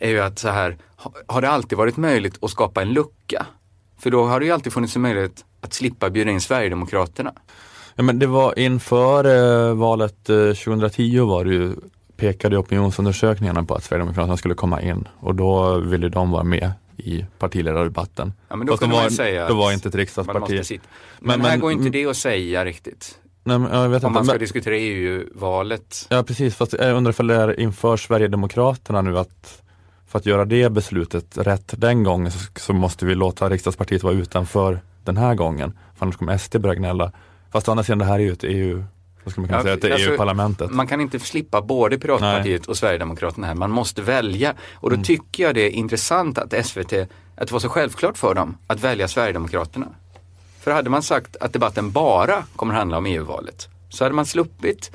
är 0.00 0.10
ju 0.10 0.20
att 0.20 0.38
så 0.38 0.48
här, 0.48 0.76
ha- 0.96 1.12
har 1.26 1.42
det 1.42 1.48
alltid 1.50 1.78
varit 1.78 1.96
möjligt 1.96 2.44
att 2.44 2.50
skapa 2.50 2.82
en 2.82 2.92
lucka? 2.92 3.46
För 3.98 4.10
då 4.10 4.24
har 4.24 4.40
det 4.40 4.46
ju 4.46 4.52
alltid 4.52 4.72
funnits 4.72 4.96
en 4.96 5.02
möjlighet 5.02 5.44
att 5.60 5.72
slippa 5.72 6.10
bjuda 6.10 6.30
in 6.30 6.40
Sverigedemokraterna. 6.40 7.32
Ja, 7.94 8.02
men 8.02 8.18
det 8.18 8.26
var 8.26 8.58
inför 8.58 9.24
eh, 9.24 9.74
valet 9.74 10.30
eh, 10.30 10.36
2010 10.36 11.20
var 11.20 11.44
det 11.44 11.52
ju, 11.52 11.74
pekade 12.24 12.56
opinionsundersökningarna 12.58 13.64
på 13.64 13.74
att 13.74 13.84
Sverigedemokraterna 13.84 14.36
skulle 14.36 14.54
komma 14.54 14.80
in 14.82 15.08
och 15.20 15.34
då 15.34 15.78
ville 15.78 16.08
de 16.08 16.30
vara 16.30 16.42
med 16.42 16.72
i 16.96 17.24
partiledardebatten. 17.38 18.32
Ja, 18.48 18.56
men 18.56 18.66
då 18.66 18.72
Fast 18.72 18.80
de 18.80 18.84
kunde 18.84 18.94
man 18.96 19.02
var, 19.04 19.10
ju 19.10 19.16
säga 19.16 19.48
då 19.48 19.54
var 19.54 19.72
inte 19.72 19.88
ett 19.88 19.94
man 19.94 19.98
riksdagsparti. 20.00 20.64
sitta. 20.66 20.84
Men, 21.20 21.28
Men- 21.38 21.40
här 21.46 21.52
men- 21.52 21.60
går 21.60 21.72
inte 21.72 21.90
det 21.90 22.06
att 22.06 22.16
säga 22.16 22.64
riktigt. 22.64 23.18
Nej, 23.44 23.58
men, 23.58 23.72
jag 23.80 23.88
vet 23.88 24.04
Om 24.04 24.08
inte. 24.08 24.14
man 24.18 24.24
ska 24.24 24.32
men- 24.34 24.40
diskutera 24.40 24.76
EU-valet. 24.76 26.06
Ja 26.08 26.22
precis, 26.22 26.54
fast 26.56 26.72
jag 26.72 26.96
undrar 26.96 27.10
ifall 27.12 27.26
det 27.26 27.34
är 27.34 27.60
inför 27.60 27.96
Sverigedemokraterna 27.96 29.02
nu 29.02 29.18
att 29.18 29.62
för 30.06 30.18
att 30.18 30.26
göra 30.26 30.44
det 30.44 30.70
beslutet 30.72 31.38
rätt 31.38 31.74
den 31.76 32.02
gången 32.02 32.30
så, 32.32 32.38
så 32.56 32.72
måste 32.72 33.06
vi 33.06 33.14
låta 33.14 33.48
riksdagspartiet 33.48 34.02
vara 34.02 34.14
utanför 34.14 34.80
den 35.04 35.16
här 35.16 35.34
gången. 35.34 35.78
För 35.96 36.06
annars 36.06 36.16
kommer 36.16 36.38
SD 36.38 36.58
börja 36.60 36.74
gnälla. 36.74 37.12
Fast 37.52 37.68
å 37.68 37.70
andra 37.70 37.84
sidan 37.84 37.98
det 37.98 38.04
här 38.04 38.14
är 38.14 38.18
ju 38.18 38.32
ett 38.32 38.44
EU, 38.44 38.84
vad 39.24 39.32
ska 39.32 39.40
man 39.40 39.48
kunna 39.48 39.58
Ja, 39.58 39.62
säga, 39.62 39.74
ett 39.74 39.84
alltså, 39.84 40.10
EU-parlamentet. 40.10 40.70
Man 40.70 40.86
kan 40.86 41.00
inte 41.00 41.18
slippa 41.18 41.62
både 41.62 41.98
Piratpartiet 41.98 42.66
och 42.66 42.76
Sverigedemokraterna 42.76 43.46
här. 43.46 43.54
Man 43.54 43.70
måste 43.70 44.02
välja. 44.02 44.54
Och 44.74 44.88
Mm. 44.88 45.00
då 45.00 45.04
tycker 45.06 45.42
jag 45.42 45.54
det 45.54 45.60
är 45.60 45.70
intressant 45.70 46.38
att 46.38 46.66
SVT, 46.66 46.92
att 47.36 47.48
det 47.48 47.52
var 47.52 47.60
så 47.60 47.68
självklart 47.68 48.18
för 48.18 48.34
dem 48.34 48.56
att 48.66 48.80
välja 48.80 49.08
Sverigedemokraterna. 49.08 49.86
För 50.60 50.70
hade 50.70 50.90
man 50.90 51.02
sagt 51.02 51.36
att 51.36 51.52
debatten 51.52 51.90
bara 51.90 52.44
kommer 52.56 52.74
handla 52.74 52.98
om 52.98 53.06
EU-valet 53.06 53.68
så 53.88 54.04
hade 54.04 54.14
man 54.14 54.26
sluppit 54.26 54.90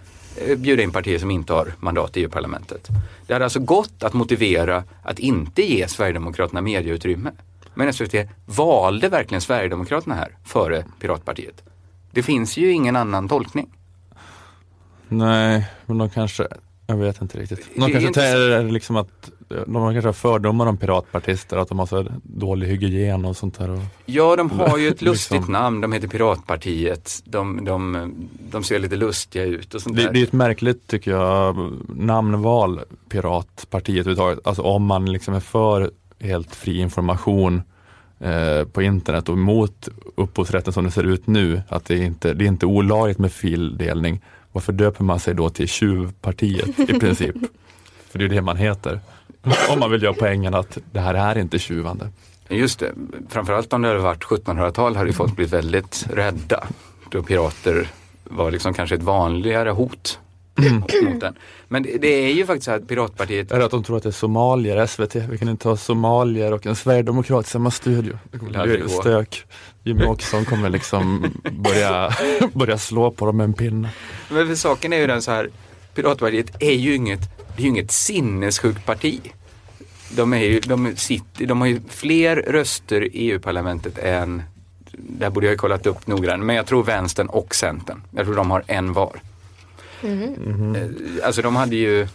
eh, 0.48 0.58
bjuda 0.58 0.84
in 0.84 0.92
partier 0.92 1.20
som 1.20 1.32
inte 1.32 1.54
har 1.54 1.74
mandat 1.80 2.18
i 2.18 2.22
EU-parlamentet. 2.22 2.88
Det 3.28 3.34
hade 3.34 3.46
alltså 3.46 3.60
gått 3.60 4.04
att 4.04 4.14
motivera 4.14 4.84
att 5.04 5.20
inte 5.20 5.62
ge 5.74 5.88
Sverigedemokraterna 5.88 6.62
medieutrymme. 6.62 7.32
Men 7.74 7.94
SVT 7.94 8.16
valde 8.46 9.10
verkligen 9.10 9.42
Sverigedemokraterna 9.42 10.16
här 10.16 10.38
före 10.46 10.86
Piratpartiet. 11.00 11.64
Det 12.12 12.24
finns 12.24 12.58
ju 12.58 12.72
ingen 12.72 12.96
annan 12.96 13.28
tolkning. 13.30 13.68
Nej, 15.10 15.68
men 15.86 15.98
de 15.98 16.10
kanske, 16.10 16.48
jag 16.88 16.98
vet 16.98 17.22
inte 17.22 17.40
riktigt. 17.40 17.70
De 17.76 17.92
kanske 17.92 18.14
tänker 18.14 18.72
liksom 18.72 18.96
att 18.96 19.32
de 19.48 19.74
kanske 19.94 20.08
har 20.08 20.14
fördomar 20.14 20.66
om 20.68 20.78
piratpartister, 20.78 21.58
att 21.58 21.70
de 21.70 21.80
har 21.80 21.86
så 21.86 22.06
dålig 22.24 22.68
hygien 22.68 23.26
och 23.26 23.38
sånt 23.38 23.58
där. 23.60 23.70
Och, 23.70 23.80
Ja, 24.06 24.36
de 24.36 24.52
har 24.52 24.78
ju 24.78 24.88
ett 24.88 25.02
lustigt 25.02 25.36
Liksom. 25.38 25.54
namn. 25.54 25.82
De 25.82 25.92
heter 25.94 26.08
Piratpartiet. 26.08 27.22
De, 27.26 27.66
de, 27.66 28.12
de 28.52 28.64
ser 28.64 28.80
lite 28.80 28.96
lustiga 28.96 29.44
ut 29.44 29.74
och 29.76 29.82
sånt 29.82 29.96
det, 29.96 30.04
där. 30.04 30.14
det 30.14 30.20
är 30.20 30.24
ett 30.24 30.34
märkligt, 30.34 30.88
tycker 30.88 31.12
jag, 31.12 31.72
namnval, 31.96 32.82
Piratpartiet 33.10 34.00
överhuvudtaget. 34.00 34.40
Alltså 34.48 34.62
om 34.62 34.86
man 34.86 35.12
liksom 35.12 35.34
är 35.34 35.40
för 35.40 35.92
helt 36.20 36.56
fri 36.56 36.80
information 36.80 37.62
eh, 38.20 38.64
på 38.72 38.82
internet 38.82 39.30
och 39.30 39.38
mot 39.38 39.90
upphovsrätten 40.16 40.74
som 40.74 40.84
det 40.86 40.92
ser 40.92 41.04
ut 41.04 41.28
nu, 41.28 41.62
att 41.70 41.86
det 41.86 41.94
är 41.96 42.02
inte 42.04 42.34
det 42.34 42.44
är 42.46 42.48
inte 42.48 42.66
olagligt 42.66 43.18
med 43.20 43.32
fildelning. 43.32 44.22
Varför 44.52 44.74
döper 44.74 45.04
man 45.04 45.20
sig 45.20 45.34
då 45.36 45.50
till 45.50 45.68
Tjuvpartiet 45.68 46.80
i 46.80 47.00
princip? 47.00 47.36
För 48.10 48.20
det 48.20 48.26
är 48.26 48.30
det 48.30 48.42
man 48.42 48.58
heter. 48.58 49.00
Om 49.70 49.80
man 49.80 49.92
vill 49.92 50.04
göra 50.04 50.14
poängen 50.14 50.54
att 50.54 50.78
det 50.92 51.00
här 51.00 51.14
är 51.14 51.38
inte 51.38 51.60
tjuvande. 51.60 52.10
Just 52.50 52.80
det, 52.80 52.94
framförallt 53.30 53.74
om 53.74 53.82
det 53.82 53.88
hade 53.88 54.00
varit 54.00 54.24
1700-tal 54.24 54.96
hade 54.96 55.10
ju 55.10 55.14
folk 55.14 55.36
blivit 55.36 55.54
väldigt 55.54 56.06
rädda. 56.14 56.68
Då 57.12 57.24
pirater 57.24 57.88
var 58.24 58.52
liksom 58.52 58.74
kanske 58.74 58.96
ett 58.96 59.04
vanligare 59.04 59.70
hot 59.70 60.20
den. 61.20 61.36
Men 61.68 61.84
det, 61.84 61.98
det 61.98 62.08
är 62.08 62.34
ju 62.34 62.46
faktiskt 62.46 62.66
så 62.66 62.72
att 62.72 62.88
Piratpartiet 62.88 63.52
Är 63.52 63.60
det 63.60 63.66
att 63.66 63.72
de 63.72 63.84
tror 63.84 63.98
att 63.98 64.04
det 64.04 64.10
är 64.10 64.12
somalier, 64.12 64.86
SVT? 64.86 65.16
Vi 65.16 65.38
kan 65.38 65.50
inte 65.50 65.68
ha 65.68 65.78
somalier 65.78 66.54
och 66.54 66.66
en 66.66 66.76
sverigedemokrat 66.76 67.48
i 67.48 67.50
samma 67.50 67.72
studio. 67.72 68.18
Det 68.32 68.38
kommer 68.38 68.78
bli 68.78 68.90
stök. 68.90 69.46
Jimmy 69.84 70.06
Åkesson 70.06 70.46
kommer 70.46 70.70
liksom 70.70 71.34
börja, 71.52 72.14
börja 72.54 72.78
slå 72.78 73.12
på 73.12 73.26
dem 73.26 73.38
med 73.38 73.44
en 73.44 73.54
pinne. 73.54 73.90
Men 74.30 74.48
för 74.48 74.56
saken 74.56 74.94
är 74.94 74.98
ju 74.98 75.08
den 75.08 75.22
så 75.22 75.32
här, 75.32 75.50
Piratpartiet 75.96 76.56
är 76.60 76.74
ju 76.74 76.96
inget, 76.96 77.22
det 77.38 77.62
är 77.62 77.64
ju 77.64 77.70
inget 77.70 77.92
sinnessjukt 77.92 78.86
parti. 78.86 79.34
De, 80.16 80.34
är 80.34 80.38
ju, 80.38 80.60
de, 80.60 80.96
sitter, 80.96 81.46
de 81.46 81.62
har 81.62 81.68
ju 81.68 81.82
fler 81.90 82.36
röster 82.36 83.04
i 83.04 83.32
EU-parlamentet 83.32 83.98
än 83.98 84.44
där 84.92 85.30
borde 85.30 85.48
jag 85.48 85.54
ha 85.54 85.58
kollat 85.58 85.86
upp 85.86 86.08
noggrant, 86.08 86.44
men 86.44 86.56
jag 86.56 86.66
tror 86.66 86.84
vänstern 86.84 87.28
och 87.28 87.56
centern. 87.56 88.02
Jag 88.12 88.26
tror 88.26 88.36
de 88.36 88.52
har 88.52 88.64
en 88.68 88.94
var. 88.94 89.20
Eh, 90.04 91.26
Alltså 91.26 91.42
de 91.42 91.56
hade 91.56 91.76
ju 91.76 92.08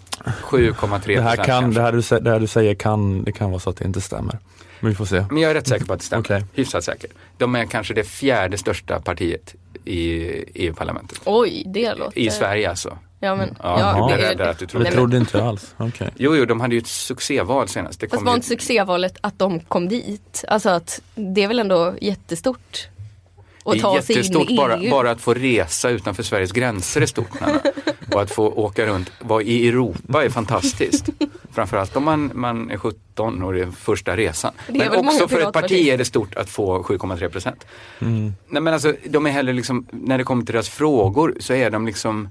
7,3 0.42 1.16
Det 1.16 1.22
här, 1.22 1.36
procent 1.36 1.46
kan, 1.46 1.62
kanske. 1.62 1.80
det, 1.80 1.84
här 1.84 1.92
du, 2.18 2.24
det 2.24 2.30
här 2.30 2.40
du 2.40 2.46
säger 2.46 2.74
kan, 2.74 3.24
det 3.24 3.32
kan 3.32 3.50
vara 3.50 3.60
så 3.60 3.70
att 3.70 3.76
det 3.76 3.84
inte 3.84 4.00
stämmer. 4.00 4.38
Men 4.80 4.90
vi 4.90 4.94
får 4.96 5.04
se. 5.04 5.24
Men 5.30 5.38
jag 5.42 5.50
är 5.50 5.54
rätt 5.54 5.66
säker 5.66 5.84
på 5.84 5.92
att 5.92 5.98
det 5.98 6.04
stämmer. 6.06 6.22
Okej. 6.24 6.44
Hyfsat 6.54 6.84
säker. 6.84 7.10
De 7.38 7.54
är 7.54 7.64
kanske 7.64 7.94
det 7.94 8.04
fjärde 8.04 8.58
största 8.58 9.00
partiet 9.00 9.54
i 9.84 10.24
EU-parlamentet. 10.54 11.20
Oj, 11.24 11.62
det 11.66 11.94
låter... 11.94 12.18
I 12.18 12.30
Sverige 12.30 12.70
alltså. 12.70 12.98
Ja, 13.20 13.36
men, 13.36 13.56
Ja, 13.62 13.80
ja, 13.80 14.10
jag 14.10 14.20
är 14.20 14.28
rädd 14.36 14.40
att 14.40 14.58
du 14.58 14.66
tror 14.66 14.84
Det 14.84 14.90
trodde 14.90 15.16
inte 15.16 15.38
jag 15.38 15.46
alls. 15.46 15.74
Okej. 15.76 16.10
Jo, 16.16 16.36
jo, 16.36 16.44
de 16.44 16.60
hade 16.60 16.74
ju 16.74 16.78
ett 16.80 16.86
succéval 16.86 17.68
senast. 17.68 18.00
Det 18.00 18.08
Fast 18.08 18.22
var 18.22 18.32
ju- 18.32 18.36
inte 18.36 18.48
succévalet 18.48 19.16
att 19.20 19.38
de 19.38 19.60
kom 19.60 19.88
dit? 19.88 20.44
Alltså 20.48 20.68
att 20.70 21.00
det 21.14 21.42
är 21.42 21.48
väl 21.48 21.58
ändå 21.58 21.94
jättestort? 22.00 22.88
Är 23.64 23.78
ta 23.78 24.02
sig 24.02 24.26
in 24.26 24.48
i 24.48 24.56
bara, 24.56 24.78
EU. 24.78 24.90
bara 24.90 25.10
att 25.10 25.20
få 25.20 25.34
resa 25.34 25.90
utanför 25.90 26.22
Sveriges 26.22 26.52
gränser 26.52 27.00
är 27.00 27.06
stort. 27.06 27.40
Nanna. 27.40 27.60
och 28.12 28.22
att 28.22 28.30
få 28.30 28.48
åka 28.48 28.86
runt, 28.86 29.10
vara 29.20 29.42
i 29.42 29.68
Europa 29.68 30.24
är 30.24 30.28
fantastiskt. 30.28 31.08
Framförallt 31.52 31.96
om 31.96 32.04
man, 32.04 32.30
man 32.34 32.70
är 32.70 32.76
17 32.76 33.42
och 33.42 33.52
det 33.52 33.60
är 33.60 33.70
första 33.70 34.16
resan. 34.16 34.52
Är 34.68 34.72
Men 34.72 35.08
också 35.08 35.28
för 35.28 35.40
ett 35.40 35.52
parti 35.52 35.88
är 35.88 35.98
det 35.98 36.04
stort 36.04 36.34
att 36.34 36.50
få 36.50 36.82
7,3 36.82 37.28
procent. 37.28 37.66
Mm. 38.00 38.32
Nej 38.48 38.62
men 38.62 38.74
alltså, 38.74 38.94
de 39.04 39.26
är 39.26 39.30
heller 39.30 39.52
liksom, 39.52 39.86
när 39.90 40.18
det 40.18 40.24
kommer 40.24 40.44
till 40.44 40.52
deras 40.52 40.68
frågor 40.68 41.36
så 41.40 41.54
är 41.54 41.70
de 41.70 41.86
liksom 41.86 42.28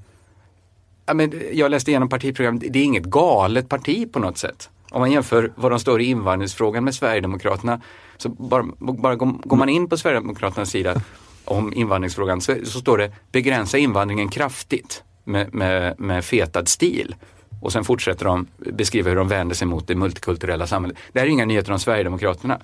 ja, 1.06 1.14
men 1.14 1.34
Jag 1.54 1.72
läste 1.72 1.92
igenom 1.92 2.10
partiprogrammet, 2.10 2.64
det 2.70 2.80
är 2.80 2.84
inget 2.84 3.04
galet 3.04 3.70
parti 3.70 4.12
på 4.12 4.20
något 4.20 4.38
sätt. 4.38 4.70
Om 4.92 5.00
man 5.00 5.12
jämför 5.12 5.52
vad 5.56 5.72
de 5.72 5.80
står 5.80 6.02
i 6.02 6.06
invandringsfrågan 6.06 6.84
med 6.84 6.96
Sverigedemokraterna 6.96 7.82
så 8.18 8.30
bara, 8.30 8.64
bara 8.80 9.16
går 9.16 9.56
man 9.56 9.70
in 9.70 9.90
på 9.90 9.98
Sverigedemokraternas 9.98 10.70
sida 10.70 11.02
om 11.46 11.74
invandringsfrågan 11.74 12.42
så, 12.42 12.56
så 12.64 12.80
står 12.80 12.98
det 12.98 13.12
begränsa 13.32 13.78
invandringen 13.78 14.30
kraftigt 14.30 15.04
med, 15.24 15.54
med, 15.54 16.00
med 16.00 16.26
fetad 16.26 16.66
stil. 16.66 17.16
Och 17.62 17.72
sen 17.72 17.84
fortsätter 17.84 18.26
de 18.26 18.48
beskriva 18.58 19.10
hur 19.10 19.16
de 19.16 19.28
vänder 19.28 19.56
sig 19.56 19.68
mot 19.68 19.88
det 19.88 19.96
multikulturella 19.96 20.68
samhället. 20.68 20.98
Det 21.12 21.20
här 21.20 21.28
är 21.28 21.32
inga 21.32 21.46
nyheter 21.46 21.72
om 21.72 21.80
Sverigedemokraterna. 21.80 22.60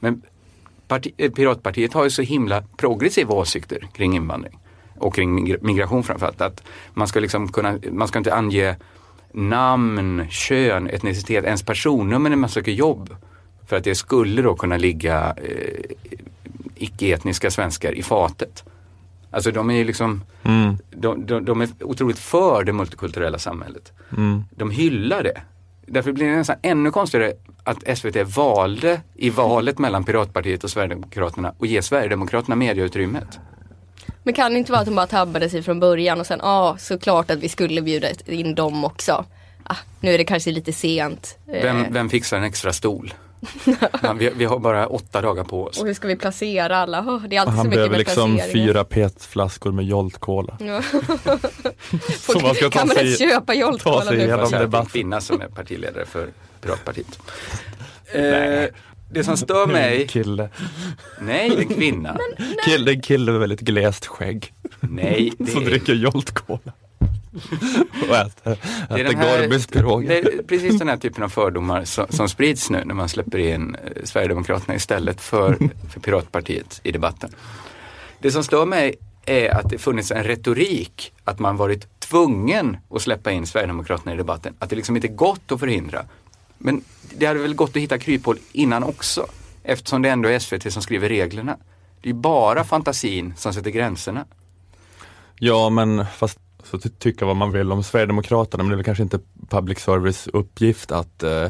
Men 0.00 0.22
parti, 0.88 1.14
eh, 1.16 1.30
Piratpartiet 1.30 1.92
har 1.92 2.04
ju 2.04 2.10
så 2.10 2.22
himla 2.22 2.62
progressiva 2.76 3.34
åsikter 3.34 3.88
kring 3.94 4.16
invandring 4.16 4.58
och 4.98 5.14
kring 5.14 5.56
migration 5.60 6.02
framförallt. 6.02 6.40
Att 6.40 6.62
man 6.94 7.08
ska 7.08 7.20
liksom 7.20 7.48
kunna, 7.48 7.78
man 7.90 8.08
ska 8.08 8.18
inte 8.18 8.34
ange 8.34 8.76
namn, 9.32 10.26
kön, 10.30 10.86
etnicitet, 10.86 11.44
ens 11.44 11.62
personnummer 11.62 12.30
när 12.30 12.36
man 12.36 12.50
söker 12.50 12.72
jobb. 12.72 13.16
För 13.66 13.76
att 13.76 13.84
det 13.84 13.94
skulle 13.94 14.42
då 14.42 14.54
kunna 14.54 14.76
ligga 14.76 15.34
eh, 15.36 16.18
icke-etniska 16.76 17.50
svenskar 17.50 17.92
i 17.92 18.02
fatet. 18.02 18.64
Alltså 19.30 19.50
de 19.50 19.70
är 19.70 19.74
ju 19.74 19.84
liksom, 19.84 20.22
Mm. 20.42 20.76
de, 20.90 21.26
de, 21.26 21.44
de 21.44 21.60
är 21.60 21.68
otroligt 21.80 22.18
för 22.18 22.64
det 22.64 22.72
multikulturella 22.72 23.38
samhället. 23.38 23.92
Mm. 24.16 24.44
De 24.50 24.70
hyllar 24.70 25.22
det. 25.22 25.40
Därför 25.86 26.12
blir 26.12 26.26
det 26.26 26.36
nästan 26.36 26.56
ännu 26.62 26.90
konstigare 26.90 27.32
att 27.64 27.98
SVT 27.98 28.16
valde 28.36 29.00
i 29.14 29.30
valet 29.30 29.78
mellan 29.78 30.04
Piratpartiet 30.04 30.64
och 30.64 30.70
Sverigedemokraterna 30.70 31.54
och 31.58 31.66
ge 31.66 31.82
Sverigedemokraterna 31.82 32.56
mediautrymmet. 32.56 33.38
Men 34.22 34.34
kan 34.34 34.52
det 34.52 34.58
inte 34.58 34.72
vara 34.72 34.80
att 34.80 34.86
de 34.86 34.94
bara 34.94 35.06
tabbade 35.06 35.50
sig 35.50 35.62
från 35.62 35.80
början 35.80 36.20
och 36.20 36.26
sen, 36.26 36.38
ja 36.42 36.48
ah, 36.48 36.76
såklart 36.78 37.30
att 37.30 37.38
vi 37.38 37.48
skulle 37.48 37.82
bjuda 37.82 38.08
in 38.26 38.54
dem 38.54 38.84
också. 38.84 39.24
Ah, 39.62 39.76
nu 40.00 40.10
är 40.14 40.18
det 40.18 40.24
kanske 40.24 40.50
lite 40.50 40.72
sent. 40.72 41.38
Eh, 41.48 41.62
Vem, 41.62 41.92
vem 41.92 42.08
fixar 42.08 42.36
en 42.36 42.44
extra 42.44 42.72
stol? 42.72 43.14
Man, 44.02 44.18
vi, 44.18 44.30
vi 44.36 44.44
har 44.44 44.58
bara 44.58 44.86
åtta 44.86 45.20
dagar 45.20 45.44
på 45.44 45.64
oss. 45.64 45.80
Och 45.80 45.86
hur 45.86 45.94
ska 45.94 46.08
vi 46.08 46.16
placera 46.16 46.76
alla? 46.76 47.00
Oh, 47.00 47.22
det 47.28 47.36
är 47.36 47.40
alltid 47.40 47.52
så 47.54 47.56
Han 47.56 47.66
mycket 47.66 47.70
behöver 47.76 47.90
med 47.90 47.98
liksom 47.98 48.40
fyra 48.52 48.84
petflaskor 48.84 49.72
med 49.72 49.84
Jolt 49.84 50.18
Cola. 50.18 50.58
Så 52.18 52.40
man 52.40 52.54
ska 52.54 52.64
ta 52.64 52.78
kan 52.78 52.86
man 52.88 52.96
sig- 52.96 53.04
ens 53.06 53.18
köpa 53.18 53.54
Jolt 53.54 53.82
ta 53.82 53.92
Cola 53.92 54.04
sig 54.04 54.16
nu? 54.18 54.26
det 54.26 54.32
är 54.32 54.74
en 54.80 54.86
kvinna 54.86 55.20
som 55.20 55.40
är 55.40 55.46
partiledare 55.48 56.06
för 56.06 56.28
Piratpartiet. 56.60 57.18
Eh, 58.12 58.64
det 59.10 59.24
som 59.24 59.36
stör 59.36 59.66
mig, 59.66 60.02
En 60.02 60.08
kille. 60.08 60.48
nej 61.20 61.48
det 61.50 61.56
är 61.56 61.60
en 61.60 61.68
kvinna. 61.68 62.16
kille. 62.64 62.92
En 62.92 63.02
kille 63.02 63.30
med 63.32 63.40
väldigt 63.40 63.60
glest 63.60 64.06
skägg. 64.06 64.52
Nej, 64.80 65.32
det 65.38 65.50
Som 65.50 65.64
dricker 65.64 65.94
Jolt 65.94 66.30
Cola. 66.30 66.72
Och 68.08 68.16
äter, 68.16 68.58
det 68.88 69.00
är 69.00 69.04
äter 69.04 69.40
Gorbyspiroger. 69.40 70.08
det 70.08 70.18
är 70.18 70.42
precis 70.42 70.78
den 70.78 70.88
här 70.88 70.96
typen 70.96 71.22
av 71.24 71.28
fördomar 71.28 71.84
som, 71.84 72.06
som 72.10 72.28
sprids 72.28 72.70
nu 72.70 72.82
när 72.84 72.94
man 72.94 73.08
släpper 73.08 73.38
in 73.38 73.74
eh, 73.74 74.04
Sverigedemokraterna 74.04 74.74
istället 74.74 75.20
för, 75.20 75.58
för 75.92 76.00
Piratpartiet 76.00 76.80
i 76.82 76.92
debatten. 76.92 77.30
Det 78.18 78.30
som 78.30 78.44
stör 78.44 78.66
mig 78.66 78.94
är 79.26 79.50
att 79.50 79.70
det 79.70 79.78
funnits 79.78 80.10
en 80.10 80.24
retorik 80.24 81.12
att 81.24 81.38
man 81.38 81.56
varit 81.56 82.00
tvungen 82.00 82.76
att 82.90 83.02
släppa 83.02 83.32
in 83.32 83.46
Sverigedemokraterna 83.46 84.14
i 84.14 84.16
debatten. 84.16 84.54
Att 84.58 84.70
det 84.70 84.76
liksom 84.76 84.96
inte 84.96 85.08
gått 85.08 85.52
att 85.52 85.60
förhindra. 85.60 86.04
Men 86.58 86.84
det 87.14 87.26
hade 87.26 87.40
väl 87.40 87.54
gått 87.54 87.70
att 87.70 87.82
hitta 87.82 87.98
kryphål 87.98 88.38
innan 88.52 88.84
också. 88.84 89.26
Eftersom 89.62 90.02
det 90.02 90.10
ändå 90.10 90.28
är 90.28 90.38
SVT 90.38 90.72
som 90.72 90.82
skriver 90.82 91.08
reglerna. 91.08 91.56
Det 92.00 92.10
är 92.10 92.14
bara 92.14 92.64
fantasin 92.64 93.34
som 93.36 93.54
sätter 93.54 93.70
gränserna. 93.70 94.24
Ja 95.38 95.70
men 95.70 96.06
fast 96.16 96.38
så 96.64 96.78
ty- 96.78 96.88
tycka 96.88 97.26
vad 97.26 97.36
man 97.36 97.52
vill 97.52 97.72
om 97.72 97.82
Sverigedemokraterna 97.82 98.62
men 98.64 98.70
det 98.70 98.74
är 98.74 98.76
väl 98.76 98.84
kanske 98.84 99.02
inte 99.02 99.18
public 99.48 99.78
service 99.78 100.26
uppgift 100.32 100.92
att 100.92 101.22
eh, 101.22 101.48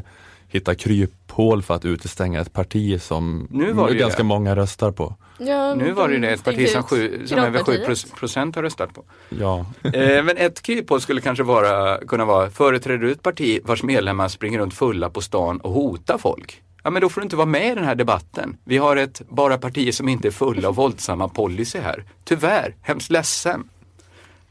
hitta 0.49 0.75
kryphål 0.75 1.63
för 1.63 1.75
att 1.75 1.85
utestänga 1.85 2.41
ett 2.41 2.53
parti 2.53 3.03
som 3.03 3.49
Nu 3.51 3.73
var 3.73 3.89
det 3.89 3.95
ganska 3.95 4.23
det. 4.23 4.27
många 4.27 4.57
röstar 4.57 4.91
på. 4.93 5.15
Ja, 5.39 5.75
Nu 5.75 5.93
var 5.93 6.09
det 6.09 6.15
ju 6.15 6.21
de 6.21 6.27
det, 6.27 6.33
ett 6.33 6.45
parti 6.45 6.69
som, 6.69 6.83
sju, 6.83 7.27
som 7.27 7.39
över 7.39 7.59
7 7.59 7.65
Piratpartiet. 7.73 8.15
procent 8.15 8.57
har 8.57 8.63
röstat 8.63 8.95
på. 8.95 9.05
Ja, 9.29 9.67
Eh, 9.83 10.25
men 10.25 10.37
ett 10.37 10.63
kryphål 10.63 11.01
skulle 11.01 11.21
kanske 11.21 11.45
vara, 11.45 11.99
kunna 11.99 12.25
vara, 12.25 12.51
företräder 12.51 12.99
du 12.99 13.13
ett 13.13 13.23
parti 13.23 13.61
vars 13.65 13.83
medlemmar 13.83 14.29
springer 14.29 14.59
runt 14.59 14.75
fulla 14.75 15.11
på 15.11 15.21
stan 15.21 15.61
och 15.61 15.73
hotar 15.73 16.19
folk? 16.19 16.61
Ja 16.83 16.91
men 16.91 17.03
då 17.03 17.09
får 17.09 17.21
du 17.21 17.25
inte 17.25 17.37
vara 17.37 17.47
med 17.47 17.73
i 17.73 17.75
den 17.75 17.85
här 17.85 17.95
debatten. 17.95 18.57
Vi 18.65 18.77
har 18.77 18.97
ett 18.97 19.23
bara 19.29 19.59
partier 19.59 19.93
som 19.93 20.09
inte 20.09 20.29
är 20.29 20.33
fulla 20.33 20.69
och 20.69 20.77
våldsamma 20.77 21.29
policy 21.29 21.79
här. 21.79 22.05
Tyvärr, 22.25 22.75
hemskt 22.83 23.11
ledsen. 23.11 23.69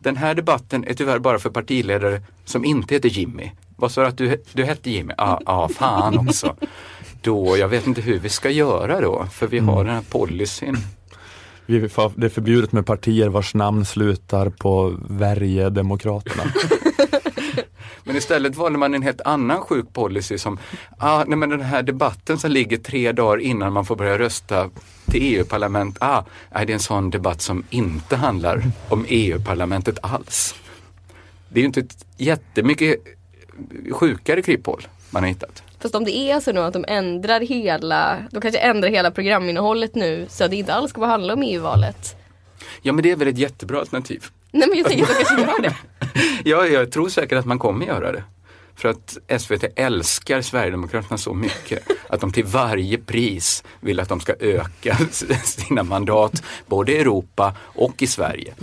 Den 0.04 0.18
här 0.18 0.36
debatten 0.36 0.84
är 0.88 0.94
tyvärr 0.94 1.20
bara 1.20 1.40
för 1.40 1.50
partiledare 1.50 2.22
som 2.46 2.66
inte 2.66 2.96
heter 2.96 3.10
Jimmy. 3.10 3.52
Vad 3.76 3.92
sa 3.92 4.02
du 4.02 4.08
att 4.08 4.18
du, 4.18 4.44
du 4.54 4.64
hette 4.64 4.92
Jimmy? 4.92 5.14
Ja, 5.18 5.40
ah, 5.46 5.64
ah, 5.64 5.70
fan 5.70 6.28
också. 6.28 6.56
Då, 7.22 7.58
jag 7.58 7.68
vet 7.68 7.88
inte 7.88 8.02
hur 8.02 8.20
vi 8.20 8.30
ska 8.30 8.50
göra 8.50 9.02
då, 9.02 9.26
för 9.32 9.48
vi 9.48 9.60
har 9.60 9.84
den 9.84 9.96
här 9.96 10.04
policyn. 10.10 10.78
vi, 11.66 11.80
det 12.16 12.26
är 12.26 12.30
förbjudet 12.30 12.72
med 12.72 12.86
partier 12.86 13.30
vars 13.30 13.54
namn 13.54 13.86
slutar 13.86 14.50
på 14.50 14.98
Värjedemokraterna. 15.10 16.44
Men 18.04 18.16
istället 18.16 18.56
valde 18.56 18.78
man 18.80 18.94
en 18.94 19.02
helt 19.02 19.22
annan 19.22 19.62
sjuk 19.62 19.94
policy 19.94 20.38
som, 20.38 20.60
ah, 20.98 21.24
nej 21.28 21.38
men 21.38 21.50
den 21.50 21.62
här 21.62 21.84
debatten 21.84 22.38
som 22.38 22.52
ligger 22.52 22.78
tre 22.78 23.12
dagar 23.12 23.38
innan 23.42 23.74
man 23.74 23.86
får 23.86 23.96
börja 23.96 24.18
rösta 24.18 24.70
till 25.06 25.22
EU-parlament, 25.36 25.98
ah, 26.00 26.24
nej, 26.56 26.66
det 26.66 26.72
är 26.72 26.74
en 26.74 26.80
sån 26.80 27.10
debatt 27.10 27.42
som 27.42 27.64
inte 27.70 28.16
handlar 28.16 28.64
om 28.90 29.06
EU-parlamentet 29.08 30.00
alls. 30.02 30.56
Det 31.50 31.60
är 31.60 31.62
ju 31.62 31.66
inte 31.66 31.80
ett 31.80 32.06
jättemycket 32.18 32.96
sjukare 33.92 34.42
kryphål 34.42 34.88
man 35.10 35.24
har 35.24 35.28
hittat. 35.28 35.64
Fast 35.80 35.96
om 35.96 36.06
det 36.06 36.18
är 36.18 36.40
så 36.40 36.52
nu 36.52 36.60
att 36.60 36.74
de 36.74 36.86
ändrar 36.88 37.40
hela, 37.40 38.18
de 38.32 38.42
kanske 38.42 38.60
ändrar 38.60 38.90
hela 38.90 39.12
programinnehållet 39.12 39.96
nu 39.96 40.26
så 40.30 40.44
att 40.44 40.52
det 40.52 40.58
inte 40.58 40.74
alls 40.74 40.92
kommer 40.92 41.08
handla 41.08 41.34
om 41.34 41.44
EU-valet. 41.44 42.16
Ja 42.82 42.94
men 42.94 43.04
det 43.04 43.12
är 43.12 43.16
väl 43.16 43.28
ett 43.28 43.38
jättebra 43.38 43.80
alternativ. 43.80 44.26
Nej 44.54 44.68
men 44.70 44.78
jag 44.78 44.88
tänker 44.88 45.04
att 45.04 45.10
de 45.20 45.26
kanske 45.26 45.42
gör 45.42 45.62
det. 45.62 45.76
Ja, 46.50 46.66
jag 46.68 46.92
tror 46.92 47.10
säkert 47.10 47.38
att 47.38 47.46
man 47.46 47.60
kommer 47.60 47.86
göra 47.86 48.12
det. 48.12 48.24
För 48.76 48.90
att 48.90 49.18
SVT 49.42 49.64
älskar 49.76 50.42
Sverigedemokraterna 50.42 51.18
så 51.18 51.34
mycket 51.34 51.88
att 52.10 52.22
de 52.22 52.32
till 52.32 52.44
varje 52.46 52.98
pris 52.98 53.64
vill 53.80 54.00
att 54.00 54.10
de 54.10 54.20
ska 54.20 54.34
öka 54.40 54.98
sina 55.44 55.84
mandat 55.84 56.44
både 56.68 56.92
i 56.92 56.98
Europa 56.98 57.56
och 57.62 58.02
i 58.02 58.08
Sverige. 58.08 58.54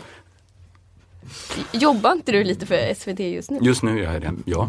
Jobbar 1.73 2.13
inte 2.13 2.33
du 2.33 2.45
lite 2.45 2.67
för 2.67 2.95
SVT 2.95 3.21
just 3.21 3.51
nu? 3.51 3.59
Just 3.63 3.83
nu 3.83 3.99
gör 4.03 4.13
jag 4.13 4.23
det, 4.23 4.33
ja. 4.45 4.69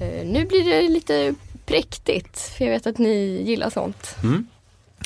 Eh, 0.00 0.24
Nu 0.26 0.44
blir 0.44 0.64
det 0.64 0.88
lite 0.88 1.34
präktigt 1.74 2.38
för 2.40 2.64
jag 2.64 2.72
vet 2.72 2.86
att 2.86 2.98
ni 2.98 3.42
gillar 3.46 3.70
sånt. 3.70 4.16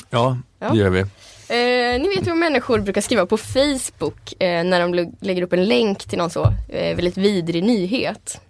Ja, 0.09 0.37
Ja. 0.59 0.69
det 0.69 0.77
gör 0.77 0.89
vi. 0.89 0.99
Eh, 0.99 2.01
ni 2.01 2.15
vet 2.15 2.27
vad 2.27 2.37
människor 2.37 2.79
brukar 2.79 3.01
skriva 3.01 3.25
på 3.25 3.37
Facebook 3.37 4.41
eh, 4.41 4.63
när 4.63 4.79
de 4.79 4.93
lä- 4.93 5.11
lägger 5.19 5.41
upp 5.41 5.53
en 5.53 5.65
länk 5.65 6.05
till 6.05 6.17
någon 6.17 6.29
så 6.29 6.43
eh, 6.69 6.95
väldigt 6.95 7.17
vidrig 7.17 7.63
nyhet. 7.63 8.41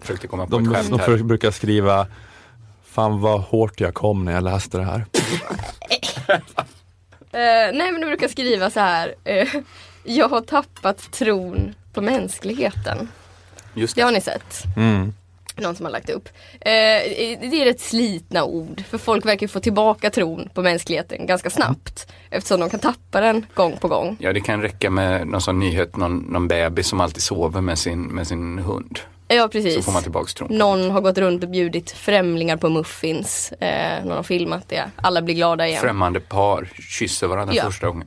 Försökte 0.00 0.26
komma 0.26 0.46
på 0.46 0.50
De, 0.58 0.62
ett 0.66 0.74
skämt 0.76 0.90
de 0.90 0.98
här. 0.98 1.06
för- 1.06 1.18
brukar 1.24 1.50
skriva 1.50 2.06
Fan 2.84 3.20
vad 3.20 3.40
hårt 3.40 3.80
jag 3.80 3.94
kom 3.94 4.24
när 4.24 4.32
jag 4.32 4.44
läste 4.44 4.78
det 4.78 4.84
här. 4.84 5.04
Eh, 7.32 7.72
nej 7.74 7.92
men 7.92 8.00
de 8.00 8.06
brukar 8.06 8.28
skriva 8.28 8.70
så 8.70 8.80
här. 8.80 9.14
Eh, 9.24 9.48
jag 10.04 10.28
har 10.28 10.40
tappat 10.40 11.12
tron 11.12 11.74
på 11.92 12.00
mänskligheten. 12.00 13.08
Just 13.74 13.94
Det 13.96 14.02
har 14.02 14.12
ni 14.12 14.20
sett. 14.20 14.62
Mm. 14.76 15.14
Någon 15.60 15.76
som 15.76 15.86
har 15.86 15.92
lagt 15.92 16.10
upp. 16.10 16.28
Eh, 16.52 16.70
det 17.40 17.60
är 17.60 17.64
rätt 17.64 17.80
slitna 17.80 18.44
ord. 18.44 18.82
För 18.90 18.98
folk 18.98 19.26
verkar 19.26 19.46
få 19.46 19.60
tillbaka 19.60 20.10
tron 20.10 20.48
på 20.54 20.62
mänskligheten 20.62 21.26
ganska 21.26 21.50
snabbt. 21.50 22.12
Eftersom 22.30 22.60
de 22.60 22.70
kan 22.70 22.80
tappa 22.80 23.20
den 23.20 23.46
gång 23.54 23.76
på 23.76 23.88
gång. 23.88 24.16
Ja, 24.20 24.32
det 24.32 24.40
kan 24.40 24.62
räcka 24.62 24.90
med 24.90 25.26
någon 25.26 25.40
sån 25.40 25.58
nyhet, 25.58 25.96
någon, 25.96 26.18
någon 26.18 26.48
bebis 26.48 26.88
som 26.88 27.00
alltid 27.00 27.22
sover 27.22 27.60
med 27.60 27.78
sin, 27.78 28.02
med 28.02 28.26
sin 28.26 28.58
hund. 28.58 28.98
Ja 29.28 29.42
Så 29.42 29.48
precis. 29.48 29.84
får 29.84 29.92
man 29.92 30.02
tillbaks 30.02 30.34
tron. 30.34 30.48
Någon 30.58 30.90
har 30.90 31.00
gått 31.00 31.18
runt 31.18 31.42
och 31.44 31.50
bjudit 31.50 31.90
främlingar 31.90 32.56
på 32.56 32.68
muffins. 32.68 33.52
Eh, 33.52 34.04
någon 34.04 34.16
har 34.16 34.22
filmat 34.22 34.68
det. 34.68 34.90
Alla 34.96 35.22
blir 35.22 35.34
glada 35.34 35.66
igen. 35.68 35.80
Främmande 35.80 36.20
par 36.20 36.68
kysser 36.88 37.26
varandra 37.26 37.54
Ja. 37.54 37.62
första 37.64 37.86
gången. 37.86 38.06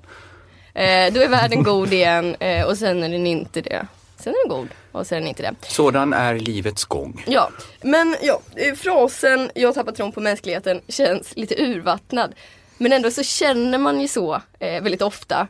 Eh, 0.74 1.14
då 1.14 1.20
är 1.22 1.30
världen 1.30 1.64
god 1.64 1.94
igen 1.94 2.36
eh, 2.40 2.66
och 2.66 2.78
sen 2.78 3.04
är 3.04 3.10
den 3.10 3.28
inte 3.28 3.62
det. 3.62 3.88
Sen 4.18 4.34
är 4.34 4.50
den 4.50 4.58
god 4.58 4.68
och 4.94 5.08
sen 5.08 5.18
är 5.18 5.22
den 5.22 5.28
inte 5.28 5.44
det. 5.44 5.56
Sådan 5.68 6.14
är 6.14 6.36
livets 6.36 6.86
gång. 6.86 7.24
Ja, 7.28 7.50
men 7.82 8.16
ja, 8.22 8.42
eh, 8.56 8.74
frasen 8.76 9.52
jag 9.56 9.68
har 9.68 9.74
tappat 9.74 9.96
tron 9.96 10.12
på 10.12 10.22
mänskligheten 10.22 10.82
känns 10.88 11.36
lite 11.36 11.56
urvattnad. 11.64 12.34
Men 12.78 12.94
ändå 12.94 13.12
så 13.12 13.24
känner 13.24 13.78
man 13.78 14.02
ju 14.02 14.08
så 14.08 14.42
eh, 14.60 14.84
väldigt 14.84 15.02
ofta. 15.02 15.48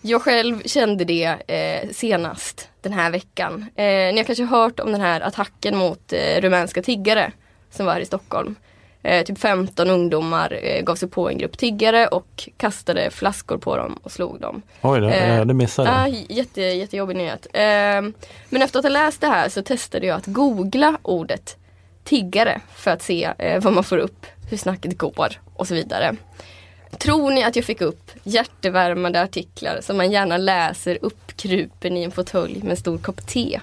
Jag 0.00 0.22
själv 0.22 0.62
kände 0.62 1.04
det 1.04 1.36
eh, 1.46 1.90
senast 1.92 2.68
den 2.80 2.92
här 2.92 3.10
veckan. 3.10 3.66
Eh, 3.76 3.84
ni 3.84 4.16
har 4.16 4.24
kanske 4.24 4.44
hört 4.44 4.80
om 4.80 4.92
den 4.92 5.00
här 5.00 5.20
attacken 5.20 5.76
mot 5.76 6.12
eh, 6.12 6.40
rumänska 6.40 6.82
tiggare 6.82 7.32
som 7.70 7.86
var 7.86 7.92
här 7.92 8.00
i 8.00 8.06
Stockholm. 8.06 8.56
Eh, 9.06 9.24
typ 9.24 9.38
15 9.38 9.90
ungdomar 9.90 10.58
eh, 10.62 10.82
gav 10.82 10.94
sig 10.94 11.08
på 11.08 11.28
en 11.28 11.38
grupp 11.38 11.58
tiggare 11.58 12.06
och 12.06 12.48
kastade 12.56 13.10
flaskor 13.10 13.58
på 13.58 13.76
dem 13.76 13.98
och 14.02 14.12
slog 14.12 14.40
dem. 14.40 14.62
Oj, 14.82 15.00
det, 15.00 15.14
Eh, 15.14 15.44
det 15.44 15.54
missade 15.54 15.90
jag. 15.90 16.08
Ja, 16.08 16.16
jätte, 16.28 16.60
jättejobbig 16.62 17.16
nyhet. 17.16 17.46
Eh, 17.52 18.02
men 18.48 18.62
efter 18.62 18.78
att 18.78 18.84
ha 18.84 18.90
läst 18.90 19.20
det 19.20 19.26
här 19.26 19.48
så 19.48 19.62
testade 19.62 20.06
jag 20.06 20.16
att 20.16 20.26
googla 20.26 20.98
ordet 21.02 21.56
tiggare 22.04 22.60
för 22.74 22.90
att 22.90 23.02
se 23.02 23.30
eh, 23.38 23.62
vad 23.62 23.72
man 23.72 23.84
får 23.84 23.98
upp, 23.98 24.26
hur 24.50 24.56
snacket 24.56 24.98
går 24.98 25.32
och 25.54 25.68
så 25.68 25.74
vidare. 25.74 26.16
Tror 26.98 27.30
ni 27.30 27.44
att 27.44 27.56
jag 27.56 27.64
fick 27.64 27.80
upp 27.80 28.10
hjärtevärmande 28.22 29.22
artiklar 29.22 29.78
som 29.80 29.96
man 29.96 30.10
gärna 30.10 30.36
läser 30.36 30.98
uppkrupen 31.02 31.96
i 31.96 32.02
en 32.02 32.10
fåtölj 32.10 32.58
med 32.62 32.70
en 32.70 32.76
stor 32.76 32.98
kopp 32.98 33.26
te? 33.26 33.60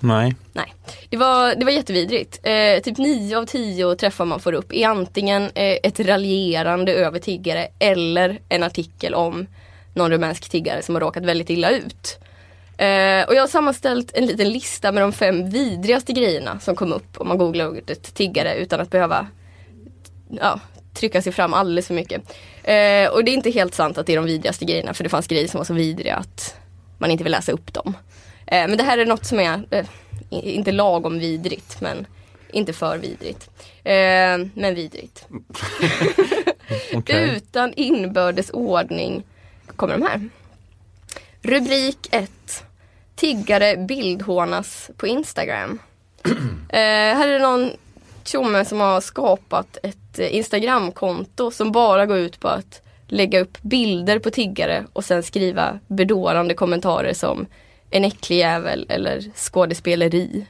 Nej. 0.00 0.34
Nej, 0.52 0.74
det 1.08 1.16
var, 1.16 1.54
det 1.54 1.64
var 1.64 1.72
jättevidrigt. 1.72 2.40
Eh, 2.42 2.82
typ 2.82 2.98
nio 2.98 3.38
av 3.38 3.44
tio 3.46 3.94
träffar 3.94 4.24
man 4.24 4.40
får 4.40 4.52
upp 4.52 4.72
är 4.72 4.88
antingen 4.88 5.42
eh, 5.42 5.78
ett 5.82 6.00
raljerande 6.00 6.92
över 6.92 7.18
tiggare 7.18 7.68
eller 7.78 8.40
en 8.48 8.62
artikel 8.62 9.14
om 9.14 9.46
någon 9.94 10.10
rumänsk 10.10 10.48
tiggare 10.48 10.82
som 10.82 10.94
har 10.94 11.00
råkat 11.00 11.24
väldigt 11.24 11.50
illa 11.50 11.70
ut. 11.70 12.18
Eh, 12.78 13.28
och 13.28 13.34
jag 13.34 13.40
har 13.40 13.48
sammanställt 13.48 14.10
en 14.14 14.26
liten 14.26 14.48
lista 14.48 14.92
med 14.92 15.02
de 15.02 15.12
fem 15.12 15.50
vidrigaste 15.50 16.12
grejerna 16.12 16.60
som 16.60 16.76
kom 16.76 16.92
upp 16.92 17.16
om 17.16 17.28
man 17.28 17.38
googlar 17.38 17.68
ordet 17.68 18.14
tiggare 18.14 18.54
utan 18.54 18.80
att 18.80 18.90
behöva 18.90 19.26
ja, 20.30 20.60
trycka 20.94 21.22
sig 21.22 21.32
fram 21.32 21.54
alldeles 21.54 21.86
för 21.86 21.94
mycket. 21.94 22.22
Eh, 22.62 23.08
och 23.10 23.24
det 23.24 23.30
är 23.30 23.34
inte 23.34 23.50
helt 23.50 23.74
sant 23.74 23.98
att 23.98 24.06
det 24.06 24.12
är 24.12 24.16
de 24.16 24.24
vidrigaste 24.24 24.64
grejerna 24.64 24.94
för 24.94 25.04
det 25.04 25.10
fanns 25.10 25.26
grejer 25.26 25.48
som 25.48 25.58
var 25.58 25.64
så 25.64 25.74
vidriga 25.74 26.16
att 26.16 26.54
man 26.98 27.10
inte 27.10 27.24
vill 27.24 27.32
läsa 27.32 27.52
upp 27.52 27.72
dem. 27.74 27.96
Eh, 28.50 28.68
men 28.68 28.76
det 28.76 28.82
här 28.82 28.98
är 28.98 29.06
något 29.06 29.26
som 29.26 29.40
är, 29.40 29.64
eh, 29.70 29.86
inte 30.30 30.72
lagom 30.72 31.18
vidrigt 31.18 31.80
men 31.80 32.06
inte 32.52 32.72
för 32.72 32.98
vidrigt. 32.98 33.50
Eh, 33.84 34.38
men 34.54 34.74
vidrigt. 34.74 35.26
Okej. 36.94 37.36
Utan 37.36 37.72
inbördes 37.76 38.50
ordning 38.50 39.24
kommer 39.76 39.98
de 39.98 40.02
här. 40.02 40.28
Rubrik 41.42 42.08
1. 42.10 42.30
Tiggare 43.14 43.76
bildhånas 43.76 44.90
på 44.96 45.06
Instagram. 45.06 45.78
här 46.68 47.28
är 47.28 47.32
det 47.32 47.38
någon 47.38 47.70
tjomme 48.24 48.64
som 48.64 48.80
har 48.80 49.00
skapat 49.00 49.78
ett 49.82 50.18
Instagramkonto 50.18 51.50
som 51.50 51.72
bara 51.72 52.06
går 52.06 52.18
ut 52.18 52.40
på 52.40 52.48
att 52.48 52.82
lägga 53.06 53.40
upp 53.40 53.62
bilder 53.62 54.18
på 54.18 54.30
tiggare 54.30 54.84
och 54.92 55.04
sen 55.04 55.22
skriva 55.22 55.78
bedårande 55.86 56.54
kommentarer 56.54 57.14
som 57.14 57.46
en 57.90 58.04
äcklig 58.04 58.36
jävel 58.38 58.86
eller 58.88 59.20
skådespeleri. 59.34 60.46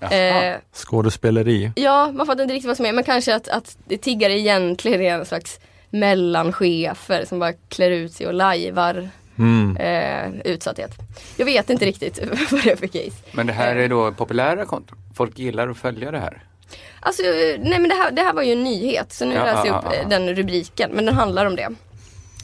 Jaha. 0.00 0.12
Eh, 0.14 0.56
Skådespeleri. 0.72 1.72
Ja, 1.74 2.12
man 2.12 2.26
fattar 2.26 2.42
inte 2.42 2.54
riktigt 2.54 2.68
vad 2.68 2.76
som 2.76 2.86
är 2.86 2.92
men 2.92 3.04
kanske 3.04 3.34
att, 3.34 3.48
att 3.48 3.76
tiggare 4.00 4.38
egentligen 4.38 5.00
är 5.00 5.14
en 5.14 5.26
slags 5.26 5.60
mellanchefer 5.90 7.24
som 7.24 7.38
bara 7.38 7.52
klär 7.68 7.90
ut 7.90 8.12
sig 8.12 8.26
och 8.26 8.34
lajvar 8.34 9.08
Mm. 9.38 9.76
eh, 9.76 10.40
utsatthet. 10.52 10.90
Jag 11.36 11.44
vet 11.46 11.70
inte 11.70 11.84
riktigt 11.86 12.18
vad 12.50 12.62
det 12.64 12.70
är 12.70 12.76
för 12.76 12.86
case. 12.86 13.22
Men 13.32 13.46
det 13.46 13.52
här 13.52 13.76
är 13.76 13.88
då 13.88 14.12
populära 14.12 14.64
konton. 14.64 14.98
Folk 15.14 15.38
gillar 15.38 15.68
att 15.68 15.76
följa 15.78 16.10
det 16.10 16.18
här. 16.18 16.42
Alltså, 17.00 17.22
nej 17.58 17.78
men 17.78 17.88
det 17.88 17.94
här, 17.94 18.10
det 18.10 18.22
här 18.22 18.32
var 18.32 18.42
ju 18.42 18.52
en 18.52 18.64
nyhet 18.64 19.12
så 19.12 19.24
nu 19.24 19.34
Ja, 19.34 19.44
läser 19.44 19.66
jag 19.66 19.74
ja, 19.74 19.78
upp 19.78 19.84
ja, 19.84 19.92
eh, 19.94 20.00
ja. 20.02 20.08
den 20.08 20.34
rubriken 20.34 20.90
men 20.94 21.06
den 21.06 21.14
handlar 21.14 21.46
om 21.46 21.56
det. 21.56 21.68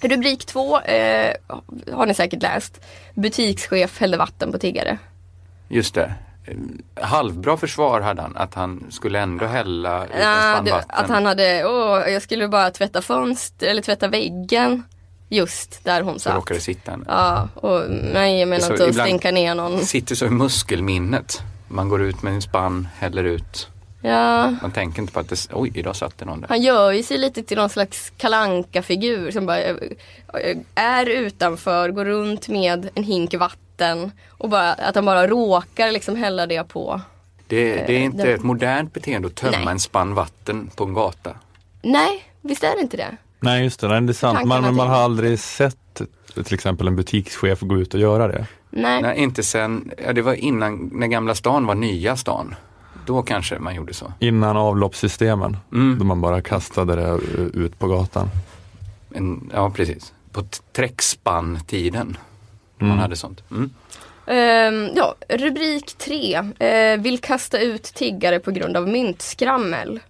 Rubrik 0.01 0.47
två 0.47 0.81
eh, 0.81 1.33
har 1.93 2.07
ni 2.07 2.15
säkert 2.15 2.43
läst. 2.43 2.81
Butikschef 3.15 4.01
hällde 4.01 4.17
vatten 4.17 4.53
på 4.53 4.59
tiggare. 4.59 4.99
Just 5.69 5.95
det. 5.95 6.15
Eh, 6.47 7.05
Halvbra 7.05 7.57
försvar 7.57 8.01
hade 8.01 8.23
han, 8.23 8.37
att 8.37 8.55
han 8.55 8.87
skulle 8.91 9.19
ändå 9.21 9.47
hälla 9.47 10.05
ut 10.05 10.11
en 10.15 10.21
Ja, 10.23 10.61
vatten. 10.73 10.85
att 10.89 11.09
han 11.11 11.27
hade, 11.27 11.65
åh, 11.67 12.11
jag 12.13 12.23
skulle 12.23 12.49
bara 12.49 12.71
tvätta 12.71 13.03
fönster 13.03 13.67
eller 13.67 13.83
tvätta 13.83 14.09
väggen. 14.09 14.83
Just 15.31 15.85
där 15.85 16.03
hon 16.03 16.15
Så 16.15 16.19
satt. 16.21 16.35
råkade 16.37 16.61
sitta. 16.61 16.99
Ja, 17.07 17.49
och 17.55 17.83
nej 17.91 18.39
jag 18.41 18.49
menar 18.49 18.67
Så 18.67 18.73
inte 18.73 18.87
att 18.87 18.95
stänka 18.95 19.31
ner 19.31 19.55
någon. 19.55 19.85
Sitter 19.85 20.15
så 20.15 20.27
i 20.27 20.31
muskelminnet. 20.31 21.43
Man 21.69 21.89
går 21.89 22.03
ut 22.03 22.23
med 22.23 22.33
en 22.33 22.43
spann, 22.43 22.89
häller 22.99 23.25
ut. 23.25 23.69
Ja, 24.01 24.51
Man 24.63 24.71
tänker 24.73 25.01
inte 25.03 25.13
på 25.13 25.21
att 25.21 25.29
det, 25.29 25.49
oj, 25.53 25.71
idag 25.75 25.97
satt 25.97 26.19
det 26.19 26.25
någon 26.25 26.41
där. 26.41 26.49
han 26.49 26.63
gör 26.63 26.93
ju 26.93 27.03
sig 27.03 27.19
lite 27.19 27.43
till 27.43 27.57
någon 27.57 27.69
slags 27.69 28.13
kalanka 28.17 28.83
figur 28.83 29.31
som 29.31 29.47
bara 29.47 29.59
eh, 29.61 29.77
är 30.75 31.07
utanför, 31.07 31.89
går 31.91 32.05
runt 32.05 32.49
med 32.49 32.89
en 32.95 33.03
hink 33.05 33.35
vatten 33.35 34.13
och 34.31 34.49
bara, 34.49 34.73
att 34.73 34.95
han 34.95 35.05
bara 35.05 35.27
råkar 35.27 35.93
liksom 35.93 36.17
hälla 36.17 36.47
det 36.47 36.69
på. 36.69 37.01
Det, 37.47 37.75
det 37.87 37.93
är 37.97 38.01
inte 38.01 38.25
det- 38.25 38.33
ett 38.33 38.43
modernt 38.43 38.93
beteende 38.95 39.29
att 39.29 39.35
tömma 39.35 39.57
Nej. 39.59 39.69
en 39.69 39.81
spann 39.81 40.15
vatten 40.15 40.71
på 40.77 40.85
en 40.85 40.95
gata. 40.95 41.31
Nej, 41.83 42.25
visst 42.41 42.65
är 42.65 42.75
det 42.77 42.81
inte 42.83 42.97
det? 42.97 43.17
Nej 43.41 43.65
just 43.65 43.81
det, 43.81 43.89
nej, 43.89 44.01
det 44.01 44.11
är 44.11 44.15
sant. 44.15 44.45
Man, 44.45 44.63
man 44.63 44.75
till. 44.75 44.81
har 44.81 44.97
aldrig 44.97 45.39
sett 45.39 46.01
till 46.45 46.55
exempel 46.55 46.87
en 46.89 46.97
butikschef 46.97 47.61
gå 47.61 47.77
ut 47.79 47.95
och 47.95 48.01
göra 48.01 48.29
det. 48.29 48.47
Nej. 48.71 49.03
Nej, 49.03 49.19
inte 49.19 49.43
sen, 49.43 49.91
ja, 50.05 50.13
det 50.13 50.23
var 50.23 50.35
innan, 50.35 50.91
när 50.93 51.07
Gamla 51.07 51.35
stan 51.35 51.67
var 51.67 51.75
nya 51.75 52.17
stan. 52.17 52.55
Då 53.09 53.23
kanske 53.23 53.59
man 53.59 53.75
gjorde 53.75 53.95
så. 53.95 54.13
Innan 54.19 54.57
avloppssystemen. 54.57 55.57
Mm. 55.73 55.99
Då 55.99 56.05
man 56.05 56.21
bara 56.21 56.43
kastade 56.43 56.97
det 56.97 57.19
ut 57.59 57.79
på 57.79 57.87
gatan. 57.89 58.29
En, 59.15 59.51
ja, 59.55 59.71
precis. 59.71 60.13
På 60.33 60.43
t- 60.43 60.59
träckspann-tiden. 60.73 62.17
Man 62.79 62.89
Mm. 62.91 62.99
hade 63.01 63.17
sånt. 63.17 63.43
Mm. 63.51 63.71
Ehm, 64.27 64.91
ja, 64.97 65.15
rubrik 65.29 65.95
3. 65.99 66.43
vill 66.99 67.19
kasta 67.21 67.59
ut 67.59 67.83
tiggare 67.83 68.39
på 68.41 68.51
grund 68.51 68.77
av 68.77 68.89
myntskrammel. 68.89 70.01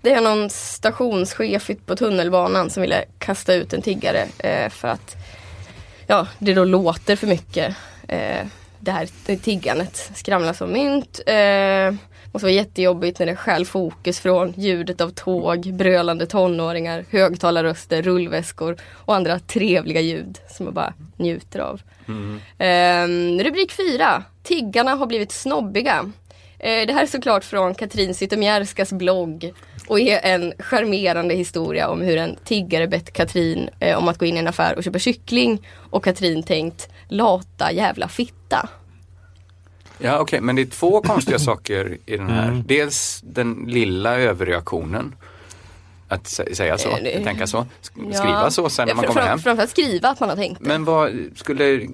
Det 0.00 0.12
är 0.12 0.20
någon 0.20 0.50
stationschef 0.50 1.70
på 1.86 1.96
tunnelbanan 1.96 2.70
som 2.70 2.80
ville 2.80 3.04
kasta 3.18 3.54
ut 3.54 3.72
en 3.72 3.82
tiggare 3.82 4.26
eh, 4.38 4.70
för 4.70 4.88
att 4.88 5.16
ja, 6.06 6.26
det 6.38 6.54
då 6.54 6.64
låter 6.64 7.16
för 7.16 7.26
mycket. 7.26 7.76
Eh, 8.08 8.46
det 8.80 8.90
här 8.90 9.36
tiggandet 9.36 10.10
skramlas 10.14 10.58
som 10.58 10.72
mynt. 10.72 11.20
Eh, 11.26 11.94
måste 12.34 12.46
vara 12.46 12.54
jättejobbigt 12.54 13.18
när 13.18 13.26
det 13.26 13.36
stjäl 13.36 13.66
fokus 13.66 14.20
från 14.20 14.54
ljudet 14.56 15.00
av 15.00 15.10
tåg, 15.10 15.74
brölande 15.74 16.26
tonåringar, 16.26 17.04
högtalarröster, 17.10 18.02
rullväskor 18.02 18.76
och 18.92 19.14
andra 19.14 19.38
trevliga 19.38 20.00
ljud 20.00 20.38
som 20.48 20.64
man 20.64 20.74
bara 20.74 20.94
njuter 21.16 21.58
av. 21.58 21.80
Ehm, 22.58 23.40
rubrik 23.40 23.72
4. 23.72 24.22
Tiggarna 24.42 24.94
har 24.94 25.06
blivit 25.06 25.32
snobbiga. 25.32 26.12
Eh, 26.58 26.86
det 26.86 26.92
här 26.92 27.02
är 27.02 27.06
såklart 27.06 27.44
från 27.44 27.74
Katrin 27.74 28.14
Zytomierskas 28.14 28.92
blogg 28.92 29.52
och 29.88 30.00
är 30.00 30.20
en 30.22 30.52
charmerande 30.58 31.34
historia 31.34 31.88
om 31.88 32.00
hur 32.00 32.16
en 32.16 32.36
tiggare 32.44 32.88
bett 32.88 33.12
Katrin 33.12 33.70
eh, 33.80 33.98
om 33.98 34.08
att 34.08 34.18
gå 34.18 34.26
in 34.26 34.36
i 34.36 34.38
en 34.38 34.48
affär 34.48 34.76
och 34.76 34.84
köpa 34.84 34.98
kyckling 34.98 35.68
och 35.90 36.04
Katrin 36.04 36.42
tänkt 36.42 36.88
lata 37.08 37.72
jävla 37.72 38.08
fitta. 38.08 38.68
Ja, 39.98 40.18
okej, 40.18 40.40
men 40.40 40.56
det 40.56 40.62
är 40.62 40.66
två 40.66 41.00
konstiga 41.00 41.38
saker 41.38 41.98
i 42.06 42.16
den 42.16 42.30
här. 42.30 42.48
Mm. 42.48 42.62
Dels 42.66 43.20
den 43.24 43.64
lilla 43.68 44.16
överreaktionen. 44.18 45.14
Att 46.08 46.24
sä- 46.24 46.54
säga 46.54 46.78
så, 46.78 46.88
Eh, 46.88 46.96
det- 47.02 47.24
tänka 47.24 47.46
så, 47.46 47.58
sk- 47.58 48.08
Ja. 48.12 48.18
skriva 48.18 48.50
så 48.50 48.68
sen 48.70 48.88
när 48.88 48.94
man 48.94 49.04
kommer 49.04 49.20
hem. 49.22 49.38
Framförallt 49.38 49.70
skriva 49.70 50.08
att 50.08 50.20
man 50.20 50.28
har 50.28 50.36
tänkt. 50.36 50.60
Men 50.60 50.84
vad 50.84 51.10
skulle 51.36 51.88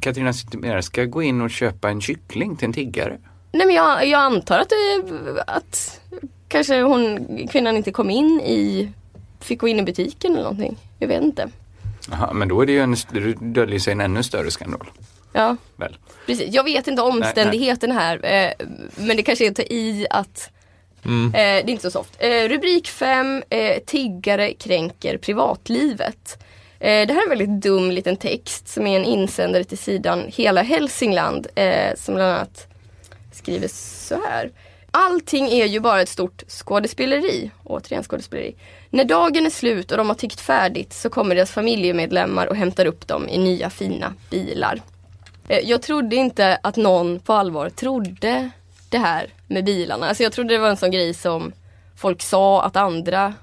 Katarina 0.00 0.32
Zytomierska 0.32 1.04
gå 1.04 1.22
in 1.22 1.40
och 1.40 1.50
köpa 1.50 1.88
en 1.90 2.00
kyckling 2.00 2.56
till 2.56 2.66
en 2.66 2.72
tiggare? 2.72 3.18
Nej 3.52 3.66
men 3.66 3.74
jag, 3.76 4.06
jag 4.08 4.20
antar 4.20 4.58
att, 4.58 4.68
det, 4.68 5.42
att 5.46 6.00
kanske 6.48 6.82
hon, 6.82 7.26
kvinnan 7.52 7.76
inte 7.76 7.92
kom 7.92 8.10
in 8.10 8.40
i, 8.40 8.88
fick 9.40 9.58
gå 9.60 9.68
in 9.68 9.78
i 9.78 9.82
butiken 9.82 10.32
eller 10.32 10.42
någonting. 10.42 10.76
Jag 10.98 11.08
vet 11.08 11.22
inte. 11.22 11.48
Aha, 12.12 12.32
men 12.32 12.48
då 12.48 12.60
är 12.62 12.66
det 12.66 12.72
ju 12.72 12.80
en, 12.80 12.96
döljer 13.52 13.78
sig 13.78 13.92
en 13.92 14.00
ännu 14.00 14.22
större 14.22 14.50
skandal. 14.50 14.86
Ja, 15.32 15.56
väl? 15.76 15.96
precis. 16.26 16.54
Jag 16.54 16.64
vet 16.64 16.86
inte 16.88 17.02
omständigheten 17.02 17.92
här. 17.92 18.24
Eh, 18.24 18.52
men 18.96 19.16
det 19.16 19.22
kanske 19.22 19.46
är 19.46 19.50
att 19.50 19.56
ta 19.56 19.62
i 19.62 20.06
att 20.10 20.50
Mm. 21.04 21.26
eh, 21.26 21.30
det 21.64 21.70
är 21.70 21.70
inte 21.70 21.82
så 21.82 21.90
soft. 21.90 22.16
Eh, 22.18 22.48
rubrik 22.48 22.88
5. 22.88 23.42
Eh, 23.50 23.78
tiggare 23.86 24.52
kränker 24.52 25.16
privatlivet. 25.18 26.42
Det 26.78 26.86
här 26.86 27.18
är 27.18 27.22
en 27.22 27.28
väldigt 27.28 27.62
dum 27.62 27.90
liten 27.90 28.16
text 28.16 28.68
som 28.68 28.86
är 28.86 28.96
en 28.96 29.04
insändare 29.04 29.64
till 29.64 29.78
sidan 29.78 30.24
Hela 30.28 30.62
Hälsingland 30.62 31.46
som 31.96 32.14
bland 32.14 32.30
annat 32.32 32.66
skriver 33.32 33.68
så 33.72 34.14
här. 34.26 34.50
Allting 34.90 35.48
är 35.48 35.66
ju 35.66 35.80
bara 35.80 36.00
ett 36.02 36.08
stort 36.08 36.42
skådespeleri. 36.48 37.50
Återigen 37.64 38.02
skådespeleri. 38.04 38.54
När 38.90 39.04
dagen 39.04 39.46
är 39.46 39.50
slut 39.50 39.90
och 39.92 39.98
de 39.98 40.08
har 40.08 40.14
tyckt 40.14 40.40
färdigt 40.40 40.92
så 40.92 41.10
kommer 41.10 41.34
deras 41.34 41.50
familjemedlemmar 41.50 42.46
och 42.46 42.56
hämtar 42.56 42.86
upp 42.86 43.06
dem 43.08 43.28
i 43.28 43.38
nya 43.38 43.70
fina 43.70 44.14
bilar. 44.30 44.80
Eh, 45.48 45.58
Jag 45.58 45.82
trodde 45.82 46.16
inte 46.16 46.58
att 46.62 46.76
någon 46.76 47.20
på 47.20 47.32
allvar 47.32 47.70
trodde 47.70 48.50
det 48.88 48.98
här 48.98 49.26
med 49.46 49.64
bilarna. 49.64 50.08
Alltså 50.08 50.22
jag 50.22 50.32
trodde 50.32 50.54
det 50.54 50.58
var 50.58 50.68
en 50.70 50.76
sån 50.76 50.90
grej 50.90 51.14
som 51.14 51.52
folk 51.96 52.22
sa 52.22 52.62
att 52.62 52.76
andra 52.76 53.34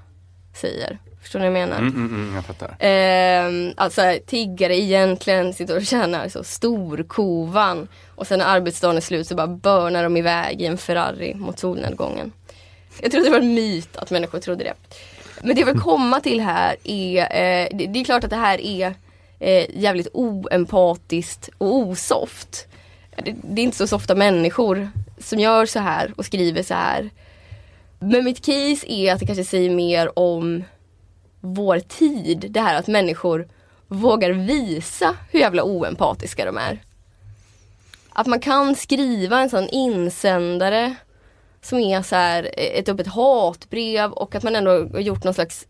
säger. 0.54 0.98
Förstår 1.22 1.38
ni 1.40 1.48
vad 1.50 1.60
jag 1.60 1.68
menar? 1.68 1.78
Mm, 1.80 1.94
mm, 1.94 2.14
mm, 2.14 2.34
jag 2.34 2.44
fattar. 2.44 2.76
Ehm, 2.78 3.72
alltså 3.76 4.02
tiggare 4.26 4.76
egentligen 4.76 5.52
sitter 5.54 5.76
och 5.76 5.86
tjänar 5.86 6.28
så 6.28 6.44
storkovan 6.44 7.88
och 8.14 8.26
sen 8.26 8.38
när 8.38 8.46
arbetsdagen 8.46 8.96
är 8.96 9.00
slut 9.00 9.26
så 9.26 9.34
bara 9.34 9.46
börnar 9.46 10.02
de 10.02 10.16
iväg 10.16 10.62
i 10.62 10.66
en 10.66 10.78
Ferrari 10.78 11.34
mot 11.34 11.58
solnedgången. 11.58 12.32
Jag 13.02 13.10
trodde 13.10 13.26
det 13.26 13.30
var 13.30 13.38
en 13.38 13.54
myt 13.54 13.96
att 13.96 14.10
människor 14.10 14.38
trodde 14.38 14.64
det. 14.64 14.74
Men 15.42 15.54
det 15.54 15.60
jag 15.60 15.66
vill 15.66 15.80
komma 15.80 16.20
till 16.20 16.40
här 16.40 16.76
är, 16.84 17.20
eh, 17.22 17.68
det, 17.72 17.86
det 17.86 18.00
är 18.00 18.04
klart 18.04 18.24
att 18.24 18.30
det 18.30 18.36
här 18.36 18.60
är 18.60 18.94
eh, 19.38 19.66
jävligt 19.74 20.08
oempatiskt 20.12 21.48
och 21.58 21.76
osoft. 21.76 22.66
Det, 23.24 23.34
det 23.42 23.60
är 23.60 23.64
inte 23.64 23.76
så 23.76 23.86
softa 23.86 24.14
människor 24.14 24.90
som 25.18 25.38
gör 25.38 25.66
så 25.66 25.78
här 25.78 26.14
och 26.16 26.24
skriver 26.24 26.62
så 26.62 26.74
här. 26.74 27.10
Men 27.98 28.24
mitt 28.24 28.46
case 28.46 28.92
är 28.92 29.12
att 29.12 29.20
det 29.20 29.26
kanske 29.26 29.44
säger 29.44 29.70
mer 29.70 30.18
om 30.18 30.64
vår 31.40 31.78
tid. 31.78 32.46
Det 32.50 32.60
här 32.60 32.78
att 32.78 32.86
människor 32.86 33.48
vågar 33.88 34.30
visa 34.30 35.16
hur 35.30 35.40
jävla 35.40 35.64
oempatiska 35.64 36.44
de 36.44 36.56
är. 36.56 36.82
Att 38.10 38.26
man 38.26 38.40
kan 38.40 38.76
skriva 38.76 39.40
en 39.40 39.50
sån 39.50 39.68
insändare 39.68 40.94
som 41.62 41.78
är 41.78 42.02
så 42.02 42.16
här 42.16 42.50
ett 42.56 42.88
öppet 42.88 43.06
hatbrev 43.06 44.12
och 44.12 44.34
att 44.34 44.42
man 44.42 44.56
ändå 44.56 44.70
har 44.70 45.00
gjort 45.00 45.24
någon 45.24 45.34
slags 45.34 45.66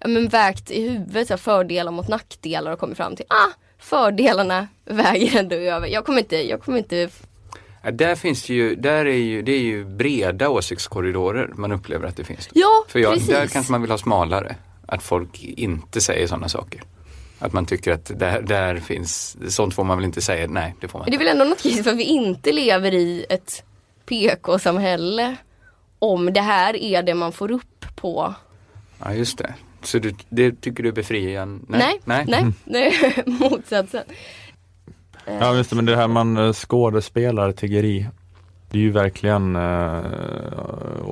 ja, 0.00 0.08
men 0.08 0.28
vägt 0.28 0.70
i 0.70 0.88
huvudet 0.88 1.26
så 1.28 1.32
här, 1.32 1.38
fördelar 1.38 1.92
mot 1.92 2.08
nackdelar 2.08 2.72
och 2.72 2.78
kommit 2.78 2.96
fram 2.96 3.16
till 3.16 3.26
ah, 3.28 3.50
fördelarna 3.78 4.68
väger 4.84 5.38
ändå 5.38 5.56
över. 5.56 5.86
Jag 5.88 6.04
kommer 6.04 6.18
inte, 6.18 6.36
jag 6.36 6.62
kommer 6.62 6.78
inte 6.78 7.08
Ja, 7.82 7.90
där 7.90 8.14
finns 8.14 8.46
det 8.46 8.54
ju, 8.54 8.74
där 8.74 9.04
är 9.04 9.12
ju, 9.16 9.42
det 9.42 9.52
är 9.52 9.60
ju 9.60 9.84
breda 9.84 10.48
åsiktskorridorer 10.48 11.50
man 11.54 11.72
upplever 11.72 12.08
att 12.08 12.16
det 12.16 12.24
finns. 12.24 12.48
Ja, 12.52 12.84
För 12.88 12.98
jag, 12.98 13.12
precis. 13.14 13.28
där 13.28 13.46
kanske 13.46 13.72
man 13.72 13.82
vill 13.82 13.90
ha 13.90 13.98
smalare. 13.98 14.56
Att 14.86 15.02
folk 15.02 15.42
inte 15.44 16.00
säger 16.00 16.26
sådana 16.26 16.48
saker. 16.48 16.82
Att 17.38 17.52
man 17.52 17.66
tycker 17.66 17.92
att 17.92 18.18
där, 18.18 18.42
där 18.42 18.76
finns, 18.76 19.36
sånt 19.48 19.74
får 19.74 19.84
man 19.84 19.96
väl 19.96 20.04
inte 20.04 20.20
säga, 20.20 20.46
nej 20.48 20.74
det 20.80 20.88
får 20.88 20.98
man 20.98 21.04
Men 21.04 21.10
det 21.10 21.16
är 21.16 21.20
inte. 21.20 21.24
väl 21.24 21.40
ändå 21.40 21.44
något 21.50 21.62
kris 21.62 21.84
för 21.84 21.90
att 21.90 21.96
vi 21.96 22.04
inte 22.04 22.52
lever 22.52 22.94
i 22.94 23.26
ett 23.28 23.62
PK-samhälle 24.06 25.36
om 25.98 26.32
det 26.32 26.40
här 26.40 26.76
är 26.76 27.02
det 27.02 27.14
man 27.14 27.32
får 27.32 27.50
upp 27.50 27.84
på. 27.96 28.34
Ja 29.04 29.12
just 29.14 29.38
det. 29.38 29.54
Så 29.82 29.98
du, 29.98 30.14
det 30.28 30.60
tycker 30.60 30.82
du 30.82 30.88
är 30.88 30.92
befriande? 30.92 31.64
Nej, 31.68 32.00
nej, 32.04 32.24
nej, 32.28 32.52
det 32.64 32.86
är 32.86 33.30
motsatsen. 33.50 34.02
Ja 35.26 35.56
just 35.56 35.70
det, 35.70 35.76
men 35.76 35.84
det 35.84 35.96
här 35.96 36.08
man 36.08 36.36
eh, 36.36 36.52
skådespelar 36.52 37.52
tiggeri. 37.52 38.06
Det 38.70 38.78
är 38.78 38.82
ju 38.82 38.90
verkligen 38.90 39.56
eh, 39.56 40.04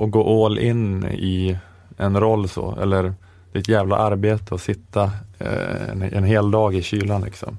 att 0.01 0.11
gå 0.11 0.45
all 0.45 0.59
in 0.59 1.05
i 1.05 1.57
en 1.97 2.19
roll 2.19 2.49
så. 2.49 2.77
Eller 2.81 3.03
det 3.51 3.57
är 3.57 3.59
ett 3.59 3.67
jävla 3.67 3.97
arbete 3.97 4.55
att 4.55 4.61
sitta 4.61 5.03
eh, 5.39 5.89
en, 5.91 6.01
en 6.01 6.23
hel 6.23 6.51
dag 6.51 6.75
i 6.75 6.81
kylan 6.81 7.21
liksom. 7.21 7.57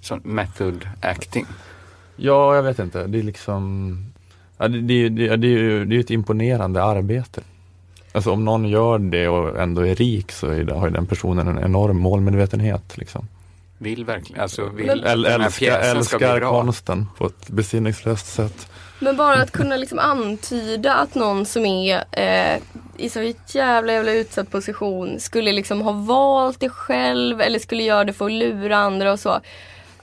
Sån 0.00 0.20
method 0.24 0.88
acting. 1.00 1.46
Ja, 2.16 2.54
jag 2.54 2.62
vet 2.62 2.78
inte. 2.78 3.06
Det 3.06 3.18
är 3.18 3.22
liksom 3.22 3.96
ja, 4.58 4.68
det, 4.68 4.78
det, 4.80 5.08
det, 5.08 5.36
det, 5.36 5.46
är 5.46 5.50
ju 5.50 5.84
det 5.84 5.94
är 5.94 5.96
ju 5.96 6.00
ett 6.00 6.10
imponerande 6.10 6.84
arbete. 6.84 7.40
Alltså 8.12 8.30
om 8.30 8.44
någon 8.44 8.64
gör 8.64 8.98
det 8.98 9.28
och 9.28 9.60
ändå 9.60 9.86
är 9.86 9.94
rik 9.94 10.32
så 10.32 10.46
är 10.46 10.64
det, 10.64 10.74
har 10.74 10.86
ju 10.86 10.92
den 10.92 11.06
personen 11.06 11.48
en 11.48 11.64
enorm 11.64 11.98
målmedvetenhet. 11.98 12.96
Liksom. 12.96 13.28
Vill 13.78 14.04
verkligen, 14.04 14.42
alltså 14.42 14.68
vill 14.68 14.90
Äl, 14.90 15.26
älskar 15.26 15.80
älskar 15.80 16.40
konsten 16.40 17.06
på 17.18 17.26
ett 17.26 17.48
besinningslöst 17.48 18.26
sätt. 18.26 18.68
Men 18.98 19.16
bara 19.16 19.42
att 19.42 19.50
kunna 19.50 19.76
liksom 19.76 19.98
antyda 19.98 20.94
att 20.94 21.14
någon 21.14 21.46
som 21.46 21.66
är 21.66 22.04
eh, 22.12 22.58
i 22.96 23.08
så 23.08 23.32
jävla 23.46 23.92
jävla 23.92 24.12
utsatt 24.12 24.50
position 24.50 25.20
skulle 25.20 25.52
liksom 25.52 25.80
ha 25.80 25.92
valt 25.92 26.60
det 26.60 26.68
själv 26.68 27.40
eller 27.40 27.58
skulle 27.58 27.82
göra 27.82 28.04
det 28.04 28.12
för 28.12 28.26
att 28.26 28.32
lura 28.32 28.76
andra 28.76 29.12
och 29.12 29.20
så. 29.20 29.40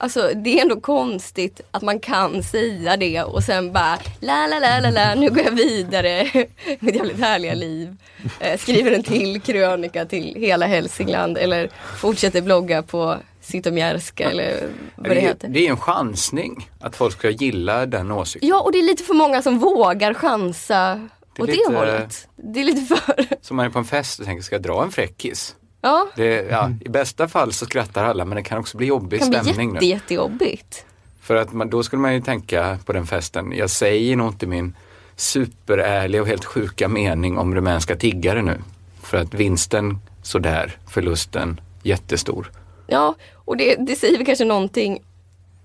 Alltså 0.00 0.30
det 0.34 0.58
är 0.58 0.62
ändå 0.62 0.80
konstigt 0.80 1.60
att 1.70 1.82
man 1.82 2.00
kan 2.00 2.42
säga 2.42 2.96
det 2.96 3.22
och 3.22 3.42
sen 3.44 3.72
bara 3.72 3.98
la 4.20 4.46
la 4.46 4.58
la 4.58 4.80
la 4.80 4.90
la 4.90 5.14
nu 5.14 5.28
går 5.30 5.44
jag 5.44 5.50
vidare 5.52 6.24
mitt 6.80 6.94
jävligt 6.94 7.20
härliga 7.20 7.54
liv. 7.54 7.96
Eh, 8.40 8.58
skriver 8.58 8.92
en 8.92 9.02
till 9.02 9.40
krönika 9.40 10.04
till 10.04 10.34
hela 10.36 10.66
Hälsingland 10.66 11.38
eller 11.38 11.70
fortsätter 11.96 12.42
blogga 12.42 12.82
på 12.82 13.16
Zytomierska 13.40 14.30
eller 14.30 14.68
vad 14.96 15.08
det 15.08 15.14
Det 15.14 15.20
heter. 15.20 15.48
det 15.48 15.66
är 15.66 15.70
en 15.70 15.76
chansning 15.76 16.70
att 16.80 16.96
folk 16.96 17.12
ska 17.18 17.30
gilla 17.30 17.86
den 17.86 18.10
åsikten. 18.10 18.48
Ja 18.48 18.60
och 18.60 18.72
det 18.72 18.78
är 18.78 18.82
lite 18.82 19.04
för 19.04 19.14
många 19.14 19.42
som 19.42 19.58
vågar 19.58 20.14
chansa 20.14 21.08
Det 21.36 21.42
åt 21.42 21.48
lite- 21.48 21.70
det 21.70 21.76
hållet. 21.78 22.28
Det 22.36 22.60
är 22.60 22.64
lite 22.64 22.94
för... 22.96 23.26
Som 23.42 23.56
man 23.56 23.66
är 23.66 23.70
på 23.70 23.78
en 23.78 23.84
fest 23.84 24.20
och 24.20 24.26
tänker, 24.26 24.42
ska 24.42 24.54
jag 24.54 24.62
dra 24.62 24.82
en 24.82 24.90
fräckis? 24.90 25.54
Ja, 25.80 26.08
Det, 26.16 26.46
ja, 26.50 26.70
I 26.80 26.88
bästa 26.88 27.28
fall 27.28 27.52
så 27.52 27.66
skrattar 27.66 28.04
alla 28.04 28.24
men 28.24 28.36
det 28.36 28.42
kan 28.42 28.58
också 28.58 28.76
bli 28.76 28.86
jobbig 28.86 29.20
det 29.20 29.24
kan 29.24 29.30
bli 29.30 29.38
stämning 29.38 29.74
jätte, 29.74 29.84
nu. 29.84 29.90
jättejobbigt. 29.90 30.84
För 31.20 31.36
att 31.36 31.52
man, 31.52 31.70
då 31.70 31.82
skulle 31.82 32.02
man 32.02 32.14
ju 32.14 32.20
tänka 32.20 32.78
på 32.84 32.92
den 32.92 33.06
festen, 33.06 33.52
jag 33.56 33.70
säger 33.70 34.16
nog 34.16 34.28
inte 34.28 34.46
min 34.46 34.74
superärliga 35.16 36.22
och 36.22 36.28
helt 36.28 36.44
sjuka 36.44 36.88
mening 36.88 37.38
om 37.38 37.54
rumänska 37.54 37.96
tiggare 37.96 38.42
nu. 38.42 38.58
För 39.02 39.18
att 39.18 39.34
vinsten 39.34 39.98
sådär, 40.22 40.76
förlusten 40.88 41.60
jättestor. 41.82 42.50
Ja, 42.86 43.14
och 43.34 43.56
det, 43.56 43.76
det 43.86 43.96
säger 43.96 44.16
väl 44.16 44.26
kanske 44.26 44.44
någonting 44.44 45.02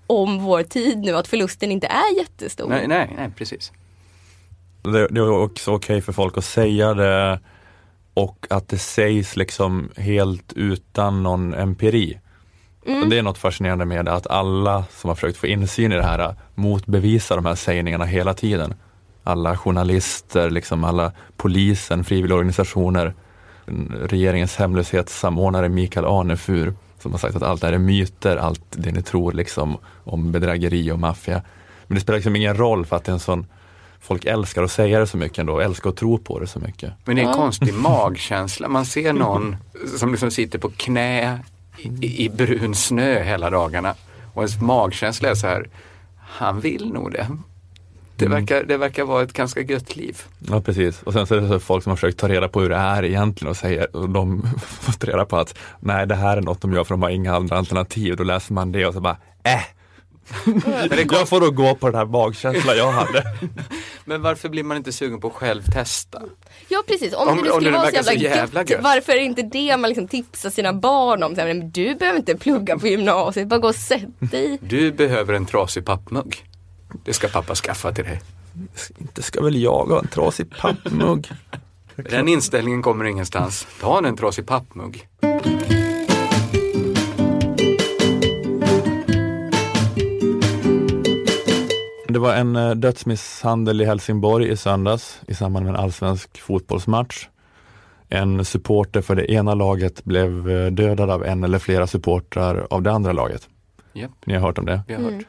om 0.06 0.38
vår 0.44 0.62
tid 0.62 0.98
nu 0.98 1.16
att 1.16 1.28
förlusten 1.28 1.70
inte 1.70 1.86
är 1.86 2.18
jättestor. 2.18 2.68
Nej, 2.68 2.88
nej, 2.88 3.14
nej 3.16 3.30
precis. 3.36 3.72
Det, 4.82 5.08
det 5.08 5.20
är 5.20 5.30
också 5.30 5.70
okej 5.72 6.00
för 6.00 6.12
folk 6.12 6.38
att 6.38 6.44
säga 6.44 6.94
det 6.94 7.40
och 8.14 8.46
att 8.50 8.68
det 8.68 8.78
sägs 8.78 9.36
liksom 9.36 9.90
helt 9.96 10.52
utan 10.52 11.22
någon 11.22 11.54
empiri. 11.54 12.20
Och 13.02 13.08
det 13.08 13.18
är 13.18 13.22
något 13.22 13.38
fascinerande 13.38 13.84
med 13.84 14.08
att 14.08 14.26
alla 14.26 14.84
som 14.90 15.08
har 15.08 15.14
försökt 15.14 15.38
få 15.38 15.46
insyn 15.46 15.92
i 15.92 15.96
det 15.96 16.02
här 16.02 16.34
motbevisar 16.54 17.36
de 17.36 17.46
här 17.46 17.54
sägningarna 17.54 18.04
hela 18.04 18.34
tiden. 18.34 18.74
Alla 19.22 19.56
journalister, 19.56 20.50
liksom 20.50 20.84
alla 20.84 21.12
polisen, 21.36 22.04
frivilligorganisationer, 22.04 23.14
regeringens 24.02 24.56
hemlöshetssamordnare 24.56 25.68
Mikael 25.68 26.06
Arnefur 26.06 26.74
som 27.04 27.12
har 27.12 27.18
sagt 27.18 27.36
att 27.36 27.42
allt 27.42 27.60
det 27.60 27.66
här 27.66 27.74
är 27.74 27.78
myter, 27.78 28.36
allt 28.36 28.62
det 28.70 28.92
ni 28.92 29.02
tror 29.02 29.32
liksom 29.32 29.78
om 30.04 30.32
bedrägeri 30.32 30.90
och 30.90 30.98
maffia. 30.98 31.42
Men 31.86 31.94
det 31.94 32.00
spelar 32.00 32.16
liksom 32.16 32.36
ingen 32.36 32.56
roll 32.56 32.86
för 32.86 32.96
att 32.96 33.04
det 33.04 33.10
är 33.10 33.14
en 33.14 33.20
sån 33.20 33.46
Folk 34.04 34.24
älskar 34.24 34.62
att 34.62 34.70
säga 34.72 34.98
det 34.98 35.06
så 35.06 35.16
mycket 35.16 35.38
ändå, 35.38 35.60
älskar 35.60 35.90
att 35.90 35.96
tro 35.96 36.18
på 36.18 36.38
det 36.38 36.46
så 36.46 36.58
mycket. 36.60 36.92
Men 37.04 37.16
det 37.16 37.22
är 37.22 37.26
en 37.26 37.30
Ja. 37.30 37.36
konstig 37.36 37.74
magkänsla. 37.78 38.68
Man 38.68 38.86
ser 38.86 39.12
någon 39.12 39.56
som 39.98 40.10
liksom 40.10 40.30
sitter 40.30 40.58
på 40.58 40.70
knä 40.76 41.38
i, 42.00 42.24
i 42.24 42.28
brun 42.28 42.74
snö 42.74 43.22
hela 43.22 43.50
dagarna. 43.50 43.94
Och 44.34 44.42
ens 44.42 44.60
magkänsla 44.60 45.28
är 45.30 45.34
så 45.34 45.46
här, 45.46 45.68
han 46.18 46.60
vill 46.60 46.92
nog 46.92 47.12
det. 47.12 47.26
Det 48.16 48.26
Mm. 48.26 48.38
verkar, 48.40 48.64
det 48.64 48.76
verkar 48.76 49.04
vara 49.04 49.22
ett 49.22 49.32
ganska 49.32 49.60
gött 49.60 49.96
liv. 49.96 50.22
Ja 50.38 50.60
precis, 50.60 51.02
och 51.02 51.12
sen 51.12 51.26
så 51.26 51.34
är 51.34 51.40
det 51.40 51.48
så 51.48 51.60
folk 51.60 51.82
som 51.84 51.90
har 51.90 51.96
försökt 51.96 52.18
ta 52.18 52.28
reda 52.28 52.48
på 52.48 52.60
hur 52.60 52.68
det 52.68 52.76
är 52.76 53.04
egentligen 53.04 53.50
och 53.50 53.56
säger, 53.56 53.96
och 53.96 54.08
de 54.10 54.42
fått 54.62 55.04
reda 55.04 55.24
på 55.24 55.36
att 55.36 55.54
nej 55.80 56.06
det 56.06 56.14
här 56.14 56.36
är 56.36 56.40
något 56.40 56.60
de 56.60 56.72
gör 56.72 56.84
för 56.84 56.94
de 56.94 57.02
har 57.02 57.10
inga 57.10 57.36
andra 57.36 57.58
alternativ. 57.58 58.16
Då 58.16 58.24
läser 58.24 58.54
man 58.54 58.72
det 58.72 58.86
och 58.86 58.94
så 58.94 59.00
bara, 59.00 59.16
äh. 59.44 59.60
Jag 61.10 61.28
får 61.28 61.40
då 61.40 61.50
gå 61.50 61.74
på 61.74 61.86
den 61.86 61.94
här 61.98 62.06
magkänslan 62.06 62.76
jag 62.76 62.92
hade. 62.92 63.24
Men 64.04 64.22
varför 64.22 64.48
blir 64.48 64.62
man 64.64 64.76
inte 64.76 64.92
sugen 64.92 65.20
på 65.20 65.26
att 65.28 65.32
själv 65.34 65.62
testa? 65.62 66.22
Ja 66.68 66.82
precis, 66.86 67.14
om, 67.14 67.28
Om- 67.28 67.36
det 67.36 67.42
nu 67.42 67.50
om 67.50 67.54
skulle 67.56 67.70
det 67.70 67.76
vara 67.76 67.86
så 67.88 67.94
jävla, 67.94 68.12
så 68.12 68.18
jävla 68.18 68.60
gött, 68.60 68.70
gött. 68.70 68.82
varför 68.82 69.12
är 69.12 69.16
det 69.16 69.24
inte 69.24 69.42
det 69.42 69.76
man 69.76 69.88
liksom 69.90 70.08
tipsar 70.08 70.50
sina 70.50 70.72
barn 70.72 71.22
om? 71.22 71.34
Så 71.34 71.40
här, 71.40 71.48
men 71.48 71.70
du 71.70 71.94
behöver 71.94 72.18
inte 72.18 72.36
plugga 72.36 72.78
på 72.78 72.86
gymnasiet, 72.86 73.48
bara 73.48 73.60
gå 73.60 73.68
och 73.68 73.74
sätt 73.74 74.04
dig. 74.18 74.58
Du 74.62 74.92
behöver 74.92 75.34
en 75.34 75.46
trasig 75.46 75.84
pappmugg. 75.84 76.44
Det 77.04 77.12
ska 77.12 77.28
pappa 77.28 77.54
skaffa 77.54 77.92
till 77.92 78.04
dig. 78.04 78.20
Inte 78.98 79.22
ska 79.22 79.42
väl 79.42 79.56
jag 79.62 79.84
ha 79.86 79.98
en 79.98 80.08
trasig 80.08 80.56
pappmugg. 80.60 81.28
Den 81.96 82.28
inställningen 82.28 82.82
kommer 82.82 83.04
ingenstans. 83.04 83.66
Ta 83.80 84.06
en 84.06 84.16
trasig 84.16 84.46
pappmugg. 84.46 85.08
Var 92.18 92.34
en 92.34 92.56
eh, 92.56 92.70
dödsmisshandel 92.70 93.80
i 93.80 93.84
Helsingborg 93.84 94.48
i 94.48 94.56
söndags 94.56 95.20
i 95.26 95.34
samband 95.34 95.66
med 95.66 95.74
en 95.74 95.80
allsvensk 95.80 96.40
fotbollsmatch. 96.40 97.28
En 98.08 98.44
supporter 98.44 99.00
för 99.02 99.14
det 99.14 99.32
ena 99.32 99.54
laget 99.54 100.04
blev 100.04 100.50
eh, 100.50 100.66
dödad 100.70 101.10
av 101.10 101.24
en 101.24 101.44
eller 101.44 101.58
flera 101.58 101.86
supportrar 101.86 102.66
av 102.70 102.82
det 102.82 102.92
andra 102.92 103.12
laget. 103.12 103.48
Japp, 103.92 104.10
Ni 104.26 104.34
har 104.34 104.40
hört 104.40 104.58
om 104.58 104.66
det? 104.66 104.82
vi 104.88 104.94
har 104.94 105.02
hört. 105.02 105.12
Mm. 105.12 105.24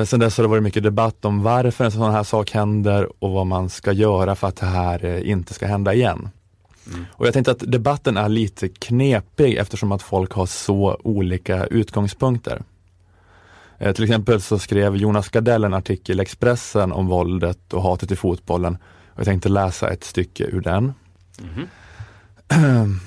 Eh, 0.00 0.04
sen 0.04 0.20
dess 0.20 0.36
har 0.36 0.44
det 0.44 0.48
varit 0.48 0.62
mycket 0.62 0.82
debatt 0.82 1.24
om 1.24 1.42
varför 1.42 1.84
en 1.84 1.92
sån 1.92 2.12
här 2.12 2.22
sak 2.22 2.50
händer 2.50 3.08
och 3.24 3.30
vad 3.30 3.46
man 3.46 3.68
ska 3.68 3.92
göra 3.92 4.34
för 4.34 4.48
att 4.48 4.56
det 4.56 4.66
här 4.66 5.24
inte 5.24 5.54
ska 5.54 5.66
hända 5.66 5.94
igen. 5.94 6.28
Mm. 6.86 7.06
Och 7.12 7.26
jag 7.26 7.34
tänkte 7.34 7.50
att 7.50 7.72
debatten 7.72 8.16
är 8.16 8.28
lite 8.28 8.68
knepig 8.68 9.56
eftersom 9.56 9.92
att 9.92 10.02
folk 10.02 10.32
har 10.32 10.46
så 10.46 11.00
olika 11.04 11.66
utgångspunkter. 11.66 12.62
Eh, 13.80 13.92
till 13.92 14.04
exempel 14.04 14.40
så 14.40 14.58
skrev 14.58 14.96
Jonas 14.96 15.28
Gardell 15.28 15.64
en 15.64 15.74
artikel 15.74 16.20
i 16.20 16.22
Expressen 16.22 16.92
om 16.92 17.06
våldet 17.06 17.72
och 17.72 17.82
hatet 17.82 18.10
i 18.10 18.16
fotbollen. 18.16 18.74
Och 19.12 19.18
jag 19.18 19.24
tänkte 19.24 19.48
läsa 19.48 19.90
ett 19.90 20.04
stycke 20.04 20.44
ur 20.44 20.60
den. 20.60 20.92
Mhm. 21.38 21.68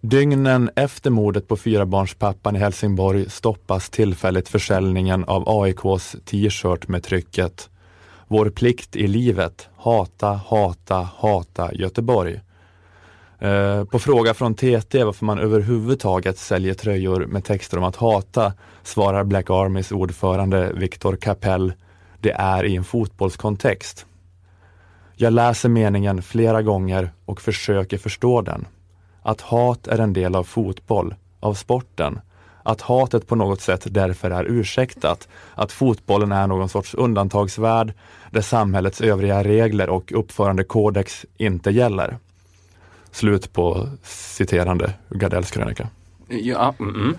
Dygnen 0.00 0.70
efter 0.76 1.10
mordet 1.10 1.48
på 1.48 1.56
fyrabarnspappan 1.56 2.56
i 2.56 2.58
Helsingborg 2.58 3.30
stoppas 3.30 3.90
tillfälligt 3.90 4.48
försäljningen 4.48 5.24
av 5.24 5.44
AIKs 5.46 6.16
t-shirt 6.24 6.88
med 6.88 7.02
trycket 7.02 7.70
Vår 8.28 8.50
plikt 8.50 8.96
i 8.96 9.06
livet, 9.06 9.68
hata, 9.76 10.32
hata, 10.32 11.08
hata 11.16 11.74
Göteborg. 11.74 12.40
Eh, 13.38 13.84
på 13.84 13.98
fråga 13.98 14.34
från 14.34 14.54
TT 14.54 15.04
varför 15.04 15.24
man 15.24 15.38
överhuvudtaget 15.38 16.38
säljer 16.38 16.74
tröjor 16.74 17.26
med 17.26 17.44
texter 17.44 17.78
om 17.78 17.84
att 17.84 17.96
hata 17.96 18.52
svarar 18.82 19.24
Black 19.24 19.50
Armys 19.50 19.92
ordförande 19.92 20.72
Viktor 20.74 21.16
Kapell 21.16 21.72
Det 22.20 22.30
är 22.30 22.64
i 22.64 22.76
en 22.76 22.84
fotbollskontext. 22.84 24.06
Jag 25.16 25.32
läser 25.32 25.68
meningen 25.68 26.22
flera 26.22 26.62
gånger 26.62 27.10
och 27.24 27.40
försöker 27.40 27.98
förstå 27.98 28.42
den. 28.42 28.66
Att 29.22 29.40
hat 29.40 29.86
är 29.86 29.98
en 29.98 30.12
del 30.12 30.36
av 30.36 30.44
fotboll, 30.44 31.14
av 31.40 31.54
sporten. 31.54 32.20
Att 32.62 32.80
hatet 32.80 33.26
på 33.26 33.34
något 33.34 33.60
sätt 33.60 33.86
därför 33.90 34.30
är 34.30 34.44
ursäktat. 34.44 35.28
Att 35.54 35.72
fotbollen 35.72 36.32
är 36.32 36.46
någon 36.46 36.68
sorts 36.68 36.94
undantagsvärld 36.94 37.92
där 38.30 38.40
samhällets 38.40 39.00
övriga 39.00 39.44
regler 39.44 39.88
och 39.88 40.12
uppförandekodex 40.12 41.26
inte 41.36 41.70
gäller. 41.70 42.18
Slut 43.10 43.52
på 43.52 43.88
citerande 44.02 44.92
Gardells 45.10 45.50
krönika. 45.50 45.88
Ja, 46.28 46.74
mm, 46.78 46.94
mm. 46.94 47.14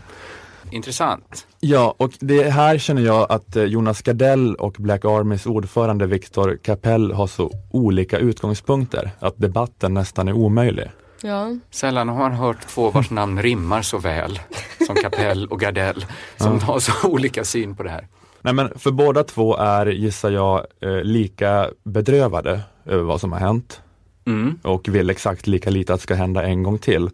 Intressant. 0.71 1.47
Ja, 1.59 1.95
och 1.97 2.11
det 2.19 2.49
här 2.49 2.77
känner 2.77 3.01
jag 3.01 3.31
att 3.31 3.55
eh, 3.55 3.63
Jonas 3.63 4.01
Gardell 4.01 4.55
och 4.55 4.75
Black 4.79 5.05
Armys 5.05 5.45
ordförande 5.45 6.05
Viktor 6.05 6.57
Kapell 6.63 7.11
har 7.11 7.27
så 7.27 7.51
olika 7.71 8.17
utgångspunkter 8.17 9.11
att 9.19 9.37
debatten 9.37 9.93
nästan 9.93 10.27
är 10.27 10.33
omöjlig. 10.33 10.91
Ja. 11.21 11.57
Sällan 11.71 12.09
har 12.09 12.15
man 12.15 12.31
hört 12.31 12.67
två 12.67 12.91
vars 12.91 13.09
namn 13.09 13.41
rimmar 13.41 13.81
så 13.81 13.97
väl 13.97 14.39
som 14.87 14.95
Kapell 14.95 15.47
och 15.47 15.59
Gardell 15.59 16.05
som 16.37 16.59
har 16.59 16.79
så 16.79 17.09
olika 17.09 17.43
syn 17.43 17.75
på 17.75 17.83
det 17.83 17.89
här. 17.89 18.07
Nej 18.41 18.53
men 18.53 18.79
för 18.79 18.91
båda 18.91 19.23
två 19.23 19.57
är, 19.57 19.85
gissar 19.85 20.31
jag, 20.31 20.65
eh, 20.81 21.01
lika 21.03 21.69
bedrövade 21.83 22.61
över 22.85 23.03
vad 23.03 23.21
som 23.21 23.31
har 23.31 23.39
hänt 23.39 23.81
Mm. 24.29 24.59
och 24.63 24.87
vill 24.89 25.09
exakt 25.09 25.47
lika 25.47 25.69
lite 25.69 25.93
att 25.93 25.99
det 25.99 26.03
ska 26.03 26.15
hända 26.15 26.43
en 26.43 26.63
gång 26.63 26.77
till. 26.77 27.09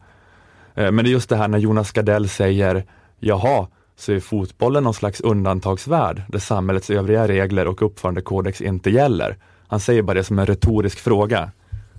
Eh, 0.75 0.91
Men 0.91 0.95
det 0.95 1.09
är 1.09 1.11
just 1.11 1.29
det 1.29 1.35
här 1.35 1.47
när 1.47 1.57
Jonas 1.57 1.91
Gardell 1.91 2.29
säger, 2.29 2.83
jaha, 3.19 3.67
så 3.95 4.11
är 4.11 4.19
fotbollen 4.19 4.83
någon 4.83 4.93
slags 4.93 5.21
undantagsvärld 5.21 6.21
där 6.27 6.39
samhällets 6.39 6.89
övriga 6.89 7.27
regler 7.27 7.67
och 7.67 7.81
uppförandekodex 7.81 8.61
inte 8.61 8.89
gäller. 8.89 9.37
Han 9.67 9.79
säger 9.79 10.01
bara 10.01 10.13
det 10.13 10.23
som 10.23 10.39
en 10.39 10.45
retorisk 10.45 10.99
fråga. 10.99 11.51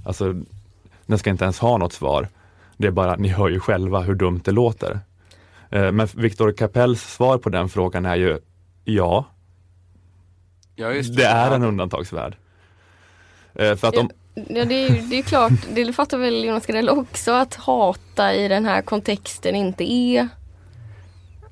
Alltså, 0.07 0.35
den 1.07 1.19
ska 1.19 1.31
inte 1.31 1.45
ens 1.45 1.59
ha 1.59 1.77
något 1.79 1.93
svar. 1.93 2.29
Det 2.77 2.87
är 2.87 2.91
bara, 2.91 3.17
ni 3.17 3.29
hör 3.29 3.49
ju 3.49 3.61
själva 3.61 4.01
hur 4.01 4.15
dumt 4.15 4.41
det 4.45 4.53
låter. 4.53 5.01
Eh, 5.71 5.93
Men 5.93 6.09
Viktor 6.15 6.53
Kapells 6.53 7.03
svar 7.03 7.39
på 7.39 7.49
den 7.51 7.69
frågan 7.69 8.07
är 8.07 8.17
ju, 8.17 8.39
ja, 8.85 9.25
Ja, 10.79 10.93
just 10.93 11.17
det 11.17 11.25
är 11.25 11.51
en 11.55 11.63
undantagsvärld. 11.63 12.37
Eh, 13.55 13.75
För 13.77 13.89
att 13.89 13.97
om, 13.97 14.11
Ja 14.49 14.65
det 14.65 14.75
är 14.75 14.91
ju 14.91 15.01
det 15.01 15.19
är 15.19 15.23
klart, 15.23 15.53
det 15.71 15.93
fattar 15.93 16.19
väl 16.19 16.45
Jonas 16.45 16.67
Gardell 16.67 16.89
också 16.89 17.33
att 17.33 17.55
hata 17.55 18.35
i 18.35 18.49
den 18.49 18.65
här 18.65 18.83
kontexten 18.83 19.55
inte 19.57 19.93
är. 19.93 20.29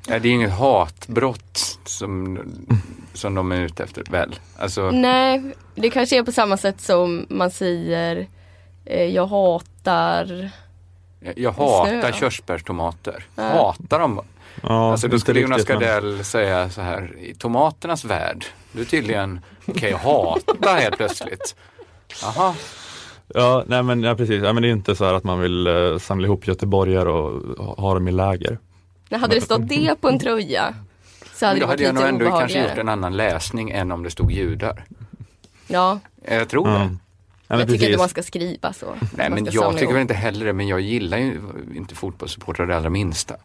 Ja, 0.08 0.18
det 0.18 0.28
är 0.28 0.32
inget 0.32 0.52
hatbrott 0.52 1.78
som, 1.84 2.38
som 3.14 3.34
de 3.34 3.52
är 3.52 3.60
ute 3.60 3.82
efter 3.84 4.04
väl? 4.10 4.34
Alltså, 4.58 4.90
Nej, 4.90 5.42
det 5.74 5.90
kanske 5.90 6.18
är 6.18 6.22
på 6.22 6.32
samma 6.32 6.56
sätt 6.56 6.80
som 6.80 7.26
man 7.28 7.50
säger 7.50 8.26
eh, 8.84 9.04
jag 9.04 9.26
hatar 9.26 10.50
jag 11.36 11.52
hatar 11.52 12.00
Snö. 12.00 12.12
körsbärstomater. 12.12 13.24
Ja. 13.36 13.42
Hatar 13.42 14.00
dem. 14.00 14.20
ja, 14.62 14.92
alltså 14.92 15.08
då 15.08 15.18
skulle 15.18 15.40
Jonas 15.40 15.58
riktigt, 15.58 15.78
men- 15.78 15.88
Gardell 15.88 16.24
säga 16.24 16.70
så 16.70 16.80
här, 16.80 17.16
i 17.18 17.34
tomaternas 17.34 18.04
värld, 18.04 18.46
du 18.72 18.80
är 18.80 18.84
tydligen 18.84 19.40
okej 19.66 19.92
att 19.92 20.02
hata 20.02 20.74
helt 20.74 20.96
plötsligt. 20.96 21.56
Jaha, 22.22 22.54
Ja, 23.34 23.64
nej 23.66 23.82
men 23.82 24.02
ja, 24.02 24.14
precis. 24.14 24.42
Ja, 24.42 24.52
men 24.52 24.62
det 24.62 24.68
är 24.68 24.72
inte 24.72 24.94
så 24.96 25.04
här 25.04 25.14
att 25.14 25.24
man 25.24 25.40
vill 25.40 25.66
eh, 25.66 25.98
samla 25.98 26.26
ihop 26.26 26.46
göteborgare 26.46 27.08
och 27.08 27.56
ha- 27.64 27.74
ha 27.74 27.94
dem 27.94 28.08
i 28.08 28.12
läger. 28.12 28.58
När 29.08 29.18
hade 29.18 29.34
det 29.34 29.40
stått 29.40 29.68
det 29.68 30.00
på 30.00 30.08
en 30.08 30.18
tröja 30.18 30.74
så 31.34 31.46
hade 31.46 31.60
då 31.60 31.60
det 31.60 31.66
varit 31.66 31.70
hade 31.70 31.82
jag 31.82 31.94
nog 31.94 32.02
lite 32.04 32.24
ändå 32.26 32.38
kanske 32.38 32.62
gjort 32.68 32.78
en 32.78 32.88
annan 32.88 33.16
läsning 33.16 33.70
än 33.70 33.92
om 33.92 34.02
det 34.02 34.10
stod 34.10 34.32
judar. 34.32 34.84
Ja, 35.66 36.00
Jag 36.28 36.48
tror 36.48 36.68
Ja. 36.68 36.74
det. 36.74 36.78
Ja, 36.80 36.86
men 37.48 37.58
jag 37.58 37.68
tycker 37.68 37.72
precis. 37.78 37.88
inte 37.88 37.98
man 37.98 38.08
ska 38.08 38.22
skriva 38.22 38.72
så. 38.72 38.86
Nej 39.16 39.30
men 39.30 39.44
jag 39.44 39.72
tycker 39.72 39.82
ihop. 39.82 39.94
väl 39.94 40.00
inte 40.02 40.14
heller 40.14 40.46
det, 40.46 40.52
men 40.52 40.68
jag 40.68 40.80
gillar 40.80 41.18
ju 41.18 41.40
inte 41.76 41.94
fotbollssupportrar 41.94 42.66
det 42.66 42.76
allra 42.76 42.90
minsta. 42.90 43.36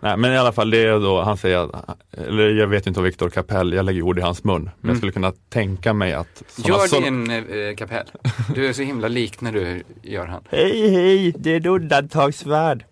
Nej, 0.00 0.16
men 0.16 0.32
i 0.32 0.38
alla 0.38 0.52
fall, 0.52 0.70
det 0.70 0.78
är 0.78 1.00
då, 1.00 1.22
han 1.22 1.36
säger 1.36 1.70
eller 2.12 2.48
jag 2.48 2.66
vet 2.66 2.86
inte 2.86 3.00
om 3.00 3.04
Viktor 3.04 3.30
Kapell, 3.30 3.72
jag 3.72 3.84
lägger 3.84 4.02
ord 4.02 4.18
i 4.18 4.22
hans 4.22 4.44
mun, 4.44 4.62
men 4.62 4.70
jag 4.80 4.84
Mm. 4.84 4.96
skulle 4.96 5.12
kunna 5.12 5.32
tänka 5.48 5.92
mig 5.92 6.12
att 6.12 6.42
Gör 6.56 6.86
så- 6.86 7.00
din 7.00 7.30
eh, 7.30 7.74
kapell. 7.76 8.06
Du 8.54 8.66
är 8.68 8.72
så 8.72 8.82
himla 8.82 9.08
lik 9.08 9.40
när 9.40 9.52
du 9.52 9.82
gör 10.02 10.26
han. 10.26 10.42
Hej 10.50 10.90
hej, 10.90 11.34
det 11.38 11.50
är 11.52 11.56
en 11.56 11.66
undantagsvärld. 11.66 12.84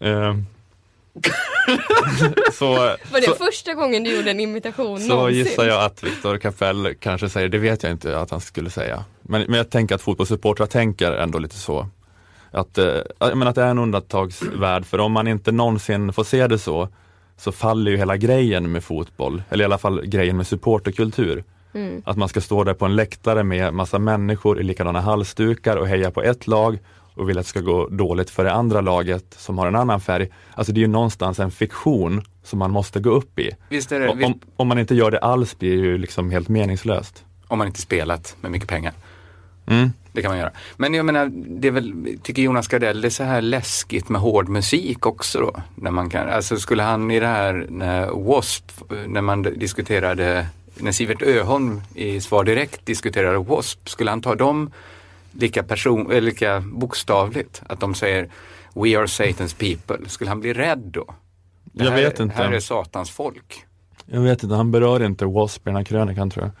Ehm. 0.00 0.46
så 2.52 2.66
Var 2.74 3.20
det 3.20 3.26
så, 3.26 3.34
första 3.34 3.74
gången 3.74 4.04
du 4.04 4.16
gjorde 4.16 4.30
en 4.30 4.40
imitation 4.40 5.00
så 5.00 5.08
någonsin? 5.08 5.38
gissar 5.38 5.64
jag 5.64 5.84
att 5.84 6.02
Viktor 6.02 6.36
Kapell 6.38 6.94
kanske 7.00 7.28
säger, 7.28 7.48
det 7.48 7.58
vet 7.58 7.82
jag 7.82 7.92
inte 7.92 8.18
att 8.18 8.30
han 8.30 8.40
skulle 8.40 8.70
säga. 8.70 9.04
Men, 9.22 9.40
men 9.42 9.54
jag 9.54 9.70
tänker 9.70 9.94
att 9.94 10.02
fotbollssupportrar 10.02 10.66
tänker 10.66 11.12
ändå 11.12 11.38
lite 11.38 11.56
så. 11.56 11.88
Att, 12.50 12.78
eh, 12.78 12.94
jag 13.18 13.38
menar 13.38 13.50
att 13.50 13.54
det 13.54 13.62
är 13.62 13.70
en 13.70 13.78
undantagsvärld, 13.78 14.84
för 14.84 14.98
om 14.98 15.12
man 15.12 15.28
inte 15.28 15.52
någonsin 15.52 16.12
får 16.12 16.24
se 16.24 16.46
det 16.46 16.58
så, 16.58 16.88
så 17.36 17.52
faller 17.52 17.90
ju 17.90 17.96
hela 17.96 18.16
grejen 18.16 18.72
med 18.72 18.84
fotboll, 18.84 19.42
eller 19.48 19.62
i 19.62 19.64
alla 19.64 19.78
fall 19.78 20.06
grejen 20.06 20.36
med 20.36 20.46
supporterkultur. 20.46 21.44
Mm. 21.74 22.02
Att 22.04 22.16
man 22.16 22.28
ska 22.28 22.40
stå 22.40 22.64
där 22.64 22.74
på 22.74 22.84
en 22.84 22.96
läktare 22.96 23.42
med 23.42 23.74
massa 23.74 23.98
människor 23.98 24.60
i 24.60 24.62
likadana 24.62 25.00
halsdukar 25.00 25.76
och 25.76 25.88
heja 25.88 26.10
på 26.10 26.22
ett 26.22 26.46
lag 26.46 26.78
och 27.14 27.28
vill 27.28 27.38
att 27.38 27.44
det 27.44 27.48
ska 27.48 27.60
gå 27.60 27.88
dåligt 27.88 28.30
för 28.30 28.44
det 28.44 28.52
andra 28.52 28.80
laget 28.80 29.24
som 29.38 29.58
har 29.58 29.66
en 29.66 29.76
annan 29.76 30.00
färg. 30.00 30.28
Alltså 30.54 30.72
det 30.72 30.78
är 30.78 30.82
ju 30.82 30.86
någonstans 30.86 31.38
en 31.40 31.50
fiktion 31.50 32.22
som 32.42 32.58
man 32.58 32.70
måste 32.70 33.00
gå 33.00 33.10
upp 33.10 33.38
i. 33.38 33.50
Visst 33.68 33.92
är 33.92 34.00
det, 34.00 34.08
Om, 34.08 34.40
om 34.56 34.68
man 34.68 34.78
inte 34.78 34.94
gör 34.94 35.10
det 35.10 35.18
alls 35.18 35.58
blir 35.58 35.70
det 35.70 35.82
ju 35.82 35.98
liksom 35.98 36.30
helt 36.30 36.48
meningslöst. 36.48 37.24
om 37.48 37.58
man 37.58 37.66
inte 37.66 37.80
spelat 37.80 38.36
med 38.40 38.50
mycket 38.50 38.68
pengar. 38.68 38.92
Mm. 39.70 39.92
Det 40.12 40.22
kan 40.22 40.30
man 40.30 40.38
göra. 40.38 40.50
Men 40.76 40.94
jag 40.94 41.06
menar, 41.06 41.30
det 41.32 41.68
är 41.68 41.72
väl, 41.72 42.18
tycker 42.22 42.42
Jonas 42.42 42.68
Gardell 42.68 43.00
det 43.00 43.08
är 43.08 43.10
så 43.10 43.24
här 43.24 43.40
läskigt 43.40 44.08
med 44.08 44.20
hård 44.20 44.48
musik 44.48 45.06
också 45.06 45.40
då? 45.40 45.52
När 45.74 45.90
man 45.90 46.10
kan, 46.10 46.28
alltså 46.28 46.56
skulle 46.56 46.82
han 46.82 47.10
i 47.10 47.20
det 47.20 47.26
här, 47.26 47.66
när 47.70 48.06
W.A.S.P, 48.06 48.94
när 49.06 49.20
man 49.20 49.42
diskuterade, 49.42 50.46
när 50.78 50.92
Sivert 50.92 51.22
Öholm 51.22 51.80
i 51.94 52.20
Svar 52.20 52.44
Direkt 52.44 52.86
diskuterade 52.86 53.32
W.A.S.P, 53.36 53.90
skulle 53.90 54.10
han 54.10 54.22
ta 54.22 54.34
dem 54.34 54.70
lika, 55.32 55.62
person, 55.62 56.10
eller 56.10 56.20
lika 56.20 56.60
bokstavligt? 56.60 57.62
Att 57.66 57.80
de 57.80 57.94
säger 57.94 58.28
We 58.74 58.98
are 58.98 59.06
Satan's 59.06 59.56
people. 59.58 60.08
Skulle 60.08 60.30
han 60.30 60.40
bli 60.40 60.52
rädd 60.52 60.90
då? 60.92 61.04
Det 61.64 61.84
Jag 61.84 61.90
här, 61.90 62.02
vet 62.02 62.20
inte. 62.20 62.34
här 62.34 62.52
är 62.52 62.60
Satans 62.60 63.10
folk. 63.10 63.64
Jag 64.06 64.20
vet 64.20 64.42
inte, 64.42 64.54
han 64.54 64.70
berör 64.70 65.02
inte 65.02 65.24
W.A.S.P 65.24 65.62
i 65.62 65.70
den 65.70 65.76
här 65.76 65.84
krönikan 65.84 66.30
tror 66.30 66.44
jag. 66.44 66.52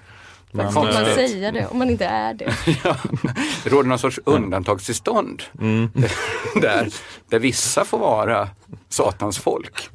Men, 0.52 0.72
Får 0.72 0.82
man 0.82 1.04
eh, 1.04 1.14
säga 1.14 1.52
det 1.52 1.66
om 1.66 1.78
man 1.78 1.90
inte 1.90 2.04
är 2.04 2.34
det? 2.34 2.54
Ja, 2.84 2.96
det 3.64 3.70
råder 3.70 3.88
någon 3.88 3.98
sorts 3.98 4.20
undantagstillstånd 4.24 5.42
mm. 5.60 5.90
där, 6.60 6.88
där 7.28 7.38
vissa 7.38 7.84
får 7.84 7.98
vara 7.98 8.48
Satans 8.88 9.38
folk. 9.38 9.88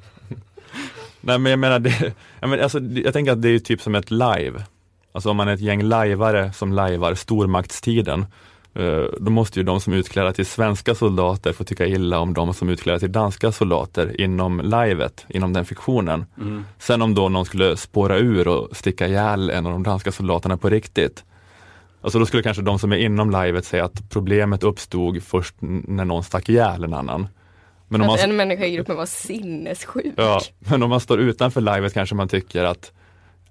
Nej 1.22 1.40
men 1.40 1.50
jag 1.50 1.60
menar, 1.60 1.80
det, 1.80 2.14
jag, 2.40 2.50
menar 2.50 2.64
alltså, 2.64 2.80
jag 2.80 3.14
tänker 3.14 3.32
att 3.32 3.42
det 3.42 3.50
är 3.50 3.60
typ 3.60 3.82
som 3.82 3.96
ett 3.96 4.12
live. 4.12 4.64
Alltså 5.12 5.30
om 5.30 5.38
man 5.38 5.48
är 5.48 5.54
ett 5.54 5.60
gäng 5.60 5.84
lajvare 5.84 6.54
som 6.54 6.74
lajvar 6.74 7.16
stormaktstiden, 7.16 8.26
då 9.20 9.30
måste 9.30 9.60
ju 9.60 9.64
de 9.64 9.82
som 9.82 9.94
är 9.94 9.98
utklädda 9.98 10.34
till 10.34 10.46
svenska 10.46 10.96
soldater 10.96 11.54
få 11.54 11.64
tycka 11.64 11.86
illa 11.86 12.20
om 12.20 12.34
de 12.34 12.54
som 12.54 12.70
är 12.70 12.74
utklädda 12.74 13.00
till 13.00 13.12
danska 13.12 13.52
soldater 13.52 14.22
inom 14.22 14.62
livet, 14.62 15.26
inom 15.30 15.54
den 15.54 15.66
fiktionen. 15.66 16.26
Mm. 16.38 16.66
Sen 16.80 17.02
om 17.02 17.16
då 17.16 17.30
någon 17.30 17.46
skulle 17.46 17.78
spåra 17.78 18.18
ur 18.18 18.48
och 18.48 18.78
sticka 18.78 19.08
ihjäl 19.08 19.50
en 19.50 19.66
av 19.66 19.72
de 19.72 19.84
danska 19.84 20.12
soldaterna 20.12 20.58
på 20.58 20.70
riktigt. 20.70 21.24
Alltså 22.02 22.20
då 22.20 22.26
skulle 22.26 22.44
kanske 22.44 22.64
de 22.64 22.80
som 22.80 22.92
är 22.92 22.98
inom 22.98 23.32
livet 23.32 23.66
säga 23.66 23.86
att 23.86 24.10
problemet 24.10 24.64
uppstod 24.64 25.24
först 25.24 25.56
när 25.60 26.06
någon 26.06 26.24
stack 26.24 26.50
ihjäl 26.50 26.84
en 26.84 26.94
annan. 26.94 27.28
Men 27.88 28.02
om 28.02 28.10
Att 28.10 28.20
man, 28.20 28.30
en 28.30 28.36
människa 28.36 28.66
i 28.66 28.76
gruppen 28.76 28.96
var 28.96 29.06
sinnessjuk. 29.06 30.14
ja, 30.18 30.42
men 30.60 30.84
om 30.84 30.90
man 30.90 31.00
står 31.00 31.20
utanför 31.20 31.62
livet 31.62 31.94
kanske 31.94 32.16
man 32.16 32.28
tycker 32.28 32.64
att 32.64 32.92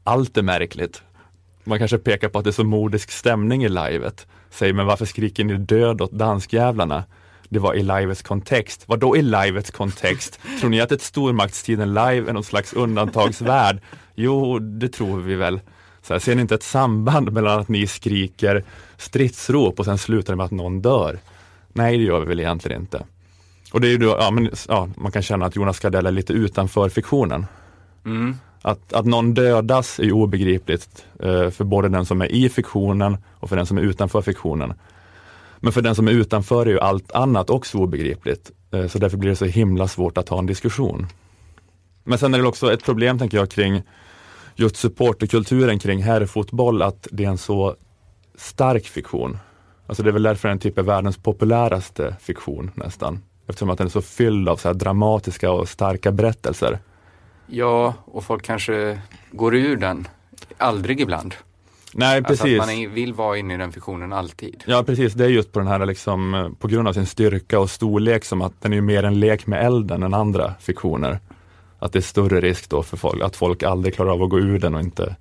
allt 0.05 0.37
är 0.37 0.43
märkligt. 0.43 1.03
Man 1.65 1.79
kanske 1.79 1.99
pekar 1.99 2.29
på 2.29 2.39
att 2.39 2.45
det 2.45 2.51
är 2.51 2.53
så 2.53 2.65
modisk 2.65 3.11
stämning 3.11 3.65
i 3.65 3.69
livet. 3.69 4.27
Säger, 4.51 4.73
men 4.73 4.87
varför 4.87 5.05
skriker 5.05 5.45
ni 5.45 5.55
död 5.55 6.01
åt 6.01 6.13
danskjävlarna? 6.13 7.05
Det 7.49 7.59
var 7.59 7.75
i 7.75 7.83
livets 7.83 8.23
kontext. 8.23 8.85
Vad 8.87 8.99
då 8.99 9.17
i 9.17 9.23
livets 9.23 9.71
kontext? 9.71 10.41
Tror 10.61 10.71
ni 10.71 10.81
att 10.81 10.93
ett 10.93 11.03
stormaktstiden 11.03 11.89
live 11.89 12.29
är 12.29 12.33
någon 12.33 12.45
slags 12.45 12.73
undantagsvärld? 12.73 13.81
Jo, 14.15 14.59
det 14.59 14.89
tror 14.89 15.21
vi 15.21 15.35
väl. 15.35 15.61
Så 16.03 16.15
här, 16.15 16.21
ser 16.21 16.35
ni 16.35 16.41
inte 16.43 16.55
ett 16.55 16.63
samband 16.63 17.33
mellan 17.33 17.61
att 17.61 17.69
ni 17.69 17.87
skriker 17.87 18.65
stridsrop 18.97 19.79
och 19.79 19.85
sen 19.85 19.99
slutar 19.99 20.33
det 20.33 20.37
med 20.37 20.47
att 20.47 20.51
någon 20.51 20.83
dör? 20.83 21.19
Nej, 21.73 21.99
det 21.99 22.05
gör 22.05 22.21
vi 22.21 22.27
väl 22.27 22.41
egentligen 22.41 22.81
inte. 22.81 23.05
Och 23.73 23.81
det 23.81 23.87
är 23.87 23.91
ju 23.91 23.99
då, 23.99 24.17
ja, 24.21 24.31
men, 24.31 24.51
ja, 24.69 24.89
man 24.97 25.13
kan 25.13 25.23
känna 25.23 25.47
att 25.47 25.57
Jonas 25.57 25.81
Gardell 25.81 26.07
är 26.07 26.11
lite 26.11 26.33
utanför 26.33 26.89
fiktionen. 26.89 27.47
Mm. 28.05 28.37
Att, 28.63 28.93
att 28.93 29.07
någon 29.07 29.35
dödas 29.35 29.99
är 30.01 30.13
obegripligt 30.13 31.05
eh, 31.21 31.51
för 31.51 31.65
både 31.65 31.89
den 31.89 32.07
som 32.07 32.23
är 32.23 32.33
i 32.33 32.49
fiktionen 32.49 33.17
och 33.35 33.49
för 33.49 33.57
den 33.57 33.67
som 33.67 33.79
är 33.79 33.83
utanför 33.83 34.23
fiktionen. 34.23 34.75
Men 35.61 35.73
för 35.73 35.83
den 35.83 35.95
som 35.95 36.09
är 36.09 36.13
utanför 36.13 36.67
är 36.67 36.71
ju 36.71 36.81
allt 36.81 37.13
annat 37.13 37.51
också 37.51 37.79
obegripligt. 37.79 38.51
Eh, 38.71 38.87
så 38.87 38.99
därför 38.99 39.17
blir 39.17 39.31
det 39.31 39.37
så 39.37 39.45
himla 39.45 39.89
svårt 39.89 40.19
att 40.19 40.29
ha 40.29 40.39
en 40.39 40.47
diskussion. 40.47 41.07
Men 42.05 42.19
sen 42.19 42.35
är 42.35 42.39
det 42.39 42.49
också 42.49 42.73
ett 42.73 42.85
problem, 42.85 43.19
tänker 43.19 43.39
jag, 43.39 43.51
kring 43.51 43.83
just 44.57 44.77
supporterkulturen 44.77 45.79
kring 45.79 46.03
herrfotboll, 46.03 46.83
att 46.83 47.09
det 47.11 47.25
är 47.25 47.29
en 47.29 47.39
så 47.39 47.77
stark 48.35 48.87
fiktion. 48.87 49.39
Alltså 49.87 50.03
det 50.03 50.11
är 50.11 50.13
väl 50.13 50.23
därför 50.23 50.49
den 50.49 50.59
typ 50.59 50.79
är 50.79 50.83
världens 50.83 51.17
populäraste 51.17 52.17
fiktion 52.21 52.71
nästan. 52.75 53.23
Eftersom 53.47 53.71
att 53.71 53.79
den 53.79 53.87
är 53.87 53.91
så 53.91 54.03
fylld 54.03 54.49
av 54.49 54.57
så 54.57 54.69
här 54.69 54.75
dramatiska 54.75 55.53
och 55.53 55.69
starka 55.69 56.13
berättelser. 56.13 56.79
Ja, 57.55 57.95
och 58.05 58.25
folk 58.25 58.45
kanske 58.45 58.99
går 59.31 59.55
ur 59.55 59.77
den. 59.77 60.09
Aldrig 60.59 61.01
ibland. 61.01 61.35
Nej, 61.95 62.17
Alltså 62.17 62.45
precis. 62.45 62.61
att 62.61 62.67
man 62.67 62.95
vill 62.95 63.15
vara 63.15 63.39
inne 63.39 63.55
i 63.55 63.57
den 63.57 63.73
fiktionen 63.73 64.13
alltid. 64.13 64.65
Ja 64.67 64.83
precis, 64.83 65.13
det 65.13 65.25
är 65.25 65.29
just 65.29 65.53
på 65.53 65.59
den 65.59 65.69
här 65.69 65.87
liksom, 65.87 66.35
eh, 66.35 66.49
på 66.59 66.69
grund 66.69 66.89
av 66.89 66.93
sin 66.93 67.07
styrka 67.07 67.61
och 67.61 67.71
storlek 67.71 68.25
som 68.25 68.43
att 68.43 68.53
den 68.61 68.73
är 68.73 68.81
mer 68.81 69.03
en 69.03 69.21
lek 69.21 69.47
med 69.47 69.67
elden 69.67 70.03
än 70.03 70.15
andra 70.15 70.55
fiktioner. 70.61 71.19
Att 71.79 71.93
det 71.93 71.99
är 71.99 72.01
större 72.01 72.41
risk 72.41 72.71
då 72.71 72.83
för 72.83 72.97
folk, 72.97 73.23
att 73.23 73.37
folk 73.37 73.63
aldrig 73.63 73.95
klarar 73.95 74.11
av 74.11 74.23
att 74.23 74.31
gå 74.31 74.39
ur 74.39 74.59
den 74.59 74.75
och 74.75 74.81
inte 74.81 75.17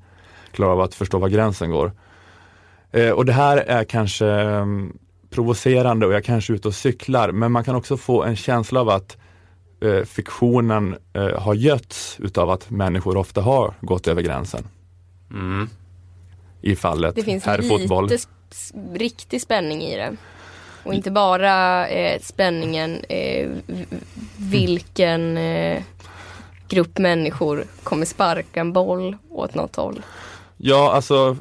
klarar 0.52 0.72
av 0.72 0.82
att 0.82 0.96
förstå 0.96 1.18
var 1.18 1.30
gränsen 1.30 1.72
går. 1.72 1.92
Eh, 2.92 3.10
och 3.10 3.26
det 3.26 3.34
här 3.34 3.58
är 3.58 3.84
kanske 3.84 4.28
eh, 4.28 4.66
provocerande 5.30 6.06
och 6.06 6.14
jag 6.14 6.24
kanske 6.24 6.54
är 6.54 6.56
ute 6.56 6.68
och 6.68 6.76
cyklar, 6.76 7.32
men 7.32 7.52
man 7.52 7.64
kan 7.64 7.76
också 7.76 7.98
få 7.98 8.24
en 8.24 8.36
känsla 8.36 8.82
av 8.82 8.90
att 8.90 9.18
eh, 9.82 10.04
fiktionen 10.04 10.96
eh, 11.14 11.40
har 11.42 11.54
götts 11.54 12.18
utav 12.20 12.50
att 12.50 12.70
människor 12.70 13.18
ofta 13.18 13.42
har 13.42 13.74
gått 13.82 14.08
över 14.08 14.22
gränsen. 14.22 14.68
Mm. 15.32 15.70
I 16.62 16.76
fallet 16.76 17.16
Det 17.16 17.24
finns 17.24 17.44
herrfotboll. 17.46 18.10
lite 18.10 18.24
riktig 18.94 19.42
spänning 19.42 19.82
i 19.82 19.98
det. 19.98 20.16
Och 20.84 20.94
inte 20.94 21.12
bara 21.12 21.88
eh, 21.88 22.22
spänningen 22.22 23.04
eh, 23.10 23.50
vilken 24.38 25.38
eh, 25.38 25.84
grupp 26.68 26.98
människor 26.98 27.64
kommer 27.84 28.06
sparka 28.06 28.60
en 28.60 28.74
boll 28.74 29.18
åt 29.30 29.56
något 29.56 29.76
håll. 29.76 30.02
Ja, 30.58 30.92
alltså, 30.94 31.38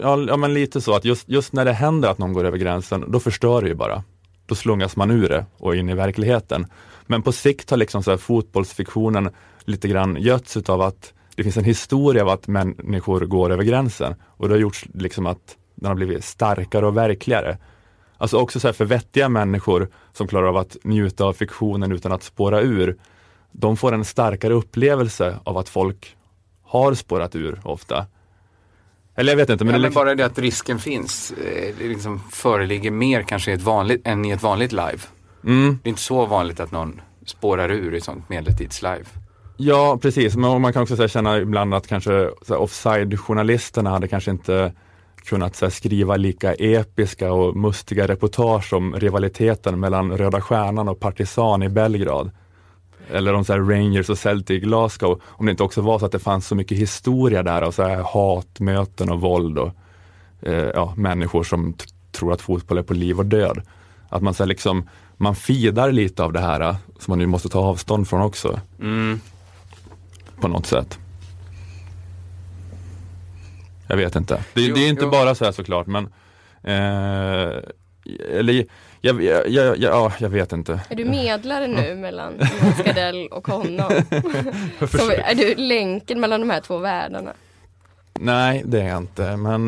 ja, 0.00 0.24
ja 0.28 0.36
men 0.36 0.54
lite 0.54 0.80
så 0.80 0.94
att 0.94 1.04
just, 1.04 1.28
just 1.28 1.52
när 1.52 1.64
det 1.64 1.72
händer 1.72 2.08
att 2.08 2.18
någon 2.18 2.32
går 2.32 2.44
över 2.44 2.58
gränsen, 2.58 3.04
då 3.08 3.20
förstör 3.20 3.62
det 3.62 3.68
ju 3.68 3.74
bara. 3.74 4.02
Då 4.46 4.54
slungas 4.54 4.96
man 4.96 5.10
ur 5.10 5.28
det 5.28 5.46
och 5.58 5.76
in 5.76 5.88
i 5.88 5.94
verkligheten. 5.94 6.66
Men 7.06 7.22
på 7.22 7.32
sikt 7.32 7.70
har 7.70 7.76
liksom 7.76 8.02
så 8.02 8.10
här 8.10 8.18
fotbollsfiktionen 8.18 9.30
lite 9.64 9.88
grann 9.88 10.16
götts 10.16 10.56
utav 10.56 10.82
att 10.82 11.12
det 11.34 11.42
finns 11.42 11.56
en 11.56 11.64
historia 11.64 12.22
av 12.22 12.28
att 12.28 12.48
människor 12.48 13.20
går 13.20 13.50
över 13.50 13.64
gränsen 13.64 14.14
och 14.24 14.48
det 14.48 14.54
har 14.54 14.60
gjorts 14.60 14.86
liksom 14.94 15.26
att 15.26 15.56
den 15.74 15.88
har 15.88 15.94
blivit 15.94 16.24
starkare 16.24 16.86
och 16.86 16.96
verkligare. 16.96 17.58
Alltså 18.18 18.36
också 18.36 18.60
så 18.60 18.72
för 18.72 18.84
vettiga 18.84 19.28
människor 19.28 19.88
som 20.12 20.26
klarar 20.26 20.48
av 20.48 20.56
att 20.56 20.76
njuta 20.82 21.24
av 21.24 21.32
fiktionen 21.32 21.92
utan 21.92 22.12
att 22.12 22.22
spåra 22.22 22.60
ur. 22.60 22.96
De 23.52 23.76
får 23.76 23.92
en 23.92 24.04
starkare 24.04 24.54
upplevelse 24.54 25.38
av 25.44 25.58
att 25.58 25.68
folk 25.68 26.16
har 26.62 26.94
spårat 26.94 27.36
ur 27.36 27.60
ofta. 27.64 28.06
Eller 29.16 29.32
jag 29.32 29.36
vet 29.36 29.50
inte, 29.50 29.64
men, 29.64 29.72
ja, 29.74 29.78
men 29.78 29.82
liksom, 29.82 30.00
bara 30.00 30.14
det 30.14 30.26
att 30.26 30.38
risken 30.38 30.78
finns. 30.78 31.30
eh, 31.32 31.74
Det 31.78 31.88
liksom 31.88 32.20
föreligger 32.32 32.90
mer 32.90 33.22
kanske 33.22 33.50
i 33.50 33.54
ett 33.54 33.62
vanligt, 33.62 34.06
än 34.06 34.24
i 34.24 34.30
ett 34.30 34.42
vanligt 34.42 34.72
live. 34.72 34.98
Mm, 35.46 35.78
Det 35.82 35.88
är 35.88 35.90
inte 35.90 36.02
så 36.02 36.26
vanligt 36.26 36.60
att 36.60 36.72
någon 36.72 37.00
spårar 37.26 37.70
ur 37.70 37.94
i 37.94 38.00
sånt 38.00 38.28
medeltidslive. 38.28 39.04
Ja, 39.56 39.98
precis. 40.02 40.36
Men 40.36 40.60
man 40.60 40.72
kan 40.72 40.82
också 40.82 40.96
här, 40.96 41.08
känna 41.08 41.38
ibland 41.38 41.74
att 41.74 41.86
kanske 41.86 42.30
offside-journalisterna 42.48 43.90
hade 43.90 44.08
kanske 44.08 44.30
inte 44.30 44.72
kunnat 45.24 45.60
här, 45.60 45.70
skriva 45.70 46.16
lika 46.16 46.54
episka 46.54 47.32
och 47.32 47.56
mustiga 47.56 48.08
reportage 48.08 48.72
om 48.72 48.94
rivaliteten 48.94 49.80
mellan 49.80 50.18
Röda 50.18 50.40
Stjärnan 50.40 50.88
och 50.88 51.00
Partisan 51.00 51.62
i 51.62 51.68
Belgrad. 51.68 52.30
Eller 53.10 53.34
om 53.34 53.44
så 53.44 53.52
här, 53.52 53.60
Rangers 53.60 54.10
och 54.10 54.18
Celtic 54.18 54.56
i 54.56 54.60
Glasgow. 54.60 55.20
Om 55.24 55.46
det 55.46 55.50
inte 55.50 55.62
också 55.62 55.80
var 55.80 55.98
så 55.98 56.06
att 56.06 56.12
det 56.12 56.18
fanns 56.18 56.46
så 56.46 56.54
mycket 56.54 56.78
historia 56.78 57.42
där 57.42 57.62
av 57.62 57.70
så 57.70 57.82
här, 57.82 58.02
hatmöten 58.02 59.10
och 59.10 59.20
våld 59.20 59.58
och 59.58 59.70
eh, 60.42 60.70
ja, 60.74 60.94
människor 60.96 61.42
som 61.42 61.74
tror 62.12 62.32
att 62.32 62.40
fotboll 62.40 62.78
är 62.78 62.82
på 62.82 62.94
liv 62.94 63.18
och 63.18 63.26
död. 63.26 63.62
Att 64.08 64.22
man 64.22 64.34
så 64.34 64.44
liksom, 64.44 64.88
man 65.16 65.34
fidar 65.34 65.92
lite 65.92 66.22
av 66.24 66.32
det 66.32 66.40
här 66.40 66.60
eh, 66.60 66.76
som 66.98 67.12
man 67.12 67.18
nu 67.18 67.26
måste 67.26 67.48
ta 67.48 67.58
avstånd 67.60 68.08
från 68.08 68.20
också 68.20 68.60
Mm. 68.80 69.20
på 70.40 70.48
något 70.48 70.66
sätt. 70.66 70.98
Jag 73.88 73.96
vet 73.96 74.16
inte. 74.16 74.44
Det, 74.54 74.60
Jo, 74.62 74.74
det 74.74 74.80
är 74.84 74.88
inte 74.88 75.04
jo. 75.04 75.10
bara 75.10 75.34
så 75.34 75.44
här 75.44 75.52
såklart 75.52 75.86
men 75.86 76.04
eh, 76.62 77.56
eller, 78.32 78.64
jag, 79.00 79.22
jag, 79.22 79.48
jag, 79.50 79.78
jag, 79.78 79.78
ja, 79.78 80.12
jag 80.18 80.28
vet 80.28 80.52
inte. 80.52 80.80
Är 80.88 80.96
du 80.96 81.04
medlare 81.04 81.66
nu 81.66 81.94
mellan 82.00 82.32
Jonas 82.32 82.82
Gardell 82.84 83.26
och 83.28 83.46
honom? 83.48 83.90
Så 84.90 85.10
är 85.10 85.34
du 85.34 85.54
länken 85.54 86.20
mellan 86.20 86.40
de 86.40 86.50
här 86.50 86.60
två 86.60 86.78
världarna? 86.78 87.32
Nej, 88.20 88.62
det 88.66 88.80
är 88.82 88.88
jag 88.88 88.96
inte. 88.98 89.36
Men 89.36 89.66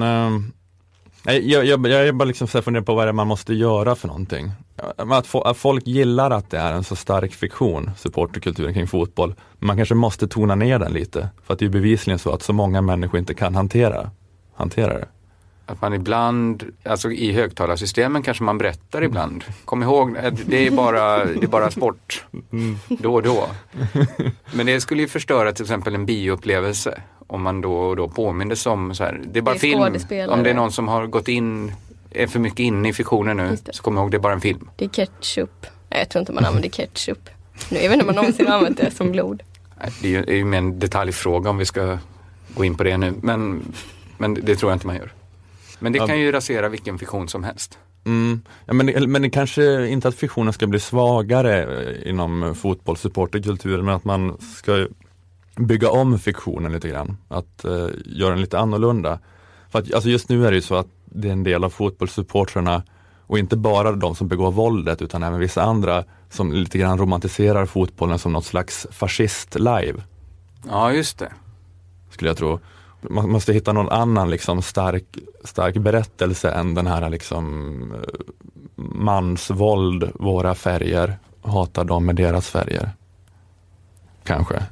nej, 1.23 1.51
jag, 1.53 1.65
jag, 1.65 1.87
jag 1.87 2.09
är 2.09 2.13
bara 2.13 2.25
liksom 2.25 2.49
funderar 2.49 2.85
på 2.85 2.95
vad 2.95 3.07
det 3.07 3.09
är 3.11 3.13
man 3.13 3.27
måste 3.27 3.55
göra 3.55 3.95
för 3.95 4.09
någonting. 4.09 4.51
Att, 4.97 5.27
få, 5.27 5.43
att 5.43 5.57
folk 5.57 5.87
gillar 5.87 6.31
att 6.31 6.51
det 6.51 6.59
är 6.59 6.73
en 6.73 6.85
så 6.85 6.97
stark 6.97 7.35
fiktion, 7.35 7.91
supporterkulturen 7.97 8.75
kring 8.75 8.87
fotboll. 8.87 9.35
Man 9.59 9.77
kanske 9.77 9.95
måste 9.95 10.29
tona 10.29 10.55
ner 10.55 10.79
den 10.79 10.93
lite. 10.93 11.29
För 11.47 11.53
att 11.53 11.59
det 11.59 11.65
är 11.65 11.71
bevisligen 11.71 12.19
så 12.19 12.33
att 12.33 12.43
så 12.43 12.53
många 12.53 12.83
människor 12.83 13.21
inte 13.21 13.35
kan 13.35 13.55
hantera, 13.55 14.11
hantera 14.55 14.99
det. 14.99 15.09
Att 15.67 15.81
man 15.83 15.95
ibland, 15.95 16.65
alltså 16.85 17.11
i 17.11 17.33
högtalarsystemen 17.33 18.23
kanske 18.23 18.45
man 18.45 18.59
berättar 18.59 19.03
ibland. 19.05 19.45
Kom 19.65 19.83
ihåg, 19.83 20.19
att 20.19 20.47
det 20.47 20.67
är 20.67 20.71
bara, 20.71 21.25
det 21.25 21.43
är 21.43 21.47
bara 21.47 21.71
sport. 21.71 22.25
Då 22.89 23.15
och 23.15 23.23
då. 23.23 23.49
Men 24.53 24.67
det 24.67 24.81
skulle 24.81 25.03
ju 25.03 25.09
förstöra 25.09 25.53
till 25.53 25.65
exempel 25.65 25.95
en 25.95 26.07
bioupplevelse. 26.07 27.03
Om 27.27 27.43
man 27.43 27.61
då 27.61 27.73
och 27.73 27.97
då 27.97 28.09
påmindes 28.09 28.67
om 28.67 28.95
så 28.95 29.05
här, 29.05 29.21
det 29.33 29.39
är 29.39 29.43
bara 29.43 29.53
Det 29.53 29.57
är 29.57 29.99
film. 29.99 30.31
Om 30.31 30.43
det 30.43 30.51
är 30.51 30.55
någon 30.55 30.73
som 30.73 30.89
har 30.89 31.07
gått 31.07 31.29
in, 31.29 31.73
är 32.23 32.27
för 32.27 32.39
mycket 32.39 32.59
inne 32.59 32.89
i 32.89 32.93
fiktionen 32.93 33.37
nu, 33.37 33.57
så 33.71 33.83
kom 33.83 33.97
ihåg 33.99 34.11
det 34.11 34.17
är 34.17 34.19
bara 34.21 34.33
en 34.33 34.41
film. 34.41 34.71
Det 34.77 34.85
är 34.85 34.89
ketchup. 34.89 35.67
Nej, 35.91 36.01
jag 36.01 36.09
tror 36.09 36.21
inte 36.21 36.33
man 36.33 36.45
använder 36.45 36.69
ketchup. 36.69 37.31
Nu, 37.71 37.77
jag 37.79 37.83
vet 37.83 37.93
inte 37.93 38.03
om 38.03 38.07
man 38.07 38.15
någonsin 38.15 38.47
har 38.47 38.55
använt 38.59 38.77
det 38.77 38.91
som 38.91 39.13
blod. 39.13 39.43
Det 40.03 40.09
är 40.09 40.11
ju, 40.11 40.23
det 40.25 40.33
är 40.33 40.37
ju 40.37 40.45
mer 40.45 40.59
en 40.59 40.79
detaljfråga 40.79 41.51
om 41.51 41.59
vi 41.59 41.65
ska 41.67 41.99
gå 42.55 42.65
in 42.65 42.75
på 42.77 42.85
det 42.85 42.97
nu. 42.97 43.15
Men, 43.23 43.63
men 44.19 44.35
det 44.35 44.57
tror 44.57 44.71
jag 44.71 44.77
inte 44.77 44.87
man 44.87 44.97
gör. 44.97 45.13
Men 45.79 45.93
det 45.93 45.99
kan 45.99 46.21
ju 46.21 46.33
rasera 46.33 46.69
vilken 46.69 46.99
fiktion 46.99 47.29
som 47.29 47.45
helst. 47.45 47.79
Mm. 48.07 48.41
Ja, 48.67 48.73
men, 48.73 48.87
det- 48.87 49.07
men 49.07 49.23
det 49.23 49.31
kanske 49.31 49.89
inte 49.89 50.09
att 50.09 50.15
fiktionen 50.15 50.53
ska 50.53 50.67
bli 50.67 50.81
svagare 50.81 51.83
eh, 51.83 52.11
inom 52.11 52.55
fotbollssupporterkulturen, 52.55 53.85
men 53.85 53.95
att 53.95 54.05
man 54.05 54.39
ska 54.57 54.87
bygga 55.57 55.91
om 55.91 56.19
fiktionen 56.19 56.73
lite 56.73 56.89
grann. 56.89 57.17
Att 57.29 57.65
eh, 57.65 57.87
göra 58.05 58.31
den 58.31 58.41
lite 58.41 58.59
annorlunda. 58.59 59.19
För 59.71 59.79
att, 59.79 59.95
alltså 59.95 60.09
just 60.11 60.29
nu 60.29 60.47
är 60.47 60.51
det 60.51 60.55
ju 60.57 60.63
så 60.63 60.75
att 60.75 60.87
det 61.11 61.29
är 61.29 61.33
en 61.33 61.43
del 61.45 61.65
av 61.65 61.71
fotbollssupportrarna 61.71 62.83
och 63.27 63.39
inte 63.39 63.57
bara 63.57 63.93
de 63.93 64.15
som 64.15 64.29
begår 64.29 64.51
våldet 64.53 65.03
utan 65.03 65.23
även 65.23 65.41
vissa 65.41 65.63
andra 65.63 66.05
som 66.31 66.53
lite 66.53 66.79
grann 66.79 66.99
romantiserar 66.99 67.67
fotbollen 67.67 68.19
som 68.19 68.33
något 68.33 68.45
slags 68.45 68.87
fascist-live, 68.91 70.03
Ja, 70.69 70.93
just 70.93 71.19
det. 71.19 71.33
skulle 72.11 72.31
jag 72.31 72.37
tro. 72.37 72.61
Man 73.01 73.31
måste 73.31 73.53
hitta 73.53 73.73
någon 73.73 73.89
annan 73.89 74.31
liksom 74.31 74.63
stark, 74.63 75.05
stark 75.45 75.77
berättelse 75.77 76.51
än 76.51 76.75
den 76.75 76.87
här 76.87 77.11
liksom 77.11 77.95
mansvåld, 78.77 80.11
våra 80.15 80.55
färger, 80.55 81.19
hatar 81.43 81.85
dem 81.85 82.07
med 82.07 82.17
deras 82.17 82.49
färger. 82.49 82.91
Kanske. 84.25 84.63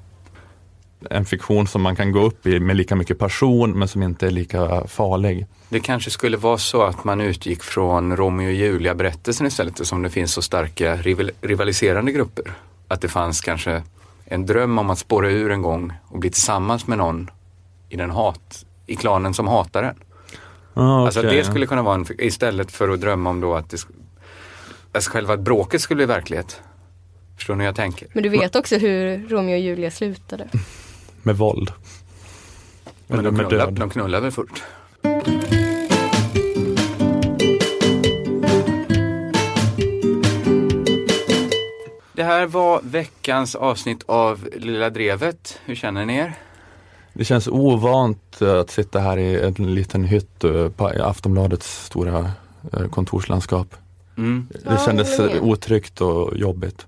En 1.11 1.25
fiktion 1.25 1.67
som 1.67 1.83
man 1.83 1.97
kan 1.97 2.13
gå 2.13 2.21
upp 2.21 2.47
i 2.47 2.61
med 2.61 2.77
lika 2.77 2.97
mycket 2.97 3.19
passion 3.19 3.73
men 3.79 3.89
som 3.89 4.03
inte 4.03 4.27
är 4.27 4.31
lika 4.31 4.87
farlig. 4.87 5.47
Det 5.69 5.81
kanske 5.81 6.11
skulle 6.11 6.37
vara 6.37 6.59
så 6.59 6.83
att 6.83 7.05
man 7.05 7.21
utgick 7.21 7.63
från 7.63 8.17
Romeo 8.17 8.47
och 8.47 8.53
Julia 8.55 8.95
berättelsen 8.95 9.47
istället 9.47 9.73
eftersom 9.73 10.03
det 10.03 10.11
finns 10.11 10.33
så 10.33 10.43
starka 10.43 10.97
rival 10.97 11.31
rivaliserande 11.41 12.13
grupper. 12.13 12.53
Att 12.89 13.01
det 13.01 13.09
fanns 13.09 13.41
kanske 13.41 13.83
en 14.25 14.47
dröm 14.47 14.79
om 14.79 14.91
att 14.91 14.99
spåra 14.99 15.31
ur 15.31 15.51
en 15.51 15.63
gång 15.63 15.93
och 16.09 16.19
bli 16.19 16.31
tillsammans 16.31 16.87
med 16.87 16.99
någon 16.99 17.31
i 17.89 17.97
den 17.97 18.11
hat, 18.11 18.65
i 18.87 18.97
klanen 18.97 19.35
som 19.35 19.47
hatar 19.49 19.83
en. 19.83 19.95
Ah, 20.75 21.05
Alltså 21.05 21.21
okej. 21.21 21.37
det 21.37 21.45
skulle 21.45 21.67
kunna 21.67 21.83
vara 21.83 21.95
en, 21.95 22.07
istället 22.19 22.73
för 22.73 22.89
att 22.89 23.01
drömma 23.01 23.31
om 23.31 23.41
då 23.41 23.55
att 23.55 23.71
det, 23.71 23.87
alltså 24.93 25.11
själva 25.11 25.37
bråket 25.37 25.81
skulle 25.81 25.97
bli 25.97 26.07
verklighet. 26.07 26.61
Förstår 27.37 27.55
ni 27.55 27.63
hur 27.65 27.69
jag 27.69 27.77
tänker? 27.77 28.09
Men 28.13 28.23
du 28.23 28.29
vet 28.29 28.57
också 28.57 28.77
hur 28.77 29.29
Romeo 29.29 29.55
och 29.55 29.61
Julia 29.61 29.91
slutade. 29.91 30.49
Med 31.27 31.37
våld. 31.37 31.73
Men 33.07 33.19
Eller 33.19 33.31
de 33.31 33.37
med 33.37 33.47
knullar, 33.47 33.67
död. 33.67 33.75
de 33.75 33.91
knullar 33.91 34.21
väl 34.21 34.31
först? 34.31 34.63
Det 42.13 42.23
här 42.23 42.47
var 42.47 42.81
veckans 42.83 43.55
avsnitt 43.55 44.03
av 44.07 44.49
Lilla 44.57 44.91
Drevet. 44.91 45.59
Hur 45.65 45.75
känner 45.75 46.07
ni 46.07 46.17
er? 46.17 46.35
Det 47.13 47.25
känns 47.25 47.49
ovant 47.49 48.43
eh, 48.43 48.55
att 48.55 48.71
sitta 48.71 48.99
här 48.99 49.17
i 49.17 49.41
en 49.41 49.75
liten 49.75 50.05
hytt 50.05 50.45
eh, 50.45 50.69
på 50.69 50.87
Aftonbladets 50.87 51.85
stora 51.87 52.31
eh, 52.73 52.89
kontorslandskap. 52.89 53.75
Mm. 54.17 54.49
Det 54.65 54.81
kändes 54.85 55.21
otryggt 55.41 56.01
och 56.01 56.37
jobbigt. 56.37 56.87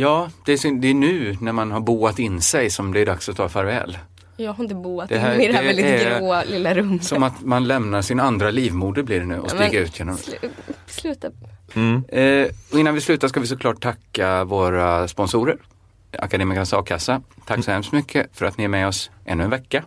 Ja, 0.00 0.30
det 0.44 0.52
är, 0.52 0.80
det 0.80 0.88
är 0.88 0.94
nu 0.94 1.36
när 1.40 1.52
man 1.52 1.70
har 1.72 1.80
boat 1.80 2.18
in 2.18 2.40
sig 2.40 2.70
som 2.70 2.92
det 2.92 3.00
är 3.00 3.06
dags 3.06 3.28
att 3.28 3.36
ta 3.36 3.48
farväl. 3.48 3.98
Jag 4.36 4.52
har 4.52 4.64
inte 4.64 4.74
boat 4.74 5.08
Det 5.08 5.18
här- 5.18 5.28
här, 5.28 5.40
i 5.40 5.46
det 5.46 5.52
här 5.52 5.60
det 5.62 5.66
väldigt 5.66 5.84
är 5.86 6.18
gråa 6.20 6.44
lilla 6.44 6.74
rummet. 6.74 7.04
Som 7.04 7.22
att 7.22 7.44
man 7.44 7.66
lämnar 7.68 8.02
sin 8.02 8.20
andra 8.20 8.50
livmoder 8.50 9.02
blir 9.02 9.20
det 9.20 9.26
nu 9.26 9.38
och 9.38 9.50
Ja, 9.52 9.54
stiger 9.66 9.80
ut 9.80 9.98
genom 9.98 10.16
slu- 10.16 10.48
Sluta. 10.86 11.28
Mm. 11.74 12.02
Eh, 12.08 12.46
och 12.72 12.78
innan 12.78 12.94
vi 12.94 13.00
slutar 13.00 13.28
ska 13.28 13.40
vi 13.40 13.46
såklart 13.46 13.80
tacka 13.82 14.44
våra 14.44 15.08
sponsorer. 15.08 15.56
Akademikernas 16.18 16.72
a-kassa. 16.72 17.22
Tack 17.46 17.64
så 17.64 17.70
hemskt 17.70 17.92
mycket 17.92 18.26
för 18.32 18.46
att 18.46 18.58
ni 18.58 18.64
är 18.64 18.68
med 18.68 18.88
oss 18.88 19.10
ännu 19.24 19.44
en 19.44 19.50
vecka. 19.50 19.84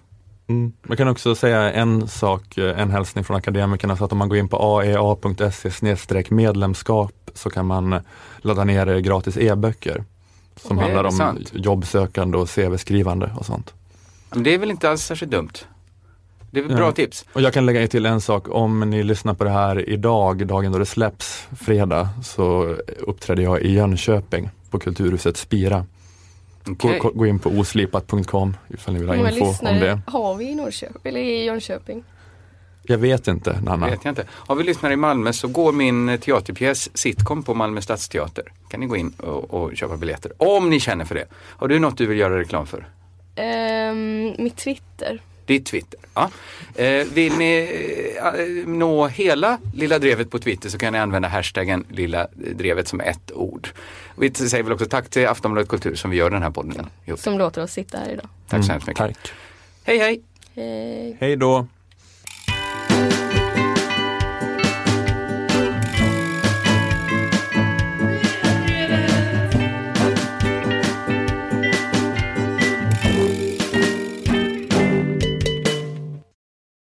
Mm. 0.52 0.74
Man 0.84 0.97
kan 0.97 1.08
också 1.08 1.36
säga 1.36 1.72
en 1.72 2.08
sak, 2.08 2.58
eh, 2.58 2.80
en 2.82 2.91
hälsning 2.91 3.24
från 3.24 3.38
akademikerna, 3.38 3.97
så 3.97 4.06
att 4.06 4.12
om 4.12 4.18
man 4.18 4.30
går 4.30 4.38
in 4.38 4.47
på 4.47 4.58
aea.se 4.80 6.26
medlemskap 6.30 7.14
så 7.34 7.49
kan 7.49 7.66
man 7.66 7.99
ladda 8.41 8.64
ner 8.64 8.88
eh, 8.89 8.97
gratis 8.97 9.38
e-böcker 9.38 10.04
som 10.56 10.78
Okej, 10.78 10.84
handlar 10.89 11.04
om 11.04 11.12
sant? 11.12 11.52
jobbsökande 11.54 12.38
och 12.38 12.49
CV-skrivande 12.49 13.32
och 13.38 13.45
sånt. 13.45 13.74
Men 14.30 14.43
det 14.43 14.54
är 14.54 14.58
väl 14.58 14.72
inte 14.72 14.89
alls 14.89 15.02
särskilt 15.04 15.32
dumt. 15.32 15.52
Det 16.52 16.60
är 16.60 16.64
väl 16.64 16.72
Ja. 16.72 16.78
bra 16.78 16.91
tips. 16.91 17.26
Och 17.34 17.41
jag 17.41 17.54
kan 17.54 17.66
lägga 17.66 17.88
till 17.88 18.06
en 18.06 18.22
sak, 18.22 18.47
om 18.49 18.80
ni 18.80 19.04
lyssnar 19.04 19.34
på 19.34 19.43
det 19.43 19.49
här 19.49 19.89
idag, 19.89 20.47
dagen 20.47 20.72
då 20.72 20.80
det 20.80 20.86
släpps, 20.86 21.47
fredag, 21.62 22.10
så 22.24 22.76
uppträdde 22.99 23.41
jag 23.41 23.62
i 23.62 23.72
Jönköping 23.72 24.49
på 24.70 24.80
Kulturhuset 24.80 25.38
Spira. 25.38 25.86
Gå, 26.66 26.74
Okej. 26.88 26.99
gå- 26.99 27.12
gå 27.12 27.26
in 27.26 27.39
på 27.39 27.49
oslipat.com 27.49 28.57
ifall 28.70 28.93
ni 28.93 28.99
vill 28.99 29.09
ha 29.09 29.16
många 29.16 29.30
info 29.32 29.43
om 29.45 29.49
lyssnare 29.51 29.80
det. 29.80 30.01
har 30.07 30.36
vi 30.36 30.49
i 30.49 30.55
Norrköping? 30.55 30.99
Eller 31.03 31.20
i 31.20 31.45
Jönköping? 31.45 32.03
Jag 32.84 32.97
vet 32.97 33.28
inte, 33.28 33.62
Nanna. 33.62 33.89
Vet 33.89 33.99
jag 34.05 34.12
inte. 34.12 34.26
Har 34.30 34.55
vi 34.55 34.64
lyssnare 34.64 34.93
i 34.93 34.95
Malmö 34.95 35.34
så 35.34 35.47
går 35.47 35.72
min 35.72 36.18
teaterpjäs 36.22 36.97
Sitcom 36.97 37.43
på 37.43 37.53
Malmö 37.53 37.82
Stadsteater. 37.82 38.43
Kan 38.70 38.80
ni 38.80 38.86
gå 38.86 38.95
in 38.95 39.09
och, 39.09 39.53
och 39.53 39.78
köpa 39.78 39.97
biljetter. 39.97 40.32
Om 40.38 40.70
ni 40.70 40.80
känner 40.80 41.05
för 41.05 41.16
det. 41.16 41.26
Har 41.34 41.68
du 41.68 41.80
något 41.80 41.97
du 41.97 42.05
vill 42.05 42.18
göra 42.18 42.39
reklam 42.39 42.68
för? 42.68 42.88
Ehm, 43.36 44.34
mitt 44.38 44.55
Twitter. 44.57 45.22
Ditt 45.52 45.66
Twitter. 45.66 45.99
Ja. 46.14 46.30
Eh, 46.76 47.08
vill 47.14 47.38
ni 47.38 47.68
eh, 48.18 48.68
nå 48.68 49.08
hela 49.08 49.58
Lilla 49.74 49.99
Drevet 49.99 50.30
på 50.30 50.39
Twitter 50.39 50.70
så 50.70 50.78
kan 50.78 50.93
ni 50.93 50.99
använda 50.99 51.28
hashtaggen 51.28 51.86
Lilla 51.89 52.28
Drevet 52.34 52.88
som 52.88 52.99
ett 53.02 53.32
ord. 53.32 53.68
Vi 54.18 54.34
säger 54.34 54.64
väl 54.64 54.74
också 54.74 54.86
tack 54.86 55.10
till 55.10 55.28
Aftonbladet 55.28 55.70
Kultur 55.70 55.95
som 55.95 56.12
vi 56.12 56.18
gör 56.18 56.30
den 56.30 56.43
här 56.43 56.52
podden. 56.52 56.86
Som 57.18 57.38
låter 57.38 57.64
oss 57.64 57.72
sitta 57.72 57.97
här 57.97 58.10
idag. 58.10 58.28
Tack 58.47 58.66
så 58.66 58.72
hemskt 58.72 58.88
mycket. 58.88 59.02
Mm, 59.02 59.14
Tack. 59.14 59.32
Hej 59.84 59.97
hej! 59.97 60.22
Hej. 60.56 61.18
Hej 61.20 61.36
då. 61.36 61.68